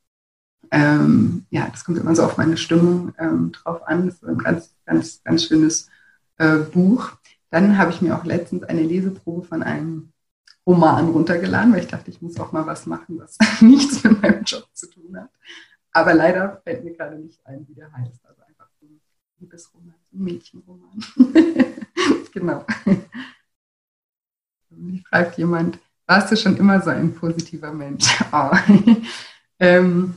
Ähm, 0.71 1.45
ja, 1.49 1.67
das 1.71 1.85
kommt 1.85 1.97
immer 1.97 2.15
so 2.15 2.23
auf 2.23 2.37
meine 2.37 2.57
Stimmung 2.57 3.13
ähm, 3.17 3.53
drauf 3.53 3.87
an. 3.87 4.07
Das 4.07 4.15
ist 4.15 4.25
ein 4.25 4.37
ganz, 4.39 4.75
ganz, 4.85 5.23
ganz 5.23 5.45
schönes 5.45 5.89
äh, 6.37 6.57
Buch. 6.57 7.13
Dann 7.49 7.77
habe 7.77 7.91
ich 7.91 8.01
mir 8.01 8.17
auch 8.17 8.25
letztens 8.25 8.63
eine 8.63 8.83
Leseprobe 8.83 9.47
von 9.47 9.63
einem 9.63 10.11
Roman 10.67 11.07
runtergeladen, 11.09 11.71
weil 11.71 11.81
ich 11.81 11.87
dachte, 11.87 12.11
ich 12.11 12.21
muss 12.21 12.37
auch 12.39 12.51
mal 12.51 12.65
was 12.65 12.85
machen, 12.87 13.19
was 13.19 13.37
nichts 13.61 14.03
mit 14.03 14.21
meinem 14.21 14.43
Job 14.43 14.67
zu 14.73 14.89
tun 14.89 15.17
hat. 15.17 15.29
Aber 15.93 16.13
leider 16.13 16.61
fällt 16.65 16.83
mir 16.83 16.93
gerade 16.93 17.17
nicht 17.17 17.39
ein, 17.45 17.65
wie 17.69 17.75
der 17.75 17.89
heißt. 17.93 18.25
Also 18.25 18.41
einfach 18.41 18.67
ein 18.81 18.99
Liebesroman, 19.39 19.95
ein 20.11 20.23
Mädchenroman. 20.23 21.05
genau. 22.33 22.65
Mich 24.77 25.07
fragt 25.07 25.37
jemand, 25.37 25.79
warst 26.07 26.31
du 26.31 26.37
schon 26.37 26.57
immer 26.57 26.81
so 26.81 26.89
ein 26.89 27.13
positiver 27.13 27.71
Mensch? 27.71 28.05
Oh. 28.31 28.51
ähm, 29.59 30.15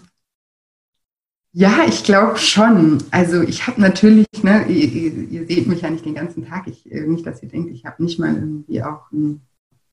ja, 1.52 1.84
ich 1.86 2.04
glaube 2.04 2.36
schon. 2.36 3.02
Also 3.10 3.42
ich 3.42 3.66
habe 3.66 3.80
natürlich, 3.80 4.26
ne, 4.42 4.66
ihr, 4.66 5.28
ihr, 5.30 5.46
seht 5.46 5.66
mich 5.66 5.82
ja 5.82 5.90
nicht 5.90 6.04
den 6.04 6.14
ganzen 6.14 6.46
Tag. 6.46 6.66
Ich, 6.66 6.90
äh, 6.90 7.06
nicht, 7.06 7.26
dass 7.26 7.42
ihr 7.42 7.48
denkt, 7.48 7.70
ich 7.70 7.84
habe 7.84 8.02
nicht 8.02 8.18
mal 8.18 8.34
irgendwie 8.34 8.82
auch 8.82 9.10
einen, 9.12 9.42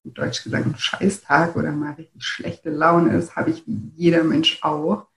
deutsch 0.04 0.44
gesagt, 0.44 0.66
einen 0.66 0.78
Scheißtag 0.78 1.56
oder 1.56 1.72
mal 1.72 1.94
richtig 1.94 2.24
schlechte 2.24 2.70
Laune. 2.70 3.14
Das 3.14 3.36
habe 3.36 3.52
ich 3.52 3.66
wie 3.66 3.92
jeder 3.96 4.24
Mensch 4.24 4.60
auch. 4.64 5.08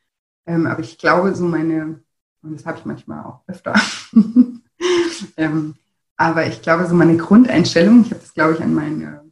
Ähm, 0.47 0.67
aber 0.67 0.81
ich 0.81 0.97
glaube, 0.97 1.35
so 1.35 1.45
meine, 1.45 2.01
und 2.43 2.55
das 2.55 2.65
habe 2.65 2.79
ich 2.79 2.85
manchmal 2.87 3.25
auch 3.25 3.43
öfter, 3.47 3.75
ähm, 5.37 5.75
aber 6.17 6.47
ich 6.47 6.63
glaube, 6.63 6.87
so 6.87 6.95
meine 6.95 7.17
Grundeinstellung, 7.19 8.01
ich 8.01 8.11
habe 8.11 8.21
das, 8.21 8.33
glaube 8.33 8.55
ich, 8.55 8.63
an 8.63 8.75
meine, 8.75 9.28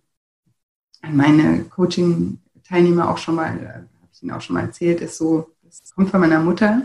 meine 1.12 1.64
Coaching-Teilnehmer 1.64 3.10
auch 3.10 3.18
schon 3.18 3.36
mal, 3.36 3.56
äh, 3.58 3.68
habe 3.68 3.88
ich 4.12 4.22
ihnen 4.22 4.32
auch 4.32 4.40
schon 4.40 4.54
mal 4.54 4.62
erzählt, 4.62 5.00
ist 5.00 5.18
so, 5.18 5.50
das 5.62 5.94
kommt 5.94 6.10
von 6.10 6.20
meiner 6.20 6.40
Mutter, 6.40 6.82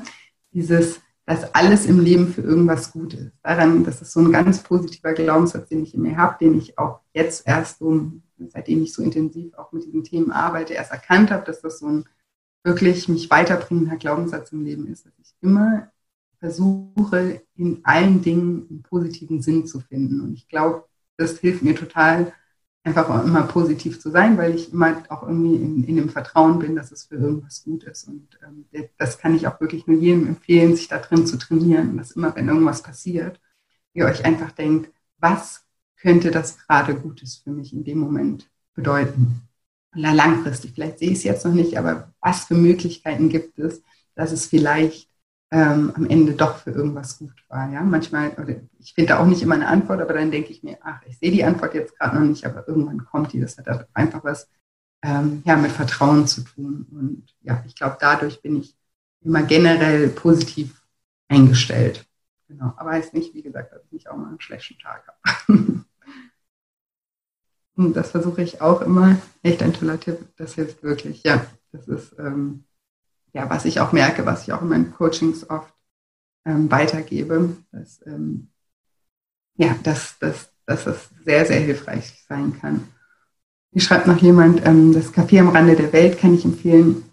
dieses, 0.54 1.00
dass 1.26 1.54
alles 1.56 1.86
im 1.86 2.00
Leben 2.00 2.34
für 2.34 2.42
irgendwas 2.42 2.92
gut 2.92 3.14
ist. 3.14 3.32
Daran, 3.44 3.84
das 3.84 4.02
ist 4.02 4.12
so 4.12 4.20
ein 4.20 4.32
ganz 4.32 4.64
positiver 4.64 5.14
Glaubenssatz, 5.14 5.70
den 5.70 5.84
ich 5.84 5.94
in 5.94 6.02
mir 6.02 6.18
habe, 6.18 6.38
den 6.40 6.58
ich 6.58 6.78
auch 6.78 7.00
jetzt 7.14 7.48
erst 7.48 7.80
so, 7.80 8.12
seitdem 8.50 8.82
ich 8.82 8.94
so 8.94 9.02
intensiv 9.02 9.54
auch 9.56 9.72
mit 9.72 9.86
diesen 9.86 10.04
Themen 10.04 10.32
arbeite, 10.32 10.74
erst 10.74 10.92
erkannt 10.92 11.32
habe, 11.32 11.46
dass 11.46 11.62
das 11.62 11.80
so 11.80 11.88
ein 11.88 12.06
wirklich 12.64 13.08
mich 13.08 13.30
weiterbringender 13.30 13.98
Glaubenssatz 13.98 14.52
im 14.52 14.64
Leben 14.64 14.88
ist, 14.88 15.06
dass 15.06 15.14
ich 15.20 15.34
immer 15.42 15.92
versuche, 16.40 17.42
in 17.56 17.82
allen 17.84 18.22
Dingen 18.22 18.68
einen 18.70 18.84
positiven 18.84 19.42
Sinn 19.42 19.66
zu 19.66 19.80
finden. 19.80 20.22
Und 20.22 20.34
ich 20.34 20.48
glaube, 20.48 20.86
das 21.18 21.40
hilft 21.40 21.62
mir 21.62 21.76
total, 21.76 22.34
einfach 22.84 23.10
auch 23.10 23.24
immer 23.24 23.44
positiv 23.44 24.00
zu 24.00 24.10
sein, 24.10 24.38
weil 24.38 24.56
ich 24.56 24.74
immer 24.74 25.04
auch 25.10 25.24
irgendwie 25.24 25.56
in, 25.56 25.84
in 25.84 25.96
dem 25.98 26.10
Vertrauen 26.10 26.60
bin, 26.60 26.76
dass 26.76 26.92
es 26.92 27.06
für 27.06 27.16
irgendwas 27.16 27.64
gut 27.64 27.84
ist. 27.84 28.08
Und 28.08 28.40
ähm, 28.44 28.66
das 28.98 29.20
kann 29.20 29.36
ich 29.36 29.48
auch 29.48 29.60
wirklich 29.62 29.86
nur 29.86 29.98
jedem 29.98 30.28
empfehlen, 30.28 30.76
sich 30.76 30.88
da 30.88 30.98
drin 30.98 31.28
zu 31.28 31.38
trainieren, 31.38 31.98
dass 31.98 32.12
immer, 32.12 32.36
wenn 32.36 32.48
irgendwas 32.48 32.82
passiert, 32.82 33.40
ihr 33.94 34.06
euch 34.06 34.26
einfach 34.26 34.52
denkt, 34.52 34.92
was 35.20 35.64
könnte 35.98 36.32
das 36.32 36.58
gerade 36.58 36.96
Gutes 36.96 37.36
für 37.36 37.52
mich 37.52 37.74
in 37.74 37.84
dem 37.84 38.00
Moment 38.00 38.50
bedeuten? 38.74 39.44
Oder 39.96 40.14
langfristig, 40.14 40.72
vielleicht 40.74 41.00
sehe 41.00 41.12
ich 41.12 41.20
es 41.20 41.24
jetzt 41.24 41.46
noch 41.46 41.54
nicht, 41.54 41.78
aber 41.78 42.12
was 42.22 42.46
für 42.46 42.56
Möglichkeiten 42.56 43.30
gibt 43.30 43.60
es, 43.60 43.84
dass 44.16 44.32
es 44.32 44.48
vielleicht 44.48 45.11
ähm, 45.52 45.92
am 45.96 46.06
Ende 46.10 46.34
doch 46.34 46.58
für 46.58 46.72
irgendwas 46.72 47.20
gut 47.20 47.44
war. 47.50 47.70
Ja? 47.72 47.82
Manchmal, 47.82 48.32
oder 48.32 48.56
ich 48.80 48.94
finde 48.94 49.10
da 49.10 49.20
auch 49.20 49.26
nicht 49.26 49.42
immer 49.42 49.56
eine 49.56 49.68
Antwort, 49.68 50.02
aber 50.02 50.14
dann 50.14 50.32
denke 50.32 50.52
ich 50.52 50.64
mir, 50.64 50.78
ach, 50.82 51.02
ich 51.06 51.18
sehe 51.20 51.32
die 51.32 51.44
Antwort 51.44 51.74
jetzt 51.74 51.98
gerade 51.98 52.18
noch 52.18 52.26
nicht, 52.26 52.46
aber 52.46 52.68
irgendwann 52.68 53.06
kommt 53.06 53.34
die. 53.34 53.42
Das 53.42 53.58
hat 53.58 53.88
einfach 53.94 54.24
was 54.24 54.50
ähm, 55.04 55.42
ja, 55.46 55.58
mit 55.58 55.72
Vertrauen 55.72 56.26
zu 56.28 56.42
tun. 56.42 56.88
Und 56.92 57.36
ja, 57.42 57.64
ich 57.68 57.76
glaube, 57.76 57.98
dadurch 58.00 58.42
bin 58.42 58.58
ich 58.58 58.78
immer 59.22 59.44
generell 59.44 60.08
positiv 60.10 60.82
eingestellt. 61.28 62.06
Genau. 62.48 62.74
Aber 62.78 62.92
heißt 62.92 63.14
nicht, 63.14 63.34
wie 63.34 63.44
gesagt, 63.44 63.74
dass 63.74 63.84
ich 63.86 63.92
nicht 63.92 64.10
auch 64.10 64.18
mal 64.18 64.30
einen 64.30 64.42
schlechten 64.42 64.78
Tag 64.80 65.08
habe. 65.08 65.18
Und 67.76 67.94
das 67.94 68.12
versuche 68.12 68.42
ich 68.42 68.62
auch 68.62 68.82
immer. 68.82 69.18
Echt 69.44 69.64
ein 69.64 69.74
toller 69.74 70.00
Tipp. 70.00 70.28
Das 70.38 70.56
hilft 70.56 70.84
wirklich. 70.84 71.24
Ja, 71.24 71.46
das 71.72 71.88
ist 71.88 72.16
ähm, 72.20 72.66
ja, 73.34 73.50
was 73.50 73.66
ich 73.66 73.80
auch 73.80 73.92
merke, 73.92 74.26
was 74.26 74.44
ich 74.44 74.54
auch 74.54 74.62
in 74.62 74.70
meinen 74.70 74.94
Coachings 74.94 75.50
oft 75.50 75.74
ähm, 76.46 76.70
weitergebe, 76.72 77.56
dass, 77.72 78.06
ähm, 78.06 78.50
ja, 79.56 79.76
dass, 79.84 80.18
dass, 80.20 80.52
dass 80.66 80.86
das 80.86 81.10
sehr, 81.24 81.46
sehr 81.46 81.60
hilfreich 81.60 82.26
sein 82.28 82.58
kann. 82.60 82.88
Hier 83.72 83.82
schreibt 83.82 84.08
noch 84.08 84.18
jemand, 84.18 84.66
ähm, 84.66 84.94
das 84.94 85.14
Café 85.14 85.40
am 85.40 85.50
Rande 85.50 85.76
der 85.76 85.94
Welt 85.94 86.20
kann 86.20 86.34
ich 86.34 86.44
empfehlen. 86.44 87.04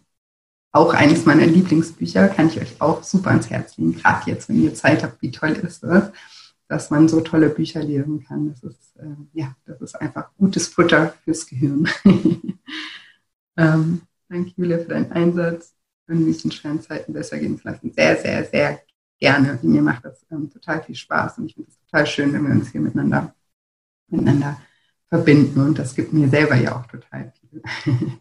Auch 0.72 0.92
eines 0.92 1.24
meiner 1.24 1.46
Lieblingsbücher 1.46 2.28
kann 2.28 2.48
ich 2.48 2.60
euch 2.60 2.80
auch 2.80 3.02
super 3.02 3.30
ans 3.30 3.48
Herz 3.48 3.76
legen. 3.76 3.94
Gerade 3.94 4.30
jetzt, 4.30 4.48
wenn 4.48 4.62
ihr 4.62 4.74
Zeit 4.74 5.02
habt, 5.02 5.22
wie 5.22 5.30
toll 5.30 5.52
ist 5.52 5.82
das, 5.82 6.10
dass 6.66 6.90
man 6.90 7.08
so 7.08 7.20
tolle 7.20 7.48
Bücher 7.48 7.82
lesen 7.82 8.24
kann. 8.24 8.48
Das 8.50 8.62
ist, 8.62 8.96
äh, 8.96 9.14
ja, 9.32 9.56
das 9.66 9.80
ist 9.80 9.94
einfach 10.00 10.30
gutes 10.36 10.68
Futter 10.68 11.14
fürs 11.24 11.46
Gehirn. 11.46 11.88
ähm, 13.56 14.02
danke, 14.28 14.52
Julia, 14.56 14.78
für 14.78 14.88
deinen 14.88 15.12
Einsatz 15.12 15.77
in 16.08 16.26
diesen 16.26 16.50
schweren 16.50 16.80
Zeiten 16.80 17.12
besser 17.12 17.38
gehen 17.38 17.58
zu 17.58 17.68
lassen. 17.68 17.92
Sehr, 17.92 18.16
sehr, 18.16 18.44
sehr 18.44 18.80
gerne. 19.18 19.58
Mir 19.62 19.82
macht 19.82 20.04
das 20.04 20.24
ähm, 20.30 20.50
total 20.50 20.82
viel 20.82 20.94
Spaß 20.94 21.38
und 21.38 21.46
ich 21.46 21.54
finde 21.54 21.70
es 21.70 21.78
total 21.80 22.06
schön, 22.06 22.32
wenn 22.32 22.46
wir 22.46 22.54
uns 22.54 22.70
hier 22.70 22.80
miteinander, 22.80 23.34
miteinander 24.08 24.60
verbinden 25.08 25.60
und 25.60 25.78
das 25.78 25.94
gibt 25.94 26.12
mir 26.12 26.28
selber 26.28 26.54
ja 26.56 26.78
auch 26.78 26.86
total 26.86 27.32
viel. 27.40 27.62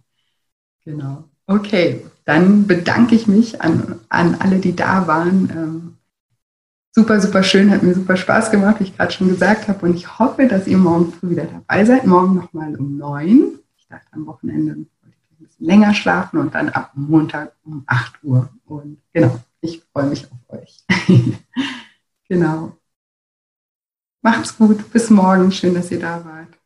genau. 0.86 1.30
Okay, 1.46 2.06
dann 2.26 2.68
bedanke 2.68 3.16
ich 3.16 3.28
mich 3.28 3.62
an, 3.62 4.02
an 4.10 4.36
alle, 4.36 4.60
die 4.60 4.76
da 4.76 5.08
waren. 5.08 5.50
Ähm, 5.50 5.98
super, 6.92 7.22
super 7.22 7.44
schön, 7.44 7.72
hat 7.72 7.84
mir 7.84 7.94
super 7.94 8.18
Spaß 8.18 8.52
gemacht, 8.52 8.80
wie 8.80 8.86
ich 8.86 8.98
gerade 8.98 9.14
schon 9.14 9.30
gesagt 9.30 9.68
habe. 9.68 9.86
Und 9.86 9.96
ich 9.96 10.20
hoffe, 10.20 10.48
dass 10.48 10.68
ihr 10.68 10.78
morgen 10.78 11.14
früh 11.14 11.30
wieder 11.30 11.46
dabei 11.46 11.86
seid. 11.86 12.06
Morgen 12.06 12.36
nochmal 12.36 12.76
um 12.76 12.98
neun. 12.98 13.60
Ich 13.78 13.88
dachte 13.88 14.08
am 14.12 14.26
Wochenende 14.26 14.86
länger 15.60 15.94
schlafen 15.94 16.40
und 16.40 16.56
dann 16.56 16.70
ab 16.70 16.92
Montag 16.96 17.54
um 17.64 17.84
8 17.86 18.24
Uhr. 18.24 18.50
Und 18.66 19.02
genau, 19.14 19.40
ich 19.62 19.84
freue 19.92 20.08
mich 20.08 20.26
auf 20.26 20.60
euch. 20.60 20.86
genau. 22.30 22.78
Macht's 24.22 24.58
gut, 24.58 24.92
bis 24.92 25.10
morgen. 25.10 25.52
Schön, 25.52 25.74
dass 25.74 25.92
ihr 25.92 26.00
da 26.00 26.24
wart. 26.26 26.57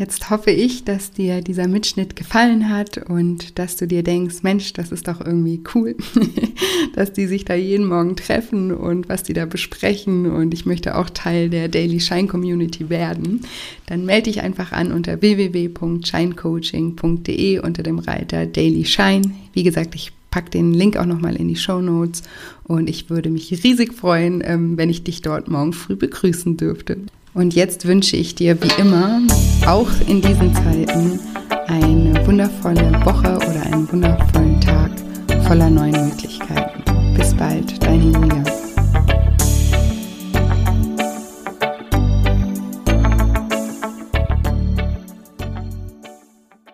Jetzt 0.00 0.30
hoffe 0.30 0.50
ich, 0.50 0.84
dass 0.84 1.12
dir 1.12 1.42
dieser 1.42 1.68
Mitschnitt 1.68 2.16
gefallen 2.16 2.70
hat 2.70 2.96
und 3.10 3.58
dass 3.58 3.76
du 3.76 3.86
dir 3.86 4.02
denkst, 4.02 4.36
Mensch, 4.42 4.72
das 4.72 4.92
ist 4.92 5.08
doch 5.08 5.20
irgendwie 5.20 5.62
cool, 5.74 5.94
dass 6.94 7.12
die 7.12 7.26
sich 7.26 7.44
da 7.44 7.52
jeden 7.52 7.86
Morgen 7.86 8.16
treffen 8.16 8.72
und 8.72 9.10
was 9.10 9.24
die 9.24 9.34
da 9.34 9.44
besprechen 9.44 10.24
und 10.24 10.54
ich 10.54 10.64
möchte 10.64 10.96
auch 10.96 11.10
Teil 11.10 11.50
der 11.50 11.68
Daily 11.68 12.00
Shine 12.00 12.28
Community 12.28 12.88
werden. 12.88 13.42
Dann 13.88 14.06
melde 14.06 14.30
dich 14.30 14.40
einfach 14.40 14.72
an 14.72 14.90
unter 14.90 15.20
www.shinecoaching.de 15.20 17.58
unter 17.58 17.82
dem 17.82 17.98
Reiter 17.98 18.46
Daily 18.46 18.86
Shine. 18.86 19.34
Wie 19.52 19.64
gesagt, 19.64 19.94
ich 19.94 20.12
packe 20.30 20.48
den 20.48 20.72
Link 20.72 20.96
auch 20.96 21.04
nochmal 21.04 21.36
in 21.36 21.48
die 21.48 21.56
Show 21.56 21.82
Notes 21.82 22.22
und 22.64 22.88
ich 22.88 23.10
würde 23.10 23.28
mich 23.28 23.52
riesig 23.62 23.92
freuen, 23.92 24.42
ähm, 24.46 24.78
wenn 24.78 24.88
ich 24.88 25.04
dich 25.04 25.20
dort 25.20 25.48
morgen 25.48 25.74
früh 25.74 25.96
begrüßen 25.96 26.56
dürfte. 26.56 26.96
Und 27.32 27.54
jetzt 27.54 27.86
wünsche 27.86 28.16
ich 28.16 28.34
dir 28.34 28.60
wie 28.60 28.80
immer, 28.80 29.20
auch 29.66 29.88
in 30.08 30.20
diesen 30.20 30.54
Zeiten, 30.54 31.20
eine 31.68 32.26
wundervolle 32.26 32.92
Woche 33.04 33.36
oder 33.36 33.62
einen 33.66 33.90
wundervollen 33.90 34.60
Tag 34.60 34.90
voller 35.46 35.70
neuen 35.70 36.08
Möglichkeiten. 36.08 36.82
Bis 37.16 37.32
bald, 37.34 37.82
deine 37.82 38.04
Julia. 38.04 38.59